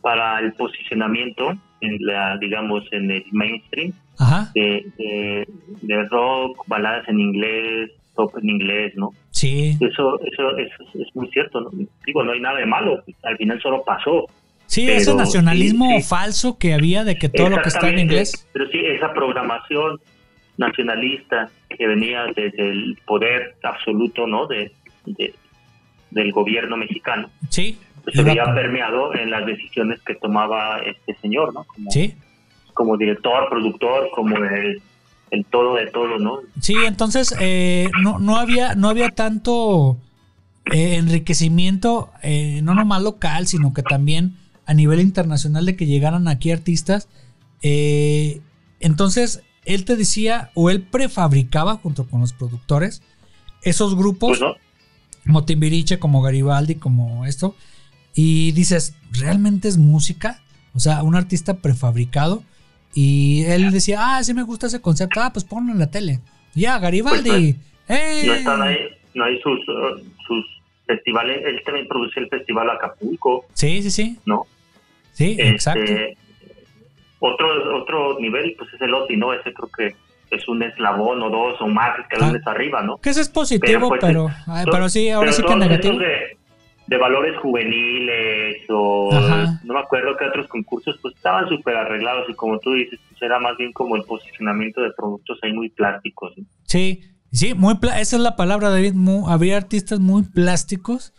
para 0.00 0.38
el 0.38 0.52
posicionamiento 0.52 1.58
en 1.80 1.96
la, 2.00 2.38
digamos, 2.38 2.84
en 2.92 3.10
el 3.10 3.24
mainstream 3.32 3.92
Ajá. 4.18 4.52
de, 4.54 4.86
de, 4.96 5.48
de 5.82 6.08
rock, 6.08 6.66
baladas 6.68 7.08
en 7.08 7.18
inglés, 7.18 7.90
en 8.40 8.48
inglés, 8.48 8.92
¿no? 8.96 9.10
Sí. 9.30 9.76
Eso, 9.80 10.18
eso, 10.20 10.56
eso 10.56 10.82
es, 10.94 11.00
es 11.00 11.16
muy 11.16 11.28
cierto, 11.30 11.60
¿no? 11.60 11.70
Digo, 12.06 12.22
no 12.24 12.32
hay 12.32 12.40
nada 12.40 12.58
de 12.58 12.66
malo, 12.66 13.02
al 13.22 13.36
final 13.36 13.60
solo 13.62 13.82
pasó. 13.84 14.26
Sí, 14.66 14.84
Pero 14.86 14.98
ese 14.98 15.14
nacionalismo 15.14 15.88
sí, 15.96 16.02
sí. 16.02 16.08
falso 16.08 16.56
que 16.58 16.74
había 16.74 17.02
de 17.04 17.16
que 17.16 17.28
todo 17.28 17.48
lo 17.48 17.60
que 17.62 17.68
está 17.70 17.88
en 17.88 17.98
inglés. 17.98 18.48
Pero 18.52 18.68
sí, 18.68 18.78
esa 18.84 19.12
programación 19.12 19.98
nacionalista 20.58 21.50
que 21.68 21.86
venía 21.86 22.26
desde 22.36 22.70
el 22.70 22.98
poder 23.06 23.56
absoluto, 23.62 24.26
¿no? 24.26 24.46
De, 24.46 24.72
de- 25.06 25.34
del 26.10 26.32
gobierno 26.32 26.76
mexicano, 26.76 27.30
Sí. 27.50 27.78
pues 28.02 28.16
se 28.16 28.24
con- 28.24 28.54
permeado 28.54 29.14
en 29.14 29.30
las 29.30 29.46
decisiones 29.46 30.00
que 30.02 30.14
tomaba 30.16 30.80
este 30.80 31.14
señor, 31.20 31.54
¿no? 31.54 31.64
Como, 31.64 31.90
Sí. 31.90 32.14
como 32.74 32.96
director, 32.96 33.48
productor, 33.48 34.10
como 34.10 34.36
el, 34.36 34.82
el 35.30 35.44
todo 35.46 35.74
de 35.74 35.86
todo, 35.86 36.18
¿no? 36.18 36.40
Sí, 36.60 36.74
entonces 36.86 37.34
eh, 37.40 37.90
no, 38.02 38.18
no 38.18 38.36
había, 38.36 38.74
no 38.74 38.88
había 38.88 39.10
tanto 39.10 39.98
eh, 40.72 40.96
enriquecimiento, 40.96 42.10
eh, 42.22 42.60
no 42.62 42.74
nomás 42.74 43.02
local, 43.02 43.46
sino 43.46 43.72
que 43.72 43.82
también 43.82 44.36
a 44.66 44.74
nivel 44.74 45.00
internacional 45.00 45.66
de 45.66 45.76
que 45.76 45.86
llegaran 45.86 46.28
aquí 46.28 46.50
artistas. 46.50 47.08
Entonces, 48.80 49.42
él 49.64 49.84
te 49.84 49.96
decía, 49.96 50.50
o 50.54 50.70
él 50.70 50.82
prefabricaba 50.82 51.76
junto 51.76 52.06
con 52.06 52.20
los 52.20 52.32
productores, 52.32 53.02
esos 53.62 53.94
grupos, 53.94 54.38
Pues 54.38 54.40
no, 54.40 54.54
como 55.24 55.44
Timbiriche, 55.44 55.98
como 55.98 56.22
Garibaldi, 56.22 56.76
como 56.76 57.26
esto, 57.26 57.54
y 58.14 58.52
dices, 58.52 58.94
¿realmente 59.12 59.68
es 59.68 59.76
música? 59.76 60.42
O 60.74 60.80
sea, 60.80 61.02
un 61.02 61.14
artista 61.14 61.58
prefabricado. 61.58 62.42
Y 62.94 63.44
él 63.46 63.70
decía, 63.70 63.98
ah, 64.00 64.24
sí 64.24 64.34
me 64.34 64.42
gusta 64.42 64.66
ese 64.66 64.80
concepto, 64.80 65.20
ah, 65.20 65.30
pues 65.32 65.44
ponlo 65.44 65.72
en 65.72 65.78
la 65.78 65.90
tele. 65.90 66.20
Ya, 66.54 66.78
Garibaldi. 66.78 67.56
¡eh! 67.88 68.22
no 68.26 68.34
están 68.34 68.62
ahí, 68.62 68.78
no 69.14 69.24
hay 69.24 69.40
sus, 69.40 69.60
sus 70.26 70.44
festivales, 70.86 71.42
él 71.44 71.60
también 71.64 71.86
produce 71.86 72.18
el 72.20 72.28
festival 72.28 72.68
Acapulco, 72.70 73.46
Sí, 73.54 73.82
sí, 73.82 73.90
sí. 73.90 74.18
¿no? 74.26 74.46
Sí, 75.12 75.36
exacto. 75.38 75.82
Este, 75.82 76.16
otro, 77.20 77.76
otro 77.76 78.18
nivel, 78.18 78.54
pues 78.58 78.72
es 78.72 78.80
el 78.80 78.94
OTI, 78.94 79.16
¿no? 79.16 79.32
Ese 79.32 79.52
creo 79.52 79.70
que 79.70 79.94
es 80.30 80.48
un 80.48 80.62
eslabón 80.62 81.22
o 81.22 81.30
dos 81.30 81.60
o 81.60 81.66
más 81.66 81.98
escalones 81.98 82.44
arriba, 82.46 82.82
¿no? 82.82 82.98
Que 82.98 83.10
eso 83.10 83.20
es 83.20 83.28
positivo, 83.28 83.88
pues, 83.88 84.00
pero, 84.00 84.28
pero 84.70 84.88
sí, 84.88 85.10
ahora 85.10 85.30
pero 85.30 85.36
sí 85.36 85.42
que 85.42 85.56
negativo. 85.56 85.98
De, 85.98 86.38
de 86.90 86.98
valores 86.98 87.38
juveniles 87.40 88.62
o 88.68 89.12
Ajá. 89.12 89.60
no 89.64 89.74
me 89.74 89.80
acuerdo 89.80 90.16
que 90.18 90.24
otros 90.24 90.48
concursos, 90.48 90.98
pues 91.00 91.14
estaban 91.14 91.48
súper 91.48 91.76
arreglados 91.76 92.28
y 92.28 92.34
como 92.34 92.58
tú 92.58 92.72
dices, 92.74 92.98
pues 93.08 93.22
era 93.22 93.38
más 93.38 93.56
bien 93.56 93.72
como 93.72 93.94
el 93.94 94.02
posicionamiento 94.02 94.80
de 94.80 94.90
productos 94.96 95.38
ahí 95.42 95.52
muy 95.52 95.68
plásticos. 95.70 96.32
¿no? 96.36 96.44
Sí, 96.64 97.00
sí, 97.30 97.54
muy 97.54 97.74
esa 97.96 98.16
es 98.16 98.22
la 98.22 98.34
palabra, 98.34 98.70
David. 98.70 98.94
mu- 98.94 99.28
había 99.28 99.56
artistas 99.56 100.00
muy 100.00 100.24
plásticos 100.24 101.12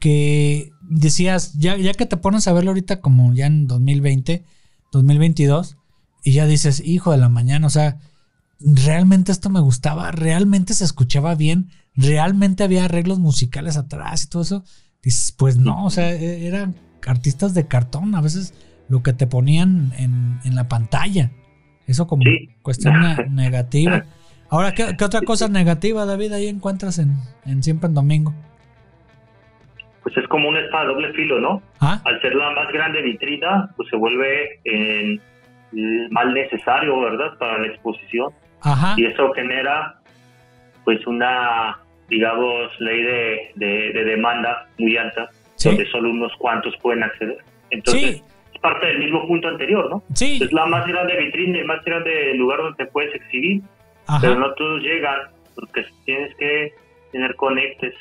que 0.00 0.70
decías, 0.90 1.52
ya, 1.56 1.76
ya 1.76 1.94
que 1.94 2.06
te 2.06 2.16
pones 2.16 2.48
a 2.48 2.52
verlo 2.52 2.70
ahorita 2.72 3.00
como 3.00 3.32
ya 3.32 3.46
en 3.46 3.68
2020, 3.68 4.44
2022, 4.90 5.76
y 6.24 6.32
ya 6.32 6.46
dices, 6.46 6.82
hijo 6.84 7.12
de 7.12 7.18
la 7.18 7.28
mañana, 7.28 7.68
o 7.68 7.70
sea, 7.70 7.98
realmente 8.58 9.30
esto 9.30 9.50
me 9.50 9.60
gustaba, 9.60 10.10
realmente 10.10 10.74
se 10.74 10.84
escuchaba 10.84 11.36
bien, 11.36 11.68
realmente 11.94 12.64
había 12.64 12.86
arreglos 12.86 13.20
musicales 13.20 13.76
atrás 13.76 14.24
y 14.24 14.28
todo 14.28 14.42
eso. 14.42 14.64
Dices, 15.02 15.34
pues 15.36 15.56
no, 15.56 15.84
o 15.84 15.90
sea, 15.90 16.12
e- 16.12 16.46
eran 16.46 16.74
artistas 17.06 17.54
de 17.54 17.66
cartón, 17.66 18.14
a 18.14 18.20
veces 18.20 18.54
lo 18.88 19.02
que 19.02 19.12
te 19.12 19.26
ponían 19.26 19.92
en, 19.98 20.38
en 20.44 20.54
la 20.54 20.68
pantalla. 20.68 21.30
Eso 21.86 22.06
como 22.06 22.22
Sí. 22.22 22.48
cuestión 22.62 23.00
ne- 23.00 23.26
negativa. 23.30 24.04
Ahora, 24.48 24.72
¿qué, 24.72 24.94
qué 24.96 25.04
otra 25.04 25.22
cosa 25.22 25.48
negativa, 25.48 26.04
David, 26.04 26.32
ahí 26.32 26.46
encuentras 26.46 26.98
en, 26.98 27.16
en 27.46 27.62
Siempre 27.62 27.88
en 27.88 27.94
Domingo? 27.94 28.32
Pues 30.02 30.16
es 30.16 30.26
como 30.28 30.48
una 30.48 30.60
espada 30.60 30.84
de 30.84 30.92
doble 30.94 31.12
filo, 31.14 31.40
¿no? 31.40 31.62
¿Ah? 31.80 32.00
Al 32.04 32.20
ser 32.20 32.34
la 32.34 32.50
más 32.50 32.72
grande 32.72 33.02
vitrina, 33.02 33.70
pues 33.76 33.88
se 33.88 33.96
vuelve 33.96 34.60
eh, 34.64 35.18
el 35.72 36.08
mal 36.10 36.34
necesario, 36.34 37.00
¿verdad? 37.00 37.38
Para 37.38 37.58
la 37.58 37.66
exposición. 37.68 38.32
Ajá. 38.64 38.94
y 38.96 39.06
eso 39.06 39.32
genera 39.32 40.00
pues 40.84 41.04
una 41.08 41.78
digamos 42.12 42.70
ley 42.78 43.02
de, 43.02 43.50
de- 43.56 43.92
de 43.92 44.04
demanda 44.04 44.68
muy 44.78 44.96
alta 44.96 45.28
Sí. 45.56 45.68
donde 45.70 45.86
solo 45.90 46.10
unos 46.10 46.32
cuantos 46.38 46.74
pueden 46.82 47.02
acceder 47.04 47.38
entonces 47.70 48.02
Sí. 48.16 48.22
es 48.54 48.60
parte 48.60 48.86
del 48.86 48.98
mismo 48.98 49.26
punto 49.26 49.48
anterior 49.48 49.88
no 49.90 50.02
Sí. 50.14 50.38
es 50.42 50.52
la 50.52 50.66
más 50.66 50.86
grande 50.86 51.16
vitrina 51.16 51.58
el 51.58 51.64
más 51.66 51.82
grande 51.84 52.34
lugar 52.34 52.58
donde 52.58 52.84
te 52.84 52.90
puedes 52.90 53.14
exhibir 53.14 53.62
pero 54.20 54.32
Ajá. 54.34 54.40
no 54.40 54.52
todos 54.54 54.82
llegan 54.82 55.18
porque 55.54 55.84
tienes 56.04 56.34
que 56.36 56.72
tener 57.12 57.34
conectes 57.36 57.94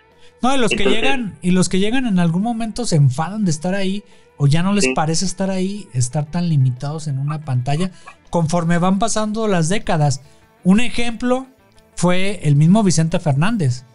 No, 0.44 0.56
y 0.56 0.60
los 0.60 0.70
que 0.72 0.78
Entonces- 0.78 1.02
llegan, 1.02 1.34
y 1.44 1.52
los 1.52 1.70
que 1.70 1.80
llegan 1.80 2.06
en 2.08 2.18
algún 2.20 2.42
momento 2.42 2.86
se 2.86 2.96
enfadan 2.96 3.44
de 3.46 3.52
estar 3.52 3.76
ahí, 3.76 4.04
o 4.38 4.48
ya 4.48 4.64
no 4.64 4.74
les 4.74 4.86
Sí. 4.86 4.94
parece 4.96 5.24
estar 5.26 5.50
ahí, 5.52 5.88
estar 5.94 6.26
tan 6.32 6.50
limitados 6.50 7.08
en 7.08 7.20
una 7.20 7.46
pantalla, 7.46 7.92
conforme 8.32 8.78
van 8.80 8.98
pasando 8.98 9.48
las 9.48 9.70
décadas. 9.70 10.24
Un 10.64 10.80
ejemplo 10.80 11.46
fue 11.96 12.40
el 12.48 12.56
mismo 12.56 12.82
Vicente 12.84 13.20
Fernández, 13.20 13.86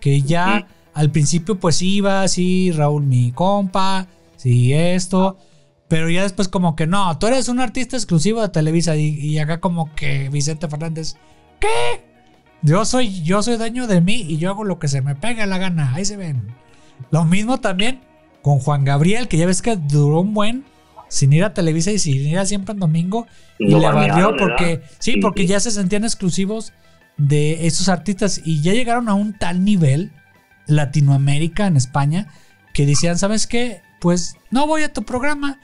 que 0.00 0.22
ya 0.22 0.66
al 0.94 1.10
principio 1.10 1.58
pues 1.58 1.82
iba, 1.82 2.26
sí, 2.28 2.72
Raúl 2.72 3.04
mi 3.04 3.32
compa, 3.32 4.06
sí, 4.36 4.72
esto, 4.72 5.38
pero 5.88 6.08
ya 6.10 6.22
después 6.22 6.48
como 6.48 6.76
que 6.76 6.86
no, 6.86 7.18
tú 7.18 7.26
eres 7.26 7.48
un 7.48 7.60
artista 7.60 7.96
exclusivo 7.96 8.42
de 8.42 8.48
Televisa, 8.48 8.96
y, 8.96 9.08
y 9.08 9.38
acá 9.38 9.60
como 9.60 9.94
que 9.94 10.28
Vicente 10.28 10.68
Fernández, 10.68 11.16
¿qué? 11.60 12.10
Yo 12.62 12.84
soy, 12.84 13.22
yo 13.22 13.42
soy 13.42 13.56
dueño 13.56 13.86
de 13.86 14.00
mí 14.00 14.24
y 14.28 14.36
yo 14.36 14.50
hago 14.50 14.64
lo 14.64 14.78
que 14.78 14.88
se 14.88 15.00
me 15.00 15.14
pega 15.14 15.46
la 15.46 15.58
gana. 15.58 15.94
Ahí 15.94 16.04
se 16.04 16.16
ven. 16.16 16.54
Lo 17.10 17.24
mismo 17.24 17.58
también 17.58 18.00
con 18.42 18.58
Juan 18.58 18.84
Gabriel, 18.84 19.28
que 19.28 19.38
ya 19.38 19.46
ves 19.46 19.62
que 19.62 19.76
duró 19.76 20.20
un 20.20 20.34
buen 20.34 20.64
sin 21.08 21.32
ir 21.32 21.44
a 21.44 21.54
Televisa 21.54 21.90
y 21.90 21.98
sin 21.98 22.26
ir 22.26 22.38
a 22.38 22.46
siempre 22.46 22.72
en 22.74 22.80
domingo. 22.80 23.26
Y 23.58 23.74
le 23.74 23.86
banearon, 23.86 24.36
porque, 24.38 24.82
sí, 24.98 25.16
porque 25.16 25.46
ya 25.46 25.58
se 25.58 25.70
sentían 25.70 26.04
exclusivos 26.04 26.72
de 27.16 27.66
esos 27.66 27.88
artistas 27.88 28.40
y 28.44 28.62
ya 28.62 28.72
llegaron 28.72 29.08
a 29.08 29.14
un 29.14 29.32
tal 29.36 29.64
nivel, 29.64 30.10
Latinoamérica, 30.66 31.66
en 31.66 31.76
España, 31.76 32.26
que 32.74 32.86
decían, 32.86 33.18
¿sabes 33.18 33.46
qué? 33.46 33.82
Pues 34.00 34.36
no 34.50 34.66
voy 34.66 34.82
a 34.82 34.92
tu 34.92 35.02
programa, 35.02 35.58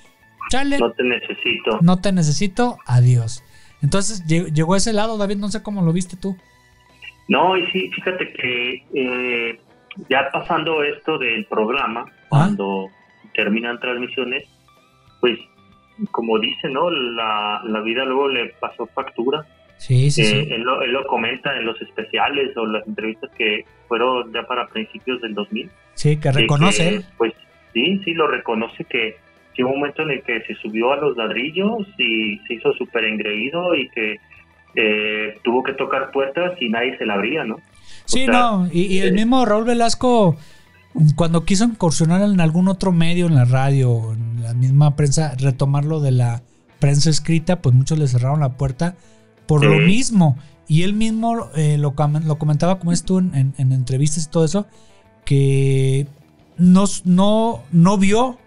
chale, 0.50 0.78
no 0.78 0.92
te 0.92 1.02
necesito 1.04 1.78
no 1.80 1.96
te 1.98 2.12
necesito, 2.12 2.78
adiós. 2.86 3.42
Entonces 3.82 4.24
lle- 4.26 4.52
llegó 4.52 4.74
a 4.74 4.78
ese 4.78 4.92
lado, 4.92 5.16
David, 5.16 5.36
no 5.38 5.48
sé 5.48 5.62
cómo 5.62 5.82
lo 5.82 5.92
viste 5.92 6.16
tú. 6.16 6.36
No, 7.28 7.56
y 7.56 7.66
sí, 7.72 7.90
fíjate 7.94 8.32
que 8.32 8.84
eh, 8.94 9.60
ya 10.10 10.28
pasando 10.32 10.82
esto 10.82 11.18
del 11.18 11.46
programa, 11.46 12.04
Ah. 12.08 12.26
cuando 12.28 12.88
terminan 13.34 13.78
transmisiones, 13.80 14.44
pues 15.20 15.38
como 16.10 16.38
dice, 16.38 16.68
¿no? 16.68 16.90
La, 16.90 17.62
la 17.64 17.80
vida 17.80 18.04
luego 18.04 18.28
le 18.28 18.48
pasó 18.60 18.86
factura. 18.94 19.46
Sí, 19.78 20.10
sí, 20.10 20.22
Eh, 20.22 20.24
sí. 20.26 20.52
él, 20.54 20.62
lo, 20.62 20.82
él 20.82 20.92
lo 20.92 21.06
comenta 21.06 21.56
en 21.56 21.64
los 21.66 21.80
especiales 21.82 22.56
o 22.56 22.66
las 22.66 22.86
entrevistas 22.86 23.30
que 23.36 23.64
fueron 23.88 24.32
ya 24.32 24.42
para 24.44 24.66
principios 24.68 25.20
del 25.20 25.34
2000. 25.34 25.70
Sí, 25.94 26.16
que 26.16 26.32
reconoce 26.32 26.90
que. 26.90 27.04
Pues 27.18 27.32
sí, 27.72 28.00
sí, 28.04 28.14
lo 28.14 28.26
reconoce 28.26 28.84
que 28.84 29.16
hubo 29.58 29.70
un 29.70 29.80
momento 29.80 30.02
en 30.02 30.10
el 30.10 30.22
que 30.22 30.42
se 30.42 30.54
subió 30.56 30.92
a 30.92 30.96
los 30.96 31.16
ladrillos 31.16 31.86
y 31.98 32.38
se 32.46 32.54
hizo 32.54 32.72
súper 32.74 33.04
engreído 33.04 33.74
y 33.74 33.88
que 33.90 34.16
eh, 34.74 35.38
tuvo 35.42 35.62
que 35.62 35.72
tocar 35.72 36.10
puertas 36.10 36.52
y 36.60 36.68
nadie 36.68 36.96
se 36.98 37.06
la 37.06 37.14
abría, 37.14 37.44
¿no? 37.44 37.56
Sí, 38.04 38.26
sea, 38.26 38.32
no, 38.32 38.68
y, 38.72 38.82
y 38.82 38.98
el 39.00 39.08
eh, 39.08 39.12
mismo 39.12 39.44
Raúl 39.46 39.64
Velasco, 39.64 40.36
cuando 41.16 41.44
quiso 41.44 41.64
incursionar 41.64 42.22
en 42.22 42.40
algún 42.40 42.68
otro 42.68 42.92
medio, 42.92 43.26
en 43.26 43.34
la 43.34 43.44
radio, 43.46 44.12
en 44.12 44.42
la 44.42 44.52
misma 44.54 44.94
prensa, 44.96 45.34
retomar 45.38 45.84
lo 45.84 46.00
de 46.00 46.12
la 46.12 46.42
prensa 46.78 47.08
escrita, 47.08 47.62
pues 47.62 47.74
muchos 47.74 47.98
le 47.98 48.06
cerraron 48.06 48.40
la 48.40 48.50
puerta 48.58 48.96
por 49.46 49.64
lo 49.64 49.78
mismo. 49.78 50.36
Y 50.68 50.82
él 50.82 50.94
mismo 50.94 51.48
eh, 51.54 51.78
lo, 51.78 51.94
lo 52.24 52.38
comentaba 52.38 52.78
como 52.78 52.92
es 52.92 53.04
tú 53.04 53.18
en, 53.18 53.34
en- 53.34 53.54
en 53.58 53.72
entrevistas 53.72 54.24
y 54.24 54.28
todo 54.30 54.44
eso, 54.44 54.66
que 55.24 56.06
no, 56.58 56.84
no, 57.04 57.62
no 57.72 57.98
vio 57.98 58.38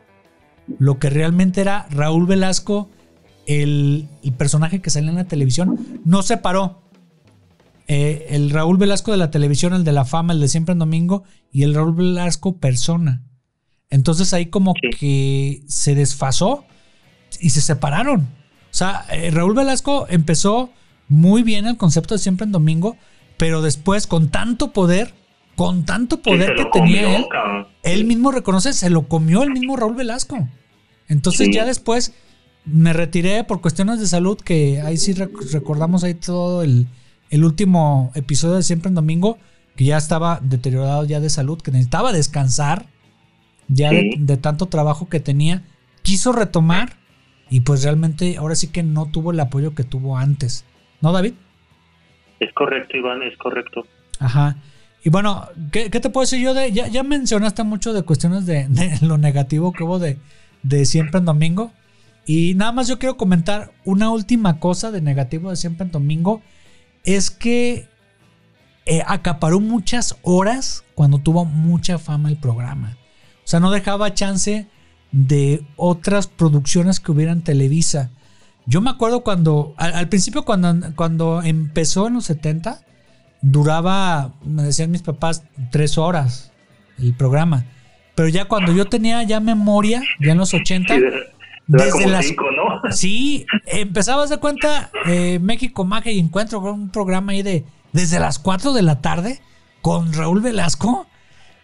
lo 0.79 0.99
que 0.99 1.09
realmente 1.09 1.61
era 1.61 1.87
Raúl 1.89 2.25
Velasco, 2.25 2.89
el, 3.47 4.07
el 4.23 4.33
personaje 4.33 4.81
que 4.81 4.89
salía 4.89 5.09
en 5.09 5.15
la 5.15 5.23
televisión, 5.25 5.99
no 6.05 6.21
se 6.21 6.37
paró. 6.37 6.81
Eh, 7.87 8.27
el 8.29 8.51
Raúl 8.51 8.77
Velasco 8.77 9.11
de 9.11 9.17
la 9.17 9.31
televisión, 9.31 9.73
el 9.73 9.83
de 9.83 9.93
la 9.93 10.05
fama, 10.05 10.33
el 10.33 10.39
de 10.39 10.47
siempre 10.47 10.73
en 10.73 10.79
domingo, 10.79 11.23
y 11.51 11.63
el 11.63 11.73
Raúl 11.73 11.95
Velasco 11.95 12.57
persona. 12.57 13.23
Entonces 13.89 14.33
ahí 14.33 14.47
como 14.47 14.73
Sí. 14.79 14.89
que 14.99 15.63
se 15.67 15.95
desfasó 15.95 16.65
y 17.39 17.49
se 17.49 17.61
separaron. 17.61 18.21
O 18.21 18.73
sea, 18.73 19.05
eh, 19.11 19.31
Raúl 19.31 19.55
Velasco 19.55 20.05
empezó 20.09 20.69
muy 21.09 21.43
bien 21.43 21.67
el 21.67 21.75
concepto 21.77 22.15
de 22.15 22.19
siempre 22.19 22.45
en 22.45 22.51
domingo, 22.51 22.95
pero 23.37 23.61
después 23.61 24.07
con 24.07 24.29
tanto 24.29 24.71
poder, 24.71 25.13
con 25.55 25.83
tanto 25.85 26.21
poder 26.21 26.55
que 26.55 26.65
tenía 26.71 27.17
él, 27.17 27.25
cabrón. 27.29 27.67
él 27.83 28.05
mismo 28.05 28.31
reconoce, 28.31 28.71
se 28.73 28.89
lo 28.89 29.07
comió 29.07 29.43
el 29.43 29.49
mismo 29.51 29.75
Raúl 29.75 29.95
Velasco. 29.95 30.47
Entonces 31.07 31.47
Sí. 31.47 31.53
ya 31.53 31.65
después 31.65 32.13
me 32.65 32.93
retiré 32.93 33.43
por 33.43 33.61
cuestiones 33.61 33.99
de 33.99 34.07
salud, 34.07 34.37
que 34.37 34.81
ahí 34.81 34.97
sí 34.97 35.13
rec- 35.13 35.51
recordamos 35.51 36.03
ahí 36.03 36.13
todo 36.13 36.61
el, 36.63 36.87
el 37.31 37.43
último 37.43 38.11
episodio 38.15 38.55
de 38.55 38.63
Siempre 38.63 38.89
en 38.89 38.95
Domingo, 38.95 39.37
que 39.75 39.85
ya 39.85 39.97
estaba 39.97 40.39
deteriorado 40.43 41.05
ya 41.05 41.19
de 41.19 41.29
salud, 41.29 41.59
que 41.61 41.71
necesitaba 41.71 42.11
descansar 42.13 42.85
ya 43.67 43.89
de 43.91 44.37
tanto 44.37 44.67
trabajo 44.67 45.09
que 45.09 45.19
tenía. 45.19 45.63
Quiso 46.03 46.31
retomar 46.31 46.97
y 47.49 47.61
pues 47.61 47.83
realmente 47.83 48.37
ahora 48.37 48.55
sí 48.55 48.67
que 48.67 48.83
no 48.83 49.05
tuvo 49.07 49.31
el 49.31 49.39
apoyo 49.39 49.73
que 49.73 49.83
tuvo 49.83 50.17
antes. 50.17 50.65
¿No, 51.01 51.11
David? 51.11 51.33
Es 52.39 52.53
correcto, 52.53 52.97
Iván, 52.97 53.21
es 53.23 53.37
correcto. 53.37 53.85
Ajá. 54.19 54.57
Y 55.03 55.09
bueno, 55.09 55.47
¿qué, 55.71 55.89
qué 55.89 55.99
te 55.99 56.09
puedo 56.09 56.23
decir 56.23 56.41
yo 56.41 56.53
de.? 56.53 56.71
Ya, 56.71 56.87
ya 56.87 57.03
mencionaste 57.03 57.63
mucho 57.63 57.93
de 57.93 58.03
cuestiones 58.03 58.45
de, 58.45 58.67
de 58.67 58.97
lo 59.05 59.17
negativo 59.17 59.71
que 59.71 59.83
hubo 59.83 59.99
de, 59.99 60.17
de 60.63 60.85
siempre 60.85 61.19
en 61.19 61.25
domingo. 61.25 61.71
Y 62.25 62.53
nada 62.55 62.71
más 62.71 62.87
yo 62.87 62.99
quiero 62.99 63.17
comentar 63.17 63.71
una 63.85 64.11
última 64.11 64.59
cosa 64.59 64.91
de 64.91 65.01
negativo 65.01 65.49
de 65.49 65.55
siempre 65.55 65.85
en 65.85 65.91
domingo. 65.91 66.41
Es 67.03 67.31
que 67.31 67.87
eh, 68.85 69.03
acaparó 69.07 69.59
muchas 69.59 70.17
horas 70.21 70.83
cuando 70.95 71.19
tuvo 71.19 71.45
mucha 71.45 71.97
fama 71.97 72.29
el 72.29 72.37
programa. 72.37 72.97
O 73.37 73.47
sea, 73.47 73.59
no 73.59 73.71
dejaba 73.71 74.13
chance 74.13 74.67
de 75.11 75.63
otras 75.75 76.27
producciones 76.27 76.99
que 76.99 77.11
hubieran 77.11 77.41
Televisa. 77.41 78.11
Yo 78.65 78.81
me 78.81 78.89
acuerdo 78.89 79.21
cuando, 79.21 79.73
al, 79.77 79.93
al 79.93 80.09
principio 80.09 80.45
cuando, 80.45 80.75
cuando 80.95 81.41
empezó 81.41 82.07
en 82.07 82.15
los 82.15 82.25
70, 82.25 82.81
duraba, 83.41 84.33
me 84.43 84.63
decían 84.63 84.91
mis 84.91 85.01
papás, 85.01 85.43
tres 85.71 85.97
horas 85.97 86.51
el 86.99 87.13
programa. 87.13 87.65
Pero 88.15 88.29
ya 88.29 88.45
cuando 88.45 88.73
yo 88.73 88.85
tenía 88.85 89.23
ya 89.23 89.39
memoria, 89.39 90.01
ya 90.19 90.33
en 90.33 90.37
los 90.37 90.53
80, 90.53 90.95
Sí, 90.95 91.01
desde 91.67 92.07
las... 92.07 92.25
cinco, 92.25 92.45
¿no? 92.51 92.81
Sí, 92.91 93.45
empezabas 93.65 94.29
de 94.29 94.37
cuenta 94.37 94.89
eh, 95.05 95.39
México 95.39 95.85
Magia 95.85 96.11
y 96.11 96.19
Encuentro, 96.19 96.59
un 96.59 96.89
programa 96.89 97.31
ahí 97.31 97.43
de 97.43 97.63
desde 97.93 98.19
las 98.19 98.39
4 98.39 98.73
de 98.73 98.81
la 98.81 99.01
tarde 99.01 99.39
con 99.81 100.13
Raúl 100.13 100.41
Velasco. 100.41 101.07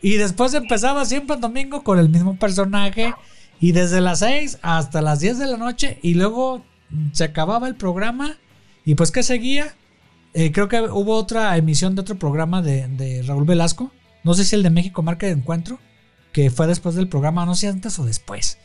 Y 0.01 0.13
después 0.13 0.53
empezaba 0.53 1.05
siempre 1.05 1.35
el 1.35 1.41
domingo 1.41 1.83
con 1.83 1.99
el 1.99 2.09
mismo 2.09 2.37
personaje. 2.37 3.13
Y 3.59 3.71
desde 3.71 4.01
las 4.01 4.19
6 4.19 4.59
hasta 4.61 5.01
las 5.01 5.19
10 5.19 5.39
de 5.39 5.47
la 5.47 5.57
noche. 5.57 5.99
Y 6.03 6.13
luego 6.13 6.63
se 7.11 7.23
acababa 7.23 7.67
el 7.67 7.75
programa. 7.75 8.37
Y 8.83 8.95
pues 8.95 9.11
que 9.11 9.23
seguía. 9.23 9.75
Eh, 10.33 10.51
creo 10.51 10.67
que 10.67 10.81
hubo 10.81 11.15
otra 11.15 11.55
emisión 11.57 11.95
de 11.95 12.01
otro 12.01 12.19
programa 12.19 12.61
de, 12.61 12.87
de 12.87 13.23
Raúl 13.23 13.45
Velasco. 13.45 13.91
No 14.23 14.33
sé 14.33 14.43
si 14.43 14.55
el 14.55 14.63
de 14.63 14.69
México 14.69 15.01
Marca 15.01 15.25
de 15.25 15.33
Encuentro. 15.33 15.79
Que 16.31 16.49
fue 16.49 16.67
después 16.67 16.95
del 16.95 17.07
programa. 17.07 17.45
No 17.45 17.55
sé 17.55 17.67
antes 17.67 17.97
o 17.99 18.05
después. 18.05 18.57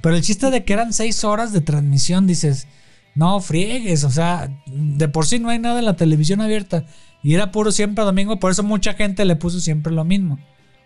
Pero 0.00 0.16
el 0.16 0.22
chiste 0.22 0.50
de 0.50 0.64
que 0.64 0.72
eran 0.72 0.92
6 0.92 1.24
horas 1.24 1.52
de 1.52 1.60
transmisión. 1.60 2.26
Dices, 2.26 2.66
no 3.14 3.40
friegues. 3.40 4.04
O 4.04 4.10
sea, 4.10 4.50
de 4.66 5.08
por 5.08 5.26
sí 5.26 5.38
no 5.38 5.50
hay 5.50 5.58
nada 5.58 5.78
en 5.78 5.84
la 5.84 5.96
televisión 5.96 6.40
abierta. 6.40 6.86
Y 7.22 7.34
era 7.34 7.52
puro 7.52 7.72
siempre 7.72 8.04
domingo. 8.04 8.38
Por 8.38 8.50
eso 8.50 8.62
mucha 8.62 8.94
gente 8.94 9.24
le 9.24 9.36
puso 9.36 9.60
siempre 9.60 9.92
lo 9.92 10.04
mismo. 10.04 10.38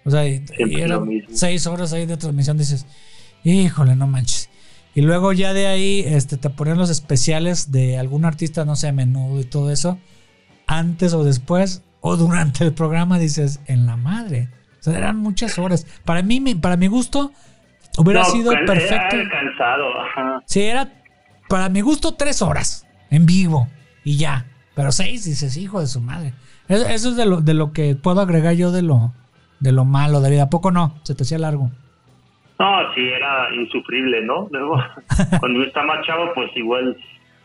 O 0.05 0.11
sea, 0.11 0.27
y, 0.27 0.45
eran 0.59 1.09
seis 1.33 1.67
horas 1.67 1.93
ahí 1.93 2.07
de 2.07 2.17
transmisión, 2.17 2.59
dices, 2.59 2.87
híjole, 3.45 3.95
no 3.95 4.07
manches. 4.07 4.49
Y 4.95 5.01
luego 5.03 5.33
ya 5.33 5.53
de 5.55 5.67
ahí 5.69 6.05
este, 6.07 6.37
te 6.37 6.51
ponían 6.51 6.77
los 6.79 6.91
especiales 6.91 7.73
de 7.73 7.99
algún 7.99 8.25
artista, 8.25 8.65
no 8.65 8.77
sé, 8.77 8.93
menudo 8.93 9.41
y 9.41 9.45
todo 9.45 9.71
eso, 9.71 9.99
antes 10.67 11.15
o 11.15 11.25
después 11.25 11.83
o 12.01 12.17
durante 12.17 12.65
el 12.65 12.73
programa, 12.75 13.19
dices, 13.19 13.61
en 13.67 13.87
la 13.87 13.97
madre. 13.97 14.49
O 14.81 14.83
sea, 14.83 14.97
eran 14.99 15.17
muchas 15.17 15.59
horas. 15.59 15.87
Para 16.05 16.23
mí, 16.23 16.41
para 16.57 16.77
mi 16.77 16.89
gusto, 16.89 17.33
hubiera 17.97 18.21
No, 18.23 18.27
sido 18.31 18.53
can- 18.53 18.67
perfecto. 18.67 19.17
Era 19.17 19.31
cansado, 19.31 19.85
ajá. 20.01 20.43
Sí, 20.47 20.61
era 20.63 20.93
para 21.49 21.69
mi 21.69 21.81
gusto 21.81 22.15
tres 22.15 22.43
horas 22.43 22.87
en 23.11 23.25
vivo. 23.27 23.69
y 24.05 24.17
ya. 24.17 24.47
Pero 24.75 24.91
seis 24.91 25.25
dices, 25.25 25.57
hijo 25.57 25.81
de 25.81 25.87
su 25.87 26.01
madre. 26.01 26.35
Eso, 26.67 26.87
eso 26.87 27.11
es 27.11 27.17
de 27.17 27.27
lo, 27.27 27.41
de 27.41 27.55
lo 27.55 27.73
que 27.73 27.95
puedo 27.95 28.21
agregar 28.21 28.55
yo 28.55 28.73
de 28.73 28.83
lo, 28.83 29.13
de 29.61 29.71
lo 29.71 29.85
malo, 29.85 30.21
David. 30.21 30.39
¿A 30.41 30.51
poco 30.51 30.71
no? 30.73 30.99
Se 31.05 31.15
te 31.15 31.23
hacía 31.23 31.39
largo. 31.39 31.71
No, 32.59 32.95
sí, 32.95 33.01
era 33.09 33.53
insufrible, 33.55 34.23
¿no? 34.23 34.49
Luego, 34.53 34.77
cuando 35.41 35.59
uno 35.59 35.67
está 35.69 35.83
más 35.83 36.07
chavo, 36.07 36.33
pues 36.35 36.51
igual 36.57 36.97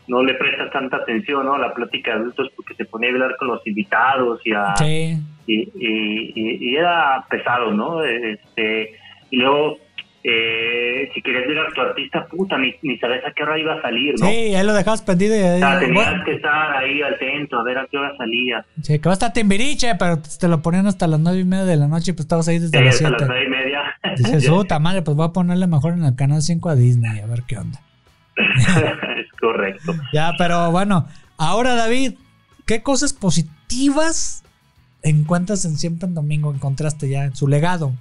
no 0.06 0.22
le 0.22 0.34
prestas 0.34 0.70
tanta 0.70 0.96
atención, 0.98 1.44
¿no? 1.44 1.54
A 1.54 1.58
la 1.58 1.74
plática 1.74 2.12
de 2.12 2.20
adultos 2.20 2.48
porque 2.56 2.74
se 2.74 2.84
ponía 2.86 3.10
a 3.10 3.12
hablar 3.12 3.36
con 3.38 3.48
los 3.48 3.66
invitados 3.66 4.40
y 4.44 4.52
a... 4.52 4.74
Sí. 4.76 5.16
y, 5.46 5.54
y, 5.54 6.32
y- 6.34 6.70
y 6.70 6.76
era 6.76 7.24
pesado, 7.28 7.72
¿no? 7.72 8.02
Este, 8.04 8.92
y 9.30 9.36
luego, 9.36 9.76
eh, 10.24 11.10
si 11.14 11.22
querías 11.22 11.46
ver 11.46 11.58
a 11.58 11.68
tu 11.74 11.80
artista, 11.80 12.26
puta, 12.26 12.58
ni, 12.58 12.74
ni 12.82 12.98
sabes 12.98 13.24
a 13.24 13.32
qué 13.32 13.42
hora 13.42 13.58
iba 13.58 13.74
a 13.74 13.82
salir, 13.82 14.14
¿no? 14.18 14.26
Sí, 14.26 14.54
ahí 14.54 14.64
lo 14.66 14.72
dejabas 14.72 15.02
pendido 15.02 15.34
y 15.36 15.40
ahí, 15.40 15.56
O 15.56 15.58
sea, 15.58 15.78
tenías 15.78 16.08
bueno, 16.10 16.24
que 16.24 16.32
estar 16.32 16.76
ahí 16.76 17.02
atento 17.02 17.58
a 17.58 17.64
ver 17.64 17.78
a 17.78 17.86
qué 17.90 17.98
hora 17.98 18.16
salía. 18.16 18.64
sí, 18.82 18.98
que 18.98 19.08
va 19.08 19.12
a 19.12 19.14
estar 19.14 19.32
Timbiriche, 19.32 19.94
pero 19.98 20.16
te 20.40 20.48
lo 20.48 20.60
ponían 20.60 20.86
hasta 20.86 21.06
las 21.06 21.20
nueve 21.20 21.40
y 21.40 21.44
media 21.44 21.64
de 21.64 21.76
la 21.76 21.86
noche 21.88 22.10
y 22.10 22.14
pues 22.14 22.24
estabas 22.24 22.48
ahí 22.48 22.58
desde 22.58 22.78
Eh, 22.78 22.84
las 22.84 22.94
hasta 22.96 23.10
las 23.10 23.26
nueve 23.28 23.44
y 23.44 23.48
media. 23.50 23.67
Dices, 24.16 24.48
puta 24.48 24.78
madre, 24.78 25.02
pues 25.02 25.16
voy 25.16 25.26
a 25.26 25.32
ponerle 25.32 25.66
mejor 25.66 25.92
en 25.92 26.04
el 26.04 26.14
canal 26.14 26.42
5 26.42 26.68
a 26.68 26.74
Disney, 26.74 27.20
a 27.20 27.26
ver 27.26 27.42
qué 27.46 27.58
onda. 27.58 27.80
es 28.36 29.32
correcto. 29.40 29.94
Ya, 30.12 30.32
pero 30.38 30.70
bueno, 30.70 31.06
ahora 31.36 31.74
David, 31.74 32.14
¿qué 32.66 32.82
cosas 32.82 33.12
positivas 33.12 34.44
encuentras 35.02 35.64
en 35.64 35.76
Siempre 35.76 36.08
en 36.08 36.14
Domingo? 36.14 36.52
Encontraste 36.52 37.08
ya 37.08 37.24
en 37.24 37.34
su 37.34 37.48
legado. 37.48 37.92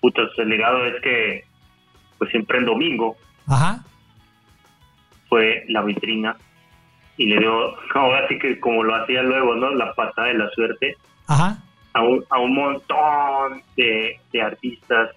Puta, 0.00 0.22
el 0.38 0.48
legado 0.48 0.84
es 0.86 1.00
que, 1.02 1.44
pues 2.18 2.30
siempre 2.30 2.58
en 2.58 2.66
domingo 2.66 3.16
Ajá. 3.46 3.84
fue 5.28 5.64
la 5.68 5.82
vitrina 5.82 6.36
y 7.16 7.26
le 7.26 7.38
dio, 7.38 7.74
ahora 7.94 8.26
sí 8.28 8.38
que 8.38 8.58
como 8.58 8.82
lo 8.82 8.96
hacía 8.96 9.22
luego, 9.22 9.54
¿no? 9.54 9.72
La 9.74 9.94
patada 9.94 10.28
de 10.28 10.34
la 10.34 10.50
suerte 10.50 10.96
Ajá. 11.28 11.58
A 11.94 12.02
un, 12.02 12.24
a 12.30 12.38
un 12.40 12.54
montón 12.54 13.62
de, 13.76 14.18
de 14.32 14.42
artistas 14.42 15.10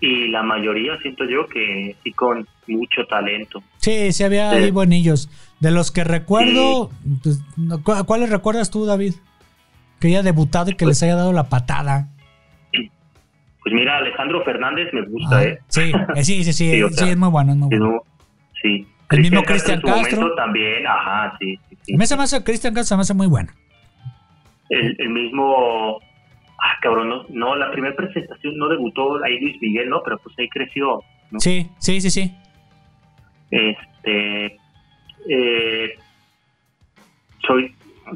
y 0.00 0.28
la 0.28 0.42
mayoría 0.42 0.96
siento 1.02 1.24
yo 1.24 1.46
que 1.46 1.94
sí 2.02 2.12
con 2.12 2.46
mucho 2.66 3.04
talento. 3.06 3.62
Sí, 3.78 4.12
sí 4.12 4.24
había 4.24 4.50
ahí 4.50 4.64
Sí. 4.66 4.70
buenillos. 4.70 5.28
De 5.60 5.70
los 5.70 5.90
que 5.90 6.04
recuerdo, 6.04 6.90
pues, 7.22 7.40
no, 7.58 7.82
¿cu- 7.82 8.04
¿cuáles 8.06 8.30
recuerdas 8.30 8.70
tú, 8.70 8.86
David? 8.86 9.14
Que 10.00 10.08
haya 10.08 10.22
debutado 10.22 10.70
y 10.70 10.74
que 10.74 10.86
les 10.86 11.02
haya 11.02 11.16
dado 11.16 11.32
la 11.34 11.48
patada. 11.50 12.08
Pues 12.72 13.74
mira, 13.74 13.98
Alejandro 13.98 14.42
Fernández 14.42 14.88
me 14.94 15.02
gusta, 15.02 15.36
Ah, 15.38 15.44
¿eh? 15.44 15.58
sí, 15.68 15.92
eh, 16.16 16.24
sí, 16.24 16.44
sí, 16.44 16.52
sí, 16.54 16.70
Sí, 16.72 16.82
o 16.82 16.88
sí, 16.88 16.94
sea, 16.94 17.10
es 17.10 17.16
muy 17.18 17.28
bueno, 17.28 17.52
es 17.52 17.58
muy 17.58 17.68
Sí, 17.70 17.76
bueno. 17.78 17.92
no, 17.92 18.02
sí. 18.62 18.86
El 19.10 19.20
mismo 19.20 19.42
Cristian 19.42 19.80
Castro. 19.82 20.16
momento 20.18 20.34
también, 20.36 20.86
ajá, 20.86 21.36
sí, 21.38 21.58
sí, 21.82 21.96
me 21.96 22.04
hace 22.04 22.42
Cristian 22.42 22.72
Castro, 22.72 22.88
se 22.88 22.96
me 22.96 23.02
hace 23.02 23.12
muy 23.12 23.26
bueno. 23.26 23.52
El, 24.70 24.96
el 24.98 25.08
mismo, 25.10 26.00
ah, 26.58 26.78
cabrón, 26.80 27.08
no, 27.10 27.24
no, 27.28 27.56
la 27.56 27.70
primera 27.70 27.94
presentación 27.94 28.56
no 28.56 28.68
debutó 28.68 29.22
ahí 29.24 29.38
Luis 29.40 29.60
Miguel, 29.60 29.88
¿no? 29.90 30.02
Pero 30.02 30.16
pues 30.18 30.34
ahí 30.38 30.48
creció, 30.48 31.02
¿no? 31.30 31.38
Sí, 31.40 31.68
sí, 31.78 32.00
sí, 32.00 32.08
sí. 32.10 32.34
Este, 33.50 34.56
eh, 35.28 35.98
soy, 37.46 37.74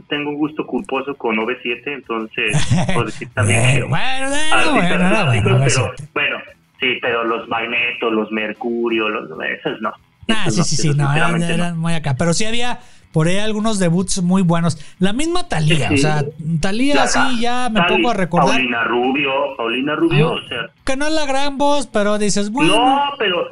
tengo 0.08 0.30
un 0.30 0.36
gusto 0.36 0.66
culposo 0.66 1.14
con 1.16 1.36
OV7, 1.36 1.82
entonces, 1.86 2.56
por 2.94 3.06
decir 3.06 3.28
también 3.34 3.60
que- 3.62 3.82
bueno, 3.84 4.28
bueno, 4.72 5.68
sí. 5.70 5.80
bueno, 6.12 6.36
sí, 6.80 6.98
pero 7.02 7.24
los 7.24 7.48
Magnetos, 7.48 8.12
los 8.12 8.30
Mercurio, 8.30 9.08
los, 9.08 9.28
esos 9.58 9.80
no. 9.80 9.92
Ah, 10.28 10.44
Esos 10.46 10.66
sí, 10.68 10.88
no, 10.88 11.12
sí, 11.12 11.20
sí, 11.22 11.38
no. 11.38 11.46
eran 11.54 11.78
muy 11.78 11.92
acá. 11.92 12.14
Pero 12.16 12.32
sí 12.32 12.46
había 12.46 12.78
por 13.14 13.28
ahí 13.28 13.38
algunos 13.38 13.78
debuts 13.78 14.22
muy 14.22 14.42
buenos. 14.42 14.76
La 14.98 15.14
misma 15.14 15.48
Talía, 15.48 15.88
Sí. 15.88 15.94
o 15.94 15.96
sea, 15.96 16.22
Talía 16.60 16.94
La- 16.96 17.06
sí, 17.06 17.20
ya 17.40 17.70
me 17.70 17.80
Tali- 17.80 17.94
pongo 17.94 18.10
a 18.10 18.14
recordar 18.14 18.48
Paulina 18.50 18.84
Rubio, 18.84 19.30
Paulina 19.56 19.94
Rubio, 19.94 20.28
Ah. 20.28 20.32
o 20.32 20.48
sea, 20.48 20.66
que 20.84 20.96
no 20.96 21.06
es 21.06 21.12
la 21.12 21.24
gran 21.24 21.56
voz, 21.56 21.86
pero 21.86 22.18
dices, 22.18 22.50
bueno, 22.50 22.74
no, 22.76 23.02
pero 23.18 23.46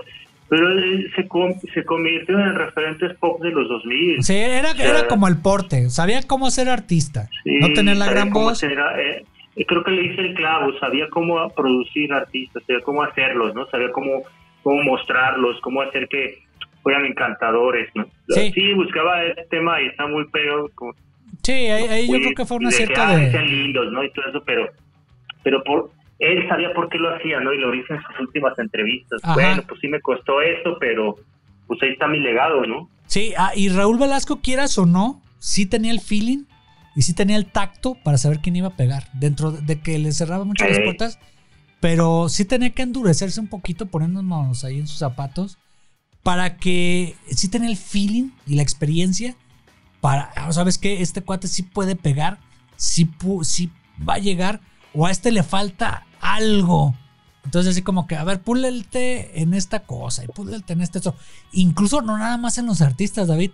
pero 0.48 0.68
él 0.68 1.10
se, 1.16 1.26
se 1.72 1.82
convirtió 1.86 2.38
en 2.38 2.54
referentes 2.54 3.16
pop 3.18 3.40
de 3.40 3.50
los 3.52 3.66
2000. 3.70 4.22
sí, 4.22 4.34
era, 4.36 4.74
sea, 4.74 4.90
era 4.98 5.08
como 5.08 5.26
el 5.26 5.38
porte, 5.38 5.88
sabía 5.88 6.20
cómo 6.26 6.50
ser 6.50 6.68
artista. 6.68 7.30
Sí, 7.42 7.58
no 7.58 7.72
tenía 7.72 7.94
la 7.94 8.04
gran 8.10 8.28
voz. 8.30 8.62
eh, 8.62 8.68
eh, 9.56 9.64
creo 9.66 9.82
que 9.82 9.92
le 9.92 10.04
hice 10.12 10.20
el 10.20 10.34
clavo, 10.34 10.78
sabía 10.78 11.08
cómo 11.08 11.48
producir 11.56 12.12
artistas, 12.12 12.62
sabía 12.66 12.82
cómo 12.82 13.02
hacerlos, 13.02 13.54
¿no? 13.54 13.64
Sabía 13.68 13.90
cómo, 13.92 14.24
cómo 14.62 14.82
mostrarlos, 14.82 15.58
cómo 15.62 15.80
hacer 15.80 16.06
que 16.08 16.42
fueran 16.82 17.06
encantadores, 17.06 17.88
¿no? 17.94 18.06
Sí. 18.28 18.72
buscaba 18.74 19.24
ese 19.24 19.44
tema 19.50 19.80
y 19.80 19.86
está 19.86 20.06
muy. 20.06 20.26
Como, 20.74 20.94
Sí, 21.42 21.52
ahí, 21.52 21.84
ahí 21.88 22.06
yo 22.06 22.18
creo 22.20 22.34
que 22.36 22.44
fue 22.44 22.56
un 22.58 22.64
de 22.64 22.68
que, 22.70 22.74
acierto 22.84 23.00
ah, 23.02 23.16
que 23.18 23.30
sean 23.30 23.44
de... 23.44 23.50
lindos, 23.50 23.92
¿no? 23.92 24.04
Y 24.04 24.10
todo 24.12 24.26
eso, 24.28 24.42
pero, 24.44 24.68
pero 25.42 25.64
por 25.64 25.90
él 26.18 26.46
sabía 26.48 26.72
por 26.72 26.88
qué 26.88 26.98
lo 26.98 27.14
hacía, 27.14 27.40
¿no? 27.40 27.52
Y 27.52 27.58
lo 27.58 27.70
dice 27.72 27.94
en 27.94 28.02
sus 28.02 28.20
últimas 28.20 28.56
entrevistas. 28.58 29.20
Ajá. 29.24 29.34
Bueno, 29.34 29.62
pues 29.66 29.80
sí 29.80 29.88
me 29.88 30.00
costó 30.00 30.40
esto, 30.40 30.76
pero 30.78 31.16
pues 31.66 31.82
ahí 31.82 31.90
está 31.90 32.06
mi 32.06 32.20
legado, 32.20 32.64
¿no? 32.66 32.88
Sí, 33.06 33.32
ah, 33.36 33.52
y 33.56 33.68
Raúl 33.70 33.98
Velasco, 33.98 34.40
quieras 34.40 34.78
o 34.78 34.86
no, 34.86 35.20
sí 35.38 35.66
tenía 35.66 35.90
el 35.90 36.00
feeling 36.00 36.44
y 36.94 37.02
sí 37.02 37.14
tenía 37.14 37.36
el 37.36 37.46
tacto 37.46 37.96
para 38.04 38.18
saber 38.18 38.38
quién 38.40 38.56
iba 38.56 38.68
a 38.68 38.76
pegar. 38.76 39.04
Dentro 39.14 39.50
de 39.50 39.80
que 39.80 39.98
le 39.98 40.12
cerraba 40.12 40.44
mucho 40.44 40.64
las 40.64 40.76
Sí. 40.76 40.82
puertas, 40.84 41.18
pero 41.80 42.28
sí 42.28 42.44
tenía 42.44 42.70
que 42.70 42.82
endurecerse 42.82 43.40
un 43.40 43.48
poquito 43.48 43.86
poniéndonos 43.86 44.64
ahí 44.64 44.78
en 44.78 44.86
sus 44.86 44.98
zapatos 44.98 45.58
para 46.22 46.56
que 46.56 47.16
sí 47.30 47.48
tenía 47.48 47.68
el 47.68 47.76
feeling 47.76 48.30
y 48.46 48.54
la 48.54 48.62
experiencia 48.62 49.36
para, 50.00 50.32
ah, 50.36 50.52
¿sabes 50.52 50.78
qué? 50.78 51.02
Este 51.02 51.22
cuate 51.22 51.48
sí 51.48 51.62
puede 51.62 51.96
pegar, 51.96 52.38
sí, 52.76 53.08
sí 53.42 53.70
va 54.08 54.14
a 54.14 54.18
llegar, 54.18 54.60
o 54.94 55.06
a 55.06 55.10
este 55.10 55.30
le 55.32 55.42
falta 55.42 56.06
algo. 56.20 56.94
Entonces 57.44 57.72
así 57.72 57.82
como 57.82 58.06
que, 58.06 58.16
a 58.16 58.24
ver, 58.24 58.40
púlete 58.40 59.42
en 59.42 59.54
esta 59.54 59.80
cosa 59.80 60.24
y 60.24 60.28
púlete 60.28 60.72
en 60.74 60.80
este 60.80 60.98
otro. 60.98 61.16
Incluso 61.52 62.00
no 62.00 62.16
nada 62.18 62.36
más 62.36 62.58
en 62.58 62.66
los 62.66 62.80
artistas, 62.82 63.28
David. 63.28 63.50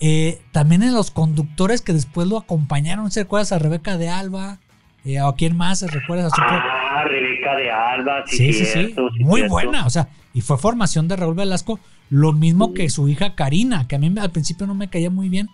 eh, 0.00 0.42
también 0.52 0.82
en 0.82 0.92
los 0.92 1.10
conductores 1.10 1.80
que 1.80 1.94
después 1.94 2.28
lo 2.28 2.36
acompañaron. 2.38 3.10
¿Se 3.10 3.22
recuerdas 3.22 3.52
a 3.52 3.58
Rebeca 3.58 3.96
de 3.96 4.10
Alba? 4.10 4.58
Eh, 5.04 5.22
¿O 5.22 5.34
quién 5.36 5.56
más? 5.56 5.78
¿Se 5.78 5.86
recuerdas 5.88 6.32
a 6.32 6.36
su 6.36 6.42
Ah, 7.00 7.04
Rebeca 7.04 7.56
de 7.56 7.70
Alba, 7.70 8.22
sí, 8.26 8.36
Sí, 8.36 8.52
sí, 8.52 8.64
sí. 8.64 8.86
sí, 8.94 9.24
Muy 9.24 9.40
cierto. 9.40 9.52
buena. 9.52 9.86
O 9.86 9.90
sea, 9.90 10.08
y 10.34 10.40
fue 10.40 10.56
formación 10.58 11.08
de 11.08 11.16
Raúl 11.16 11.34
Velasco. 11.34 11.78
Lo 12.10 12.32
mismo 12.32 12.72
que 12.74 12.88
su 12.88 13.08
hija 13.08 13.34
Karina, 13.34 13.86
que 13.88 13.96
a 13.96 13.98
mí 13.98 14.12
al 14.20 14.30
principio 14.30 14.66
no 14.66 14.74
me 14.74 14.88
caía 14.88 15.10
muy 15.10 15.28
bien. 15.28 15.48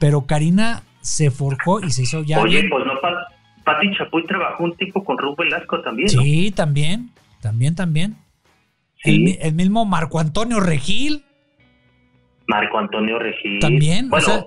Pero 0.00 0.26
Karina 0.26 0.82
se 1.00 1.30
forjó 1.30 1.80
y 1.80 1.90
se 1.90 2.02
hizo 2.02 2.22
ya 2.22 2.40
Oye, 2.40 2.56
bien. 2.58 2.70
pues 2.70 2.84
no, 2.86 3.00
Pa- 3.00 3.26
Pati 3.64 3.90
Chapoy 3.96 4.24
trabajó 4.26 4.64
un 4.64 4.76
tiempo 4.76 5.04
con 5.04 5.16
Rubén 5.18 5.48
Velasco 5.50 5.80
también, 5.82 6.08
¿no? 6.14 6.22
Sí, 6.22 6.50
también. 6.50 7.10
También, 7.40 7.74
también. 7.76 8.16
Sí. 9.04 9.36
El, 9.40 9.46
el 9.48 9.54
mismo 9.54 9.84
Marco 9.84 10.18
Antonio 10.18 10.58
Regil. 10.60 11.24
Marco 12.48 12.78
Antonio 12.78 13.18
Regil. 13.18 13.60
También, 13.60 14.06
o 14.06 14.10
Bueno, 14.10 14.26
sea- 14.26 14.44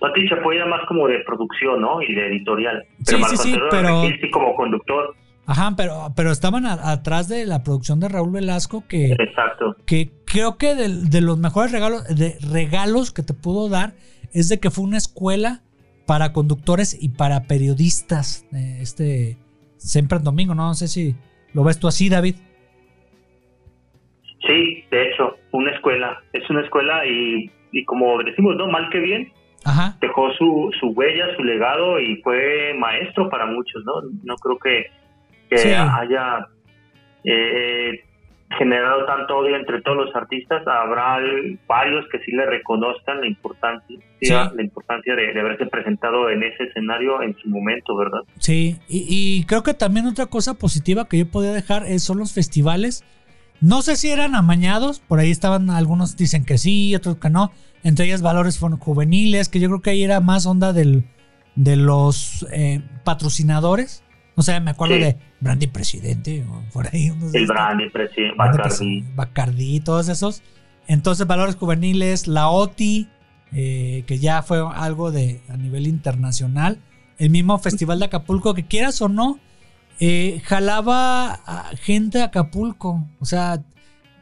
Pati 0.00 0.28
Chapoy 0.28 0.56
era 0.56 0.66
más 0.66 0.80
como 0.86 1.08
de 1.08 1.18
producción, 1.20 1.80
¿no? 1.80 2.00
Y 2.02 2.12
de 2.14 2.26
editorial. 2.28 2.84
Sí, 2.98 3.04
Pero 3.06 3.16
sí, 3.18 3.22
Marco 3.22 3.36
sí, 3.42 3.52
Antonio 3.52 3.68
pero- 3.70 4.02
Regil 4.02 4.20
sí 4.20 4.30
como 4.30 4.54
conductor. 4.54 5.14
Ajá, 5.50 5.72
pero, 5.76 6.12
pero 6.14 6.30
estaban 6.30 6.66
a- 6.66 6.90
atrás 6.92 7.26
de 7.28 7.46
la 7.46 7.62
producción 7.62 8.00
de 8.00 8.08
Raúl 8.08 8.32
Velasco 8.32 8.84
que, 8.86 9.12
Exacto. 9.12 9.76
que 9.86 10.10
creo 10.26 10.58
que 10.58 10.74
de, 10.74 10.88
de 10.88 11.20
los 11.22 11.38
mejores 11.38 11.72
regalos, 11.72 12.04
de 12.14 12.36
regalos 12.52 13.12
que 13.12 13.22
te 13.22 13.32
pudo 13.32 13.70
dar 13.70 13.94
es 14.34 14.50
de 14.50 14.60
que 14.60 14.70
fue 14.70 14.84
una 14.84 14.98
escuela 14.98 15.62
para 16.06 16.34
conductores 16.34 16.96
y 17.02 17.08
para 17.10 17.44
periodistas. 17.44 18.46
eh, 18.54 18.78
este 18.82 19.38
siempre 19.78 20.18
en 20.18 20.24
domingo, 20.24 20.54
¿no? 20.54 20.66
No 20.66 20.74
sé 20.74 20.86
si 20.86 21.16
lo 21.54 21.64
ves 21.64 21.78
tú 21.80 21.88
así, 21.88 22.08
David. 22.10 22.34
Sí, 24.46 24.84
de 24.90 25.08
hecho, 25.10 25.36
una 25.52 25.70
escuela. 25.72 26.22
Es 26.32 26.48
una 26.50 26.62
escuela 26.62 27.04
y, 27.06 27.50
y 27.72 27.84
como 27.84 28.22
decimos, 28.22 28.56
¿no? 28.56 28.66
Mal 28.68 28.88
que 28.90 28.98
bien, 29.00 29.32
Ajá. 29.64 29.96
dejó 30.00 30.30
su, 30.32 30.70
su 30.78 30.88
huella, 30.88 31.24
su 31.36 31.42
legado 31.44 31.98
y 32.00 32.16
fue 32.22 32.74
maestro 32.78 33.28
para 33.28 33.46
muchos, 33.46 33.82
¿no? 33.84 33.92
No 34.24 34.36
creo 34.36 34.58
que, 34.58 34.86
que 35.48 35.58
Sí. 35.58 35.68
haya 35.70 36.46
eh, 37.24 38.00
generado 38.56 39.04
tanto 39.06 39.36
odio 39.38 39.56
entre 39.56 39.82
todos 39.82 39.96
los 40.06 40.16
artistas. 40.16 40.62
Habrá 40.66 41.18
varios 41.66 42.06
que 42.10 42.18
sí 42.20 42.32
le 42.32 42.46
reconozcan 42.46 43.20
la 43.20 43.26
importancia, 43.26 43.98
Sí. 44.20 44.32
la 44.32 44.62
importancia 44.62 45.14
de, 45.14 45.32
de 45.34 45.40
haberse 45.40 45.66
presentado 45.66 46.30
en 46.30 46.42
ese 46.42 46.64
escenario 46.64 47.22
en 47.22 47.36
su 47.36 47.48
momento, 47.48 47.96
¿verdad? 47.96 48.20
Sí, 48.38 48.76
y, 48.88 49.06
y 49.08 49.44
creo 49.44 49.62
que 49.62 49.74
también 49.74 50.06
otra 50.06 50.26
cosa 50.26 50.54
positiva 50.54 51.08
que 51.08 51.18
yo 51.18 51.30
podía 51.30 51.52
dejar 51.52 51.84
es, 51.86 52.02
son 52.02 52.18
los 52.18 52.32
festivales. 52.32 53.04
No 53.60 53.82
sé 53.82 53.96
si 53.96 54.10
eran 54.10 54.34
amañados, 54.36 55.00
por 55.00 55.18
ahí 55.18 55.30
estaban 55.30 55.68
algunos 55.70 56.16
dicen 56.16 56.44
que 56.44 56.58
sí, 56.58 56.94
otros 56.94 57.16
que 57.18 57.28
no. 57.28 57.50
Entre 57.84 58.06
ellas 58.06 58.22
valores 58.22 58.58
juveniles, 58.58 59.48
que 59.48 59.60
yo 59.60 59.68
creo 59.68 59.82
que 59.82 59.90
ahí 59.90 60.02
era 60.04 60.20
más 60.20 60.46
onda 60.46 60.72
del, 60.72 61.04
de 61.56 61.76
los 61.76 62.46
eh, 62.52 62.80
patrocinadores. 63.04 64.04
O 64.38 64.42
sea, 64.42 64.60
me 64.60 64.70
acuerdo 64.70 64.94
Sí. 64.94 65.00
de 65.02 65.16
Brandy 65.40 65.66
Presidente, 65.66 66.44
o 66.48 66.62
por 66.72 66.86
ahí. 66.86 67.12
El. 67.34 67.46
Brandy, 67.46 67.90
presidente, 67.90 68.36
Bacardi. 68.36 69.04
Bacardí, 69.16 69.80
todos 69.80 70.08
esos. 70.08 70.42
Entonces, 70.86 71.26
valores 71.26 71.56
juveniles, 71.56 72.28
la 72.28 72.48
OTI, 72.48 73.08
eh, 73.52 74.04
que 74.06 74.18
ya 74.18 74.42
fue 74.42 74.62
algo 74.74 75.10
de 75.10 75.40
a 75.48 75.56
nivel 75.56 75.86
internacional. 75.88 76.78
El 77.18 77.30
mismo 77.30 77.58
Festival 77.58 77.98
de 77.98 78.04
Acapulco, 78.04 78.54
que 78.54 78.64
quieras 78.64 79.02
o 79.02 79.08
no, 79.08 79.40
eh, 79.98 80.40
jalaba 80.44 81.32
a 81.44 81.70
gente 81.82 82.22
a 82.22 82.26
Acapulco. 82.26 83.04
O 83.18 83.24
sea, 83.24 83.60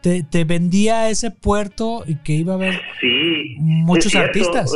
te, 0.01 0.23
te 0.23 0.45
vendía 0.45 1.11
ese 1.11 1.31
puerto 1.31 2.05
y 2.07 2.15
que 2.17 2.33
iba 2.33 2.55
a 2.55 2.57
haber 2.57 2.81
Sí, 3.03 3.57
muchos 3.59 4.15
artistas. 4.15 4.73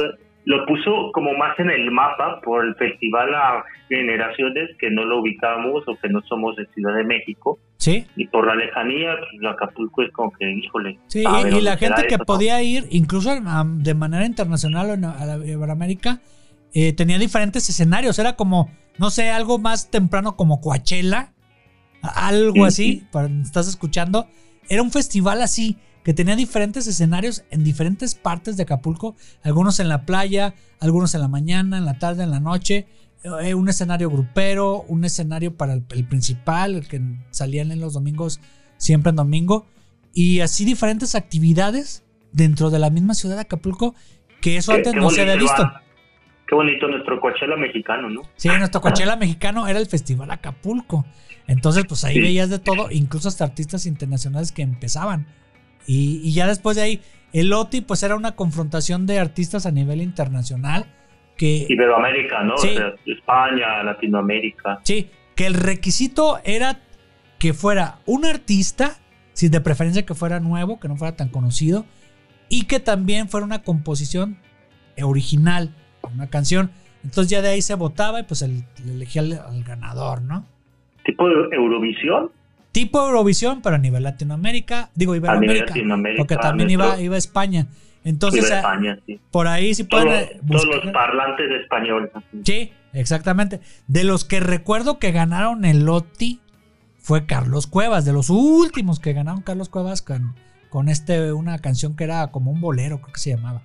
Lo 0.51 0.66
puso 0.66 1.12
como 1.12 1.32
más 1.34 1.57
en 1.61 1.70
el 1.70 1.92
mapa 1.92 2.40
por 2.42 2.66
el 2.66 2.74
festival 2.74 3.32
a 3.32 3.64
generaciones 3.88 4.70
que 4.80 4.90
no 4.90 5.05
lo 5.05 5.20
ubicamos 5.20 5.84
o 5.86 5.96
que 5.96 6.09
no 6.09 6.20
somos 6.22 6.57
de 6.57 6.66
Ciudad 6.74 6.96
de 6.96 7.05
México. 7.05 7.61
Sí, 7.76 8.05
Y 8.16 8.26
por 8.26 8.48
la 8.48 8.57
lejanía, 8.57 9.14
pues 9.16 9.53
Acapulco 9.55 10.03
es 10.03 10.11
como 10.12 10.32
que, 10.32 10.51
híjole. 10.51 10.98
sí. 11.07 11.22
Y, 11.22 11.57
y 11.57 11.61
la 11.61 11.76
gente 11.76 12.03
que 12.03 12.14
eso, 12.14 12.18
¿no? 12.18 12.24
podía 12.24 12.61
ir, 12.64 12.84
incluso 12.90 13.30
de 13.32 13.94
manera 13.94 14.26
internacional 14.26 14.90
o 14.90 14.94
en 14.94 15.05
a 15.05 15.24
la 15.24 15.36
Iberoamérica, 15.36 16.20
eh, 16.74 16.94
tenía 16.94 17.20
diferentes 17.20 17.68
escenarios. 17.68 18.18
Era 18.18 18.34
como, 18.34 18.72
no 18.98 19.11
sé, 19.11 19.30
algo 19.30 19.59
más 19.61 19.88
temprano 19.88 20.34
como 20.34 20.61
Coachella, 20.61 21.32
algo 22.03 22.64
así, 22.64 23.05
para 23.12 23.28
estás 23.28 23.68
escuchando. 23.68 24.26
Era 24.68 24.82
un 24.82 24.90
festival 24.90 25.42
así, 25.42 25.78
que 26.05 26.14
tenía 26.14 26.34
diferentes 26.36 26.86
escenarios 26.86 27.44
en 27.51 27.62
diferentes 27.64 28.14
partes 28.14 28.57
de 28.57 28.62
Acapulco, 28.62 29.16
algunos 29.42 29.80
en 29.80 29.88
la 29.88 30.07
playa, 30.07 30.55
algunos 30.80 31.14
en 31.14 31.20
la 31.20 31.28
mañana, 31.28 31.76
en 31.78 31.84
la 31.84 31.98
tarde, 31.98 32.22
en 32.24 32.30
la 32.30 32.40
noche. 32.40 32.86
eh, 33.42 33.53
un 33.55 33.68
escenario 33.68 34.09
grupero, 34.11 34.82
un 34.88 35.05
escenario 35.05 35.55
para 35.55 35.74
el, 35.74 35.84
el 35.90 36.05
principal, 36.09 36.74
el 36.74 36.88
que 36.88 37.03
salían 37.30 37.70
en 37.70 37.78
los 37.78 37.92
domingos, 37.92 38.40
siempre 38.78 39.11
en 39.11 39.16
domingo, 39.16 39.66
y 40.14 40.40
así 40.40 40.64
diferentes 40.64 41.14
actividades 41.14 42.03
dentro 42.32 42.70
de 42.70 42.78
la 42.78 42.88
misma 42.88 43.12
ciudad 43.12 43.34
de 43.34 43.42
Acapulco, 43.42 43.94
que 44.40 44.57
eso 44.57 44.72
Qué- 44.72 44.78
antes 44.78 44.94
qué 44.94 45.01
no 45.01 45.11
se 45.11 45.20
había 45.20 45.36
visto. 45.36 45.70
Qué 46.48 46.55
bonito 46.55 46.88
nuestro 46.88 47.20
Coachella 47.20 47.57
mexicano, 47.57 48.09
¿no? 48.09 48.22
Sí, 48.36 48.48
nuestro 48.48 48.80
Coachella 48.80 49.16
mexicano 49.16 49.68
era 49.68 49.78
el 49.78 49.86
Festival 49.86 50.30
Acapulco. 50.30 51.05
Entonces, 51.46 51.84
pues 51.86 52.03
ahí 52.05 52.14
Sí. 52.14 52.20
veías 52.22 52.48
de 52.48 52.59
todo, 52.59 52.90
incluso 52.90 53.28
hasta 53.28 53.44
artistas 53.44 53.84
internacionales 53.86 54.51
que 54.51 54.62
empezaban. 54.62 55.26
Y, 55.87 56.20
y 56.22 56.33
ya 56.33 56.47
después 56.47 56.76
de 56.76 56.83
ahí, 56.83 57.01
el 57.33 57.53
OTI, 57.53 57.81
pues 57.83 58.03
era 58.03 58.16
una 58.16 58.33
confrontación 58.37 59.07
de 59.07 59.18
artistas 59.18 59.66
a 59.66 59.70
nivel 59.70 60.03
internacional. 60.03 60.87
Que, 61.37 61.66
Iberoamérica, 61.68 62.43
¿no? 62.43 62.57
Sí. 62.59 62.70
O 62.70 62.76
sea, 62.76 62.95
España, 63.07 63.83
Latinoamérica. 63.83 64.81
sí, 64.85 65.09
que 65.37 65.47
el 65.47 65.55
requisito 65.55 66.39
era 66.45 66.81
que 67.39 67.55
fuera 67.55 68.01
un 68.05 68.26
artista, 68.26 68.99
si 69.33 69.49
de 69.49 69.61
preferencia 69.62 70.05
que 70.05 70.14
fuera 70.14 70.39
nuevo, 70.41 70.78
que 70.78 70.89
no 70.89 70.97
fuera 70.97 71.16
tan 71.16 71.28
conocido, 71.31 71.87
y 72.51 72.66
que 72.66 72.78
también 72.81 73.28
fuera 73.28 73.47
una 73.47 73.62
composición 73.62 74.37
original, 75.03 75.74
una 76.14 76.28
canción. 76.28 76.70
Entonces 77.05 77.31
ya 77.31 77.41
de 77.41 77.49
ahí 77.49 77.62
se 77.62 77.74
votaba 77.74 78.20
y 78.20 78.24
pues 78.24 78.43
el, 78.43 78.64
le 78.85 78.93
elegía 78.93 79.22
al- 79.22 79.33
al 79.39 79.64
ganador, 79.64 80.20
¿no? 80.22 80.47
Tipo 81.05 81.26
de 81.28 81.57
Eurovisión. 81.57 82.31
Tipo 82.73 83.01
Eurovisión, 83.05 83.61
pero 83.62 83.77
a 83.77 83.79
nivel 83.79 84.03
Latinoamérica, 84.03 84.91
digo 84.95 85.14
Iberoamérica, 85.14 85.66
Latinoamérica. 85.66 86.21
porque 86.21 86.37
también 86.37 86.68
nuestro- 86.73 86.95
iba, 86.97 87.03
iba 87.03 87.14
a 87.14 87.18
España. 87.18 87.66
Entonces, 88.05 88.47
iba 88.47 88.55
a 88.55 88.57
a- 88.57 88.61
España, 88.61 88.99
sí. 89.07 89.21
por 89.31 89.47
ahí 89.49 89.75
sí 89.75 89.85
Todos, 89.85 90.05
pueden 90.05 90.21
eh, 90.25 90.41
todos 90.49 90.66
buscar- 90.66 90.85
los 90.85 90.93
parlantes 90.95 91.49
de 91.49 91.57
español. 91.61 92.11
Sí, 92.45 92.73
exactamente. 92.93 93.61
De 93.89 94.05
los 94.05 94.25
que 94.25 94.41
recuerdo 94.41 94.99
que 94.99 95.12
ganaron 95.12 95.64
el 95.64 95.89
OTI 95.89 96.41
fue 96.99 97.27
Carlos 97.27 97.66
Cuevas, 97.66 98.05
de 98.05 98.12
los 98.12 98.31
últimos 98.31 99.01
que 99.01 99.12
ganaron 99.12 99.43
Carlos 99.43 99.68
Cuevas 99.68 100.01
con, 100.03 100.35
con 100.71 100.89
este 100.89 101.33
una 101.33 101.59
canción 101.59 101.97
que 101.97 102.05
era 102.05 102.31
como 102.31 102.51
un 102.53 102.61
bolero, 102.61 103.01
creo 103.01 103.12
que 103.12 103.21
se 103.21 103.31
llamaba. 103.31 103.62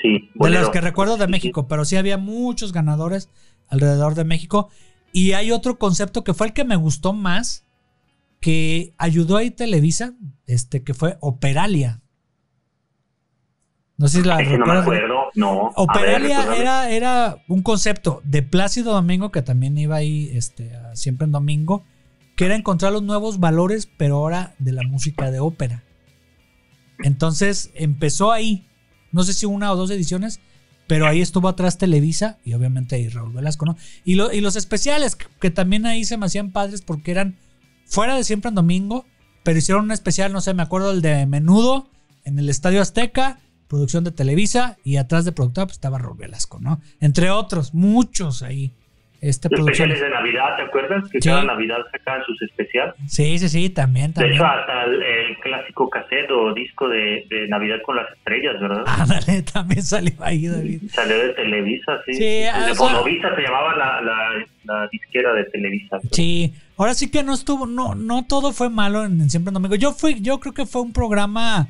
Sí, 0.00 0.30
De 0.34 0.48
los 0.50 0.70
que 0.70 0.80
recuerdo 0.80 1.18
de 1.18 1.26
México, 1.28 1.68
pero 1.68 1.84
sí 1.84 1.96
había 1.96 2.16
muchos 2.16 2.72
ganadores 2.72 3.28
alrededor 3.68 4.14
de 4.14 4.24
México. 4.24 4.70
Y 5.12 5.32
hay 5.32 5.50
otro 5.52 5.78
concepto 5.78 6.24
que 6.24 6.32
fue 6.32 6.46
el 6.46 6.52
que 6.54 6.64
me 6.64 6.76
gustó 6.76 7.12
más, 7.12 7.66
que 8.40 8.94
ayudó 8.98 9.36
ahí 9.36 9.50
Televisa, 9.50 10.14
este, 10.46 10.82
que 10.82 10.94
fue 10.94 11.16
Operalia. 11.20 12.00
No 13.98 14.08
sé 14.08 14.22
si 14.22 14.26
la 14.26 14.40
Ese 14.40 14.56
no 14.56 14.64
me 14.64 14.72
acuerdo, 14.78 15.14
no. 15.34 15.50
A 15.86 15.98
ver, 16.00 16.16
Operalia 16.16 16.56
era, 16.56 16.90
era 16.90 17.36
un 17.48 17.62
concepto 17.62 18.22
de 18.24 18.42
Plácido 18.42 18.94
Domingo, 18.94 19.30
que 19.30 19.42
también 19.42 19.76
iba 19.76 19.96
ahí 19.96 20.30
este, 20.32 20.74
a- 20.74 20.96
siempre 20.96 21.26
en 21.26 21.32
domingo, 21.32 21.84
que 22.34 22.46
era 22.46 22.56
encontrar 22.56 22.92
los 22.92 23.02
nuevos 23.02 23.40
valores, 23.40 23.86
pero 23.98 24.16
ahora 24.16 24.54
de 24.58 24.72
la 24.72 24.82
música 24.84 25.30
de 25.30 25.40
ópera. 25.40 25.84
Entonces 27.02 27.70
empezó 27.74 28.32
ahí, 28.32 28.66
no 29.12 29.22
sé 29.22 29.34
si 29.34 29.44
una 29.46 29.70
o 29.72 29.76
dos 29.76 29.90
ediciones, 29.90 30.40
pero 30.86 31.06
ahí 31.06 31.20
estuvo 31.20 31.48
atrás 31.48 31.76
Televisa 31.78 32.38
y 32.44 32.54
obviamente 32.54 32.96
ahí 32.96 33.08
Raúl 33.08 33.32
Velasco, 33.34 33.66
¿no? 33.66 33.76
Y, 34.04 34.14
lo- 34.14 34.32
y 34.32 34.40
los 34.40 34.56
especiales, 34.56 35.14
que, 35.14 35.26
que 35.40 35.50
también 35.50 35.84
ahí 35.84 36.04
se 36.04 36.16
me 36.16 36.24
hacían 36.26 36.52
padres 36.52 36.80
porque 36.80 37.10
eran 37.10 37.36
fuera 37.90 38.16
de 38.16 38.24
siempre 38.24 38.48
en 38.48 38.54
domingo, 38.54 39.04
pero 39.42 39.58
hicieron 39.58 39.84
un 39.84 39.90
especial, 39.90 40.32
no 40.32 40.40
sé, 40.40 40.54
me 40.54 40.62
acuerdo 40.62 40.92
el 40.92 41.02
de 41.02 41.26
Menudo 41.26 41.90
en 42.24 42.38
el 42.38 42.48
Estadio 42.48 42.80
Azteca, 42.80 43.40
producción 43.68 44.04
de 44.04 44.12
Televisa 44.12 44.78
y 44.84 44.96
atrás 44.96 45.24
de 45.24 45.32
productora 45.32 45.66
pues, 45.66 45.76
estaba 45.76 45.98
Raúl 45.98 46.16
Velasco, 46.16 46.58
¿no? 46.60 46.80
Entre 47.00 47.30
otros, 47.30 47.74
muchos 47.74 48.42
ahí. 48.42 48.72
Este 49.22 49.50
producción. 49.50 49.90
Especiales 49.90 50.00
de 50.00 50.10
Navidad, 50.18 50.56
¿te 50.56 50.62
acuerdas? 50.62 51.10
Que 51.10 51.20
Sí. 51.20 51.28
cada 51.28 51.44
Navidad 51.44 51.76
sacaban 51.92 52.22
sus 52.24 52.40
especiales. 52.40 52.94
Sí, 53.06 53.38
sí, 53.38 53.48
sí, 53.50 53.68
también, 53.68 54.08
De 54.08 54.14
también. 54.14 54.34
hecho, 54.34 54.46
hasta 54.46 54.84
el, 54.84 55.02
el 55.02 55.36
clásico 55.40 55.90
cassette 55.90 56.30
o 56.30 56.54
disco 56.54 56.88
de, 56.88 57.26
de 57.28 57.46
Navidad 57.48 57.76
con 57.84 57.96
las 57.96 58.10
estrellas, 58.16 58.58
¿verdad? 58.60 58.82
Ándale, 58.86 59.42
también 59.52 59.82
salió 59.82 60.14
ahí, 60.20 60.46
David. 60.46 60.82
Salió 60.90 61.18
de 61.18 61.28
Televisa, 61.34 62.00
sí. 62.06 62.14
Sí, 62.14 62.20
de 62.24 62.48
o 62.48 62.74
sea- 62.74 62.74
Bonovisa 62.78 63.34
se 63.36 63.42
llamaba 63.42 63.76
la, 63.76 64.00
la, 64.00 64.44
la 64.64 64.88
disquera 64.90 65.34
de 65.34 65.44
Televisa. 65.44 65.98
Sí, 66.12 66.54
ahora 66.78 66.94
sí 66.94 67.10
que 67.10 67.22
no 67.22 67.34
estuvo, 67.34 67.66
no, 67.66 67.94
no 67.94 68.24
todo 68.26 68.52
fue 68.52 68.70
malo 68.70 69.04
en, 69.04 69.28
Siempre 69.28 69.50
en 69.50 69.54
Domingo. 69.54 69.74
Yo 69.74 69.92
fui, 69.92 70.20
yo 70.22 70.40
creo 70.40 70.54
que 70.54 70.64
fue 70.64 70.80
un 70.80 70.94
programa 70.94 71.68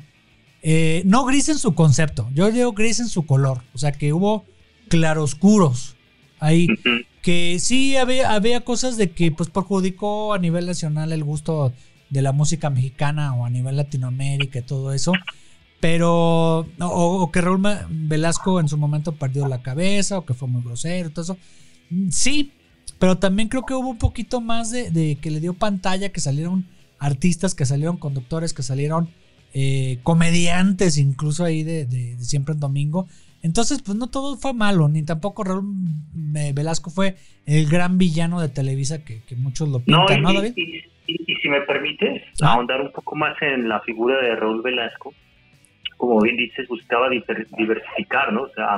eh, 0.63 1.01
no 1.05 1.25
gris 1.25 1.49
en 1.49 1.57
su 1.57 1.75
concepto, 1.75 2.29
yo 2.33 2.49
digo 2.49 2.71
gris 2.71 2.99
en 3.01 3.07
su 3.07 3.25
color. 3.25 3.57
O 3.73 3.77
sea 3.77 3.91
que 3.91 4.13
hubo 4.13 4.45
claroscuros 4.87 5.95
ahí. 6.39 6.67
Ujú. 6.71 7.01
Que 7.21 7.57
sí 7.59 7.97
había, 7.97 8.33
había 8.33 8.61
cosas 8.61 8.97
de 8.97 9.11
que 9.11 9.31
pues 9.31 9.49
perjudicó 9.49 10.33
a 10.33 10.39
nivel 10.39 10.65
nacional 10.65 11.11
el 11.11 11.23
gusto 11.23 11.71
de 12.09 12.21
la 12.21 12.31
música 12.31 12.69
mexicana 12.69 13.33
o 13.35 13.45
a 13.45 13.49
nivel 13.49 13.77
Latinoamérica 13.77 14.59
y 14.59 14.63
todo 14.63 14.91
eso. 14.93 15.13
Pero, 15.79 16.59
o, 16.59 16.65
o 16.79 17.31
que 17.31 17.41
Raúl 17.41 17.61
Velasco 17.89 18.59
en 18.59 18.67
su 18.69 18.77
momento 18.77 19.13
perdió 19.15 19.47
la 19.47 19.61
cabeza, 19.63 20.17
o 20.19 20.25
que 20.25 20.33
fue 20.35 20.47
muy 20.47 20.61
grosero, 20.61 21.09
todo 21.09 21.23
eso. 21.23 21.37
Mm, 21.89 22.09
Sí, 22.11 22.51
pero 22.99 23.17
también 23.17 23.49
creo 23.49 23.65
que 23.65 23.73
hubo 23.73 23.89
un 23.89 23.97
poquito 23.97 24.41
más 24.41 24.69
de, 24.69 24.91
de 24.91 25.15
que 25.15 25.31
le 25.31 25.39
dio 25.39 25.53
pantalla, 25.53 26.09
que 26.09 26.19
salieron 26.21 26.65
artistas, 26.99 27.55
que 27.55 27.65
salieron 27.65 27.97
conductores, 27.97 28.53
que 28.53 28.61
salieron 28.61 29.09
eh, 29.53 29.99
comediantes, 30.03 30.97
incluso 30.97 31.43
ahí 31.43 31.63
de, 31.63 31.85
de- 31.87 32.15
de 32.15 32.25
siempre 32.25 32.53
en 32.53 32.59
domingo. 32.59 33.07
Entonces, 33.43 33.81
pues 33.81 33.97
no 33.97 34.07
todo 34.07 34.37
fue 34.37 34.53
malo, 34.53 34.87
ni 34.87 35.03
tampoco 35.03 35.43
Raúl 35.43 35.65
eh, 36.35 36.51
Velasco 36.53 36.89
fue 36.91 37.15
el 37.45 37.67
gran 37.67 37.97
villano 37.97 38.39
de 38.39 38.49
Televisa 38.49 39.03
que, 39.03 39.21
que 39.23 39.35
muchos 39.35 39.67
lo 39.69 39.81
No, 39.87 40.05
pintan, 40.05 40.19
y, 40.19 40.21
¿no, 40.21 40.33
David? 40.33 40.53
y- 40.55 40.77
y- 41.07 41.23
y 41.27 41.35
si 41.41 41.49
me 41.49 41.61
permites 41.61 42.21
Ah. 42.41 42.53
ahondar 42.53 42.81
un 42.81 42.91
poco 42.91 43.15
más 43.15 43.35
en 43.41 43.67
la 43.67 43.79
figura 43.81 44.21
de 44.21 44.35
Raúl 44.35 44.61
Velasco, 44.61 45.13
como 45.97 46.19
bien 46.21 46.37
dices, 46.37 46.67
buscaba 46.67 47.09
diver- 47.09 47.47
diversificar, 47.57 48.31
¿no? 48.31 48.43
O 48.43 48.49
sea, 48.53 48.77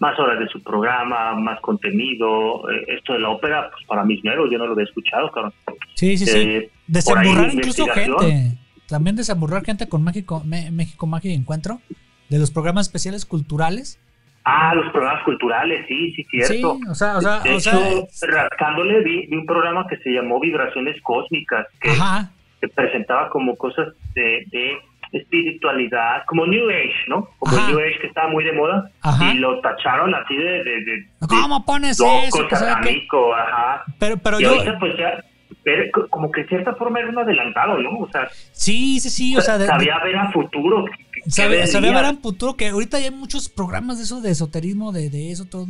más 0.00 0.18
horas 0.20 0.38
de 0.38 0.48
su 0.48 0.62
programa, 0.62 1.34
más 1.34 1.60
contenido. 1.60 2.70
Eh, 2.70 2.84
esto 2.98 3.12
de 3.14 3.18
la 3.18 3.30
ópera, 3.30 3.68
pues 3.72 3.84
para 3.86 4.04
mis 4.04 4.22
nuevos, 4.22 4.48
yo 4.50 4.58
no 4.58 4.66
lo 4.66 4.72
había 4.72 4.84
escuchado, 4.84 5.30
claro. 5.32 5.52
Sí, 5.94 6.16
sí, 6.16 6.24
sí. 6.26 6.38
Eh, 6.38 6.70
Desemburrar 6.86 7.52
incluso 7.52 7.84
gente. 7.88 8.56
También 8.88 9.16
desemburrar 9.16 9.64
gente 9.64 9.88
con 9.88 10.02
México, 10.04 10.42
México 10.46 11.06
Magia 11.06 11.32
y 11.32 11.34
Encuentro. 11.34 11.80
De 12.28 12.38
los 12.38 12.50
programas 12.50 12.86
especiales 12.86 13.24
culturales. 13.24 13.98
Ah, 14.44 14.74
los 14.74 14.90
programas 14.92 15.22
culturales, 15.24 15.84
sí, 15.88 16.12
sí, 16.14 16.24
cierto. 16.30 16.76
Sí, 16.76 16.88
o 16.90 16.94
sea, 16.94 17.18
o 17.18 17.20
sea, 17.20 17.40
de 17.40 17.54
o 17.54 17.60
sea, 17.60 17.74
hecho, 17.90 18.06
rascándole 18.28 19.00
vi, 19.02 19.26
vi 19.26 19.36
un 19.36 19.44
programa 19.46 19.86
que 19.88 19.96
se 19.98 20.10
llamó 20.10 20.40
Vibraciones 20.40 21.00
Cósmicas, 21.02 21.66
que, 21.80 21.90
ajá, 21.90 22.30
que 22.60 22.68
presentaba 22.68 23.28
como 23.28 23.56
cosas 23.56 23.88
de, 24.14 24.44
de 24.50 24.78
espiritualidad, 25.12 26.22
como 26.26 26.46
New 26.46 26.68
Age, 26.70 26.94
¿no? 27.08 27.28
Como 27.38 27.56
Ajá. 27.56 27.68
New 27.68 27.78
Age 27.78 27.98
que 28.00 28.06
estaba 28.08 28.28
muy 28.30 28.44
de 28.44 28.52
moda, 28.52 28.90
Ajá. 29.02 29.32
y 29.32 29.38
lo 29.38 29.60
tacharon 29.60 30.14
así 30.14 30.36
de, 30.36 30.64
de, 30.64 30.84
de- 30.84 31.06
¿cómo 31.28 31.64
pones 31.64 31.98
de 31.98 32.24
eso? 32.26 32.38
loco, 32.38 32.48
Que 32.48 32.56
satánico, 32.56 33.34
ajá. 33.34 33.84
Pero, 33.98 34.16
pero 34.18 34.40
y 34.40 34.44
yo, 34.44 34.50
ahorita 34.50 34.78
pues 34.78 34.96
ya, 34.96 35.22
pero 35.62 35.84
co- 35.92 36.08
como 36.08 36.30
que 36.30 36.42
de 36.42 36.48
cierta 36.48 36.74
forma 36.74 37.00
era 37.00 37.08
un 37.08 37.18
adelantado, 37.18 37.78
¿no? 37.78 37.90
O 37.98 38.08
sea, 38.10 38.28
sí, 38.52 38.98
sí, 39.00 39.10
sí, 39.10 39.36
o 39.36 39.40
sea, 39.40 39.58
sabía 39.58 39.98
ver 40.04 40.16
a 40.16 40.30
futuro. 40.32 40.84
Sabe, 41.28 41.66
sabe 41.66 41.92
ver 41.92 42.04
en 42.04 42.20
futuro 42.20 42.56
que 42.56 42.68
ahorita 42.68 42.98
ya 42.98 43.06
hay 43.06 43.10
muchos 43.10 43.48
programas 43.48 43.98
de 43.98 44.04
eso, 44.04 44.20
de 44.20 44.30
esoterismo, 44.30 44.92
de, 44.92 45.10
de 45.10 45.30
eso, 45.30 45.44
todo, 45.44 45.66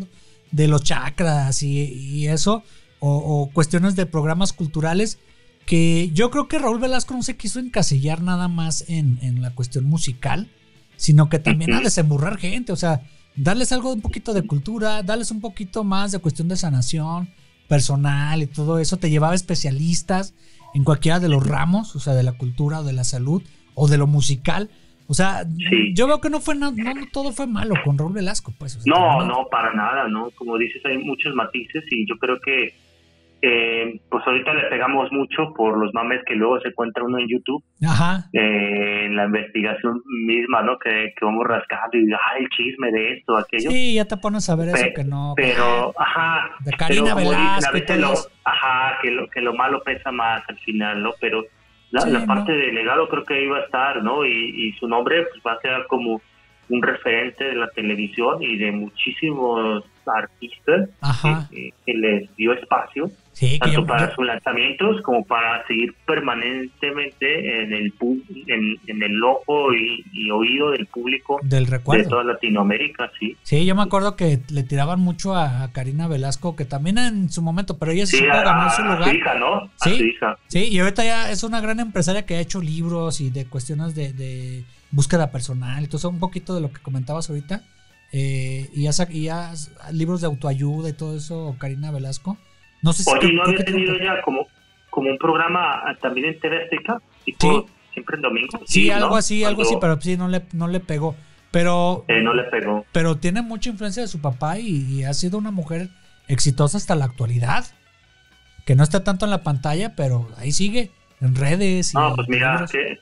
de 0.50 0.68
los 0.68 0.82
chakras 0.84 1.62
y, 1.62 1.78
y 1.82 2.28
eso, 2.28 2.62
o, 3.00 3.16
o 3.16 3.50
cuestiones 3.50 3.96
de 3.96 4.06
programas 4.06 4.52
culturales, 4.52 5.18
que 5.66 6.10
yo 6.14 6.30
creo 6.30 6.48
que 6.48 6.58
Raúl 6.58 6.78
Velasco 6.78 7.14
no 7.14 7.22
se 7.22 7.36
quiso 7.36 7.58
encasillar 7.58 8.22
nada 8.22 8.48
más 8.48 8.84
en, 8.88 9.18
en 9.20 9.42
la 9.42 9.54
cuestión 9.54 9.84
musical, 9.84 10.48
sino 10.96 11.28
que 11.28 11.38
también 11.38 11.74
a 11.74 11.80
desemburrar 11.80 12.38
gente, 12.38 12.72
o 12.72 12.76
sea, 12.76 13.02
darles 13.36 13.72
algo 13.72 13.92
un 13.92 14.00
poquito 14.00 14.34
de 14.34 14.42
cultura, 14.42 15.02
darles 15.02 15.30
un 15.30 15.40
poquito 15.40 15.84
más 15.84 16.12
de 16.12 16.18
cuestión 16.18 16.48
de 16.48 16.56
sanación 16.56 17.30
personal 17.68 18.42
y 18.42 18.46
todo 18.46 18.78
eso, 18.78 18.96
te 18.96 19.10
llevaba 19.10 19.34
especialistas 19.34 20.34
en 20.74 20.84
cualquiera 20.84 21.20
de 21.20 21.28
los 21.28 21.46
ramos, 21.46 21.94
o 21.94 22.00
sea, 22.00 22.14
de 22.14 22.22
la 22.22 22.32
cultura 22.32 22.80
o 22.80 22.84
de 22.84 22.92
la 22.92 23.04
salud 23.04 23.42
o 23.74 23.88
de 23.88 23.98
lo 23.98 24.06
musical. 24.06 24.70
O 25.10 25.14
sea, 25.14 25.44
Sí. 25.70 25.94
yo 25.94 26.06
veo 26.06 26.20
que 26.20 26.28
no 26.30 26.38
fue 26.40 26.54
no, 26.54 26.70
no 26.70 26.92
todo 27.12 27.32
fue 27.32 27.46
malo 27.46 27.74
con 27.84 27.96
Raúl 27.96 28.12
Velasco, 28.12 28.52
pues. 28.58 28.76
o 28.76 28.80
sea, 28.80 28.92
No, 28.94 29.24
no, 29.24 29.48
para 29.50 29.72
nada, 29.72 30.06
¿no? 30.08 30.30
Como 30.36 30.58
dices, 30.58 30.84
hay 30.84 30.98
muchos 30.98 31.34
matices 31.34 31.82
y 31.90 32.06
yo 32.06 32.16
creo 32.18 32.38
que, 32.40 32.74
eh, 33.40 34.00
pues 34.10 34.22
ahorita 34.26 34.52
le 34.52 34.64
pegamos 34.68 35.10
mucho 35.12 35.54
por 35.56 35.78
los 35.78 35.94
mames 35.94 36.20
que 36.26 36.34
luego 36.34 36.60
se 36.60 36.68
encuentra 36.68 37.04
uno 37.04 37.18
en 37.18 37.28
YouTube, 37.28 37.62
Ajá. 37.86 38.24
eh, 38.32 39.04
en 39.06 39.14
la 39.16 39.26
investigación 39.26 40.02
misma, 40.26 40.60
¿no? 40.62 40.76
Que, 40.78 41.14
que 41.16 41.24
vamos 41.24 41.46
rascando 41.46 41.96
y, 41.96 42.10
ay, 42.12 42.42
el 42.42 42.48
chisme 42.50 42.90
de 42.90 43.12
esto, 43.12 43.36
aquello. 43.38 43.70
Sí, 43.70 43.94
ya 43.94 44.04
te 44.06 44.16
pones 44.16 44.50
a 44.50 44.56
ver 44.56 44.70
eso 44.70 44.86
que 44.94 45.04
no. 45.04 45.34
Pero, 45.36 45.94
ajá. 45.98 46.50
De 46.64 46.72
Karina 46.72 47.14
pero 47.14 47.30
dicen, 47.30 47.30
Velasco 47.38 47.66
a 47.66 47.70
y 47.70 47.80
veces 47.80 47.86
todo 47.96 48.06
lo, 48.08 48.12
eso. 48.12 48.30
ajá, 48.44 48.98
que 49.02 49.10
lo, 49.12 49.28
que 49.30 49.40
lo 49.40 49.54
malo 49.54 49.82
pesa 49.84 50.10
más 50.12 50.42
al 50.48 50.58
final, 50.58 51.00
¿no? 51.02 51.12
Pero 51.20 51.44
la, 51.90 52.00
Sí, 52.02 52.10
la 52.10 52.20
no. 52.20 52.26
parte 52.26 52.52
de 52.52 52.72
legado 52.72 53.08
creo 53.08 53.24
que 53.24 53.42
iba 53.42 53.58
a 53.58 53.62
estar, 53.62 54.02
¿no? 54.02 54.24
Y, 54.24 54.30
y 54.68 54.72
su 54.72 54.86
nombre 54.88 55.26
pues 55.30 55.42
va 55.46 55.52
a 55.52 55.60
ser 55.60 55.86
como 55.88 56.20
un 56.70 56.82
referente 56.82 57.44
de 57.44 57.54
la 57.54 57.68
televisión 57.70 58.42
y 58.42 58.56
de 58.58 58.72
muchísimos 58.72 59.84
artistas 60.06 60.88
Ajá. 61.02 61.48
que, 61.50 61.72
que 61.84 61.92
les 61.94 62.34
dio 62.36 62.52
espacio, 62.54 63.10
Sí, 63.32 63.58
tanto 63.58 63.80
yo- 63.82 63.86
para 63.86 64.08
yo- 64.08 64.14
sus 64.14 64.26
lanzamientos 64.26 65.00
como 65.02 65.24
para 65.24 65.64
seguir 65.66 65.94
permanentemente 66.06 67.62
en 67.62 67.72
el 67.72 67.92
en, 68.46 68.76
en 68.86 69.02
el 69.02 69.22
ojo 69.22 69.72
y, 69.74 70.04
y 70.12 70.30
oído 70.30 70.70
del 70.70 70.86
público 70.86 71.38
del 71.42 71.66
de 71.66 71.70
recuerdo. 71.70 72.08
toda 72.08 72.24
Latinoamérica, 72.24 73.10
sí. 73.18 73.36
Sí, 73.42 73.64
yo 73.66 73.74
me 73.74 73.82
acuerdo 73.82 74.16
que 74.16 74.40
le 74.50 74.62
tiraban 74.62 75.00
mucho 75.00 75.34
a, 75.34 75.62
a 75.62 75.72
Karina 75.72 76.08
Velasco, 76.08 76.56
que 76.56 76.64
también 76.64 76.98
en 76.98 77.30
su 77.30 77.42
momento, 77.42 77.78
pero 77.78 77.92
ella 77.92 78.06
sí 78.06 78.16
supo 78.18 78.28
ganar 78.30 78.70
su 78.70 78.82
a 78.82 78.84
lugar. 78.94 79.04
su 79.10 79.16
hija, 79.16 79.34
¿no? 79.34 79.54
A 79.54 79.70
Sí. 79.84 79.96
su 79.98 80.04
hija. 80.04 80.38
Sí, 80.48 80.64
y 80.70 80.78
ahorita 80.80 81.04
ya 81.04 81.30
es 81.30 81.42
una 81.44 81.60
gran 81.60 81.80
empresaria 81.80 82.24
que 82.26 82.34
ha 82.36 82.40
hecho 82.40 82.60
libros 82.60 83.20
y 83.20 83.30
de 83.30 83.46
cuestiones 83.46 83.94
de, 83.94 84.12
de 84.12 84.64
búsqueda 84.90 85.30
personal. 85.30 85.84
Entonces, 85.84 86.10
un 86.10 86.18
poquito 86.18 86.54
de 86.54 86.60
lo 86.60 86.72
que 86.72 86.80
comentabas 86.80 87.28
ahorita. 87.30 87.62
eh, 88.12 88.68
y, 88.72 88.84
ya, 88.84 88.90
y 89.10 89.22
ya 89.24 89.52
libros 89.92 90.20
de 90.22 90.26
autoayuda 90.28 90.88
y 90.88 90.92
todo 90.94 91.16
eso, 91.16 91.56
Karina 91.58 91.90
Velasco. 91.90 92.38
No 92.82 92.92
sé 92.92 93.02
si. 93.04 93.10
Oye, 93.10 93.32
¿no 93.32 93.42
había 93.42 93.64
tenido 93.64 93.94
ella 93.94 94.20
como, 94.22 94.46
como 94.90 95.10
un 95.10 95.18
programa 95.18 95.82
ah, 95.84 95.96
también 96.00 96.28
en 96.28 96.40
TV 96.40 96.64
Azteca? 96.64 97.02
Tipo, 97.24 97.66
siempre 97.92 98.16
en 98.16 98.22
domingo. 98.22 98.60
Sí, 98.66 98.90
algo 98.90 99.10
¿no? 99.10 99.16
así, 99.16 99.44
algo 99.44 99.62
así, 99.62 99.76
pero 99.80 100.00
sí, 100.00 100.16
no 100.16 100.28
le, 100.28 100.42
no 100.52 100.68
le 100.68 100.80
pegó. 100.80 101.14
Pero, 101.50 102.04
eh, 102.08 102.20
no 102.22 102.34
le 102.34 102.44
pegó. 102.44 102.84
pero 102.92 103.16
tiene 103.16 103.40
mucha 103.40 103.70
influencia 103.70 104.02
de 104.02 104.08
su 104.08 104.20
papá 104.20 104.58
y, 104.58 104.84
y 104.84 105.04
ha 105.04 105.14
sido 105.14 105.38
una 105.38 105.50
mujer 105.50 105.88
exitosa 106.28 106.76
hasta 106.76 106.94
la 106.94 107.06
actualidad. 107.06 107.64
Que 108.66 108.74
no 108.76 108.82
está 108.82 109.02
tanto 109.02 109.24
en 109.24 109.30
la 109.30 109.42
pantalla, 109.42 109.96
pero 109.96 110.28
ahí 110.36 110.52
sigue, 110.52 110.90
en 111.22 111.34
redes. 111.34 111.94
Y 111.94 111.96
No, 111.96 112.14
pues 112.14 112.28
mira, 112.28 112.66
que 112.70 112.98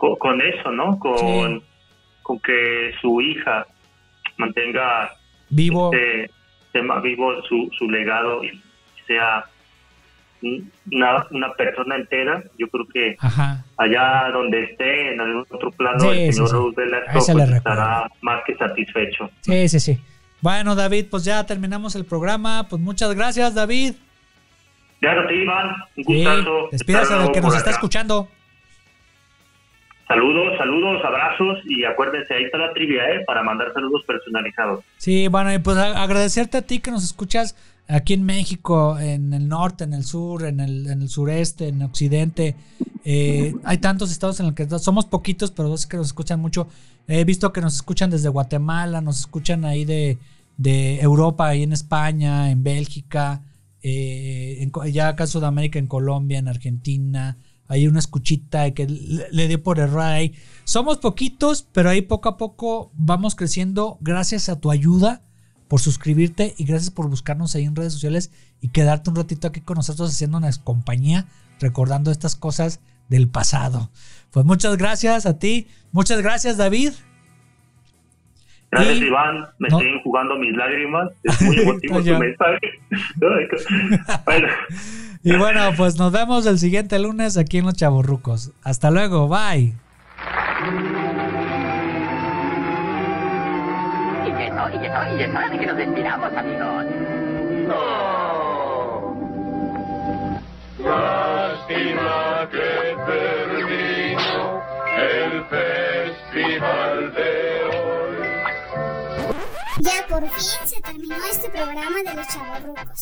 con, 0.00 0.16
con 0.16 0.40
eso, 0.40 0.70
¿no? 0.72 0.98
Con, 0.98 1.18
Sí. 1.18 1.62
con 2.22 2.40
que 2.40 2.92
su 3.02 3.20
hija 3.20 3.66
mantenga 4.38 5.12
Vivo. 5.50 5.90
este 5.92 6.30
tema 6.72 7.00
vivo 7.00 7.42
su, 7.42 7.68
su 7.76 7.90
legado 7.90 8.42
y 8.44 8.62
sea 9.06 9.44
un- 10.42 10.72
una, 10.92 11.26
una 11.32 11.52
persona 11.52 11.96
entera, 11.96 12.42
yo 12.58 12.66
creo 12.68 12.86
que 12.88 13.16
Ajá. 13.20 13.62
allá 13.76 14.30
donde 14.32 14.62
esté, 14.64 15.12
en 15.12 15.20
algún 15.20 15.44
otro 15.50 15.70
plano, 15.72 16.00
Sí, 16.00 16.06
el 16.08 16.32
señor 16.32 16.48
sí. 16.48 16.54
Raúl 16.54 16.74
pues, 16.74 17.50
estará 17.50 18.10
más 18.22 18.42
que 18.46 18.54
satisfecho. 18.56 19.30
Sí, 19.42 19.68
sí, 19.68 19.80
sí. 19.80 19.98
Bueno, 20.40 20.74
David, 20.74 21.06
pues 21.10 21.24
ya 21.24 21.44
terminamos 21.44 21.94
el 21.94 22.06
programa. 22.06 22.66
Pues 22.70 22.80
muchas 22.80 23.14
gracias, 23.14 23.54
David. 23.54 23.92
A 25.02 25.26
ti, 25.28 25.34
Iván. 25.34 25.74
Un 25.96 26.04
gustazo. 26.04 26.68
despídase 26.72 27.14
del 27.14 27.32
que 27.32 27.40
nos 27.42 27.54
está 27.56 27.70
escuchando. 27.70 28.28
Saludos, 30.10 30.58
saludos, 30.58 31.00
abrazos 31.04 31.58
y 31.66 31.84
acuérdense, 31.84 32.34
ahí 32.34 32.42
está 32.42 32.58
la 32.58 32.72
trivia, 32.72 33.04
¿eh? 33.10 33.22
Para 33.24 33.44
mandar 33.44 33.72
saludos 33.72 34.02
personalizados. 34.08 34.84
Sí, 34.96 35.28
bueno, 35.28 35.54
y 35.54 35.60
pues 35.60 35.76
agradecerte 35.76 36.58
a 36.58 36.62
ti 36.62 36.80
que 36.80 36.90
nos 36.90 37.04
escuchas 37.04 37.54
aquí 37.86 38.14
en 38.14 38.24
México, 38.24 38.98
en 38.98 39.32
el 39.32 39.46
norte, 39.46 39.84
en 39.84 39.94
el 39.94 40.02
sur, 40.02 40.44
en 40.46 40.58
el, 40.58 40.88
en 40.88 41.02
el 41.02 41.08
sureste, 41.08 41.68
en 41.68 41.76
el 41.76 41.86
occidente. 41.86 42.56
Eh, 43.04 43.54
hay 43.62 43.78
tantos 43.78 44.10
estados 44.10 44.40
en 44.40 44.46
los 44.46 44.56
que 44.56 44.68
somos 44.80 45.06
poquitos, 45.06 45.52
pero 45.52 45.68
dos 45.68 45.86
que 45.86 45.96
nos 45.96 46.08
escuchan 46.08 46.40
mucho. 46.40 46.66
He 47.06 47.24
visto 47.24 47.52
que 47.52 47.60
nos 47.60 47.76
escuchan 47.76 48.10
desde 48.10 48.30
Guatemala, 48.30 49.00
nos 49.00 49.20
escuchan 49.20 49.64
ahí 49.64 49.84
de, 49.84 50.18
de 50.56 50.98
Europa, 50.98 51.46
ahí 51.46 51.62
en 51.62 51.72
España, 51.72 52.50
en 52.50 52.64
Bélgica, 52.64 53.42
eh, 53.80 54.58
en 54.58 54.72
ya 54.92 55.06
acá 55.06 55.22
en 55.22 55.28
Sudamérica, 55.28 55.78
en 55.78 55.86
Colombia, 55.86 56.40
en 56.40 56.48
Argentina. 56.48 57.36
Hay 57.70 57.86
una 57.86 58.00
escuchita 58.00 58.74
que 58.74 58.86
le, 58.88 59.46
dio 59.46 59.62
por 59.62 59.78
error 59.78 60.00
ahí. 60.00 60.34
Somos 60.64 60.98
poquitos, 60.98 61.68
pero 61.72 61.88
ahí 61.88 62.02
poco 62.02 62.28
a 62.28 62.36
poco 62.36 62.90
vamos 62.94 63.36
creciendo 63.36 63.96
gracias 64.00 64.48
a 64.48 64.58
tu 64.58 64.72
ayuda 64.72 65.22
por 65.68 65.80
suscribirte 65.80 66.52
y 66.58 66.64
gracias 66.64 66.90
por 66.90 67.08
buscarnos 67.08 67.54
ahí 67.54 67.64
en 67.66 67.76
redes 67.76 67.92
sociales 67.92 68.32
y 68.60 68.70
quedarte 68.70 69.08
un 69.10 69.14
ratito 69.14 69.46
aquí 69.46 69.60
con 69.60 69.76
nosotros 69.76 70.10
haciendo 70.10 70.38
una 70.38 70.50
compañía, 70.64 71.28
recordando 71.60 72.10
estas 72.10 72.34
cosas 72.34 72.80
del 73.08 73.28
pasado. 73.28 73.92
Pues 74.32 74.44
muchas 74.44 74.76
gracias 74.76 75.24
a 75.24 75.38
ti, 75.38 75.68
muchas 75.92 76.22
gracias 76.22 76.56
David. 76.56 76.90
Gracias, 78.72 78.98
Y- 78.98 79.04
Iván. 79.04 79.46
Me 79.58 79.68
no. 79.68 79.78
estoy 79.78 79.92
enjugando 79.92 80.36
mis 80.36 80.56
lágrimas. 80.56 81.10
Es 81.22 81.40
muy 81.42 81.56
emotivo 81.60 82.02
tu 82.02 82.18
mensaje. 82.18 82.58
bueno, 84.24 84.48
Y 85.22 85.36
bueno, 85.36 85.60
pues 85.76 85.98
nos 85.98 86.12
vemos 86.12 86.46
el 86.46 86.58
siguiente 86.58 86.98
lunes 86.98 87.36
aquí 87.36 87.58
en 87.58 87.66
Los 87.66 87.74
Chavorrucos. 87.74 88.52
Hasta 88.62 88.90
luego, 88.90 89.28
bye. 89.28 89.74
Y 94.24 94.28
y 94.28 95.18
y 95.18 95.22
es 95.22 95.30
hora 95.30 95.50
de 95.50 95.58
que 95.58 95.66
nos 95.66 95.76
despidamos, 95.76 96.32
amigos. 96.34 96.86
Lástima 100.78 102.48
que 102.50 102.96
terminó 103.06 104.62
el 104.96 105.44
festival 105.50 107.14
de. 107.14 107.59
Ya 109.80 110.06
por 110.08 110.28
fin 110.28 110.68
se 110.68 110.80
terminó 110.82 111.16
este 111.30 111.48
programa 111.48 111.96
de 112.04 112.14
los 112.14 112.28
chavorrucos. 112.28 113.00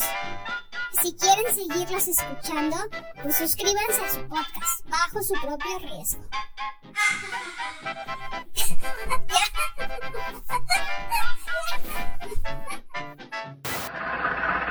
Si 1.03 1.13
quieren 1.17 1.53
seguirlos 1.53 2.07
escuchando, 2.09 2.77
pues 3.23 3.37
suscríbanse 3.37 4.05
a 4.05 4.11
su 4.11 4.29
podcast 4.29 4.89
bajo 4.89 5.23
su 5.23 5.35
propio 5.35 5.79
riesgo. 5.81 6.25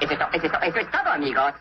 Eso 0.02 0.80
es 0.80 0.92
todo, 0.92 1.10
amigos. 1.12 1.54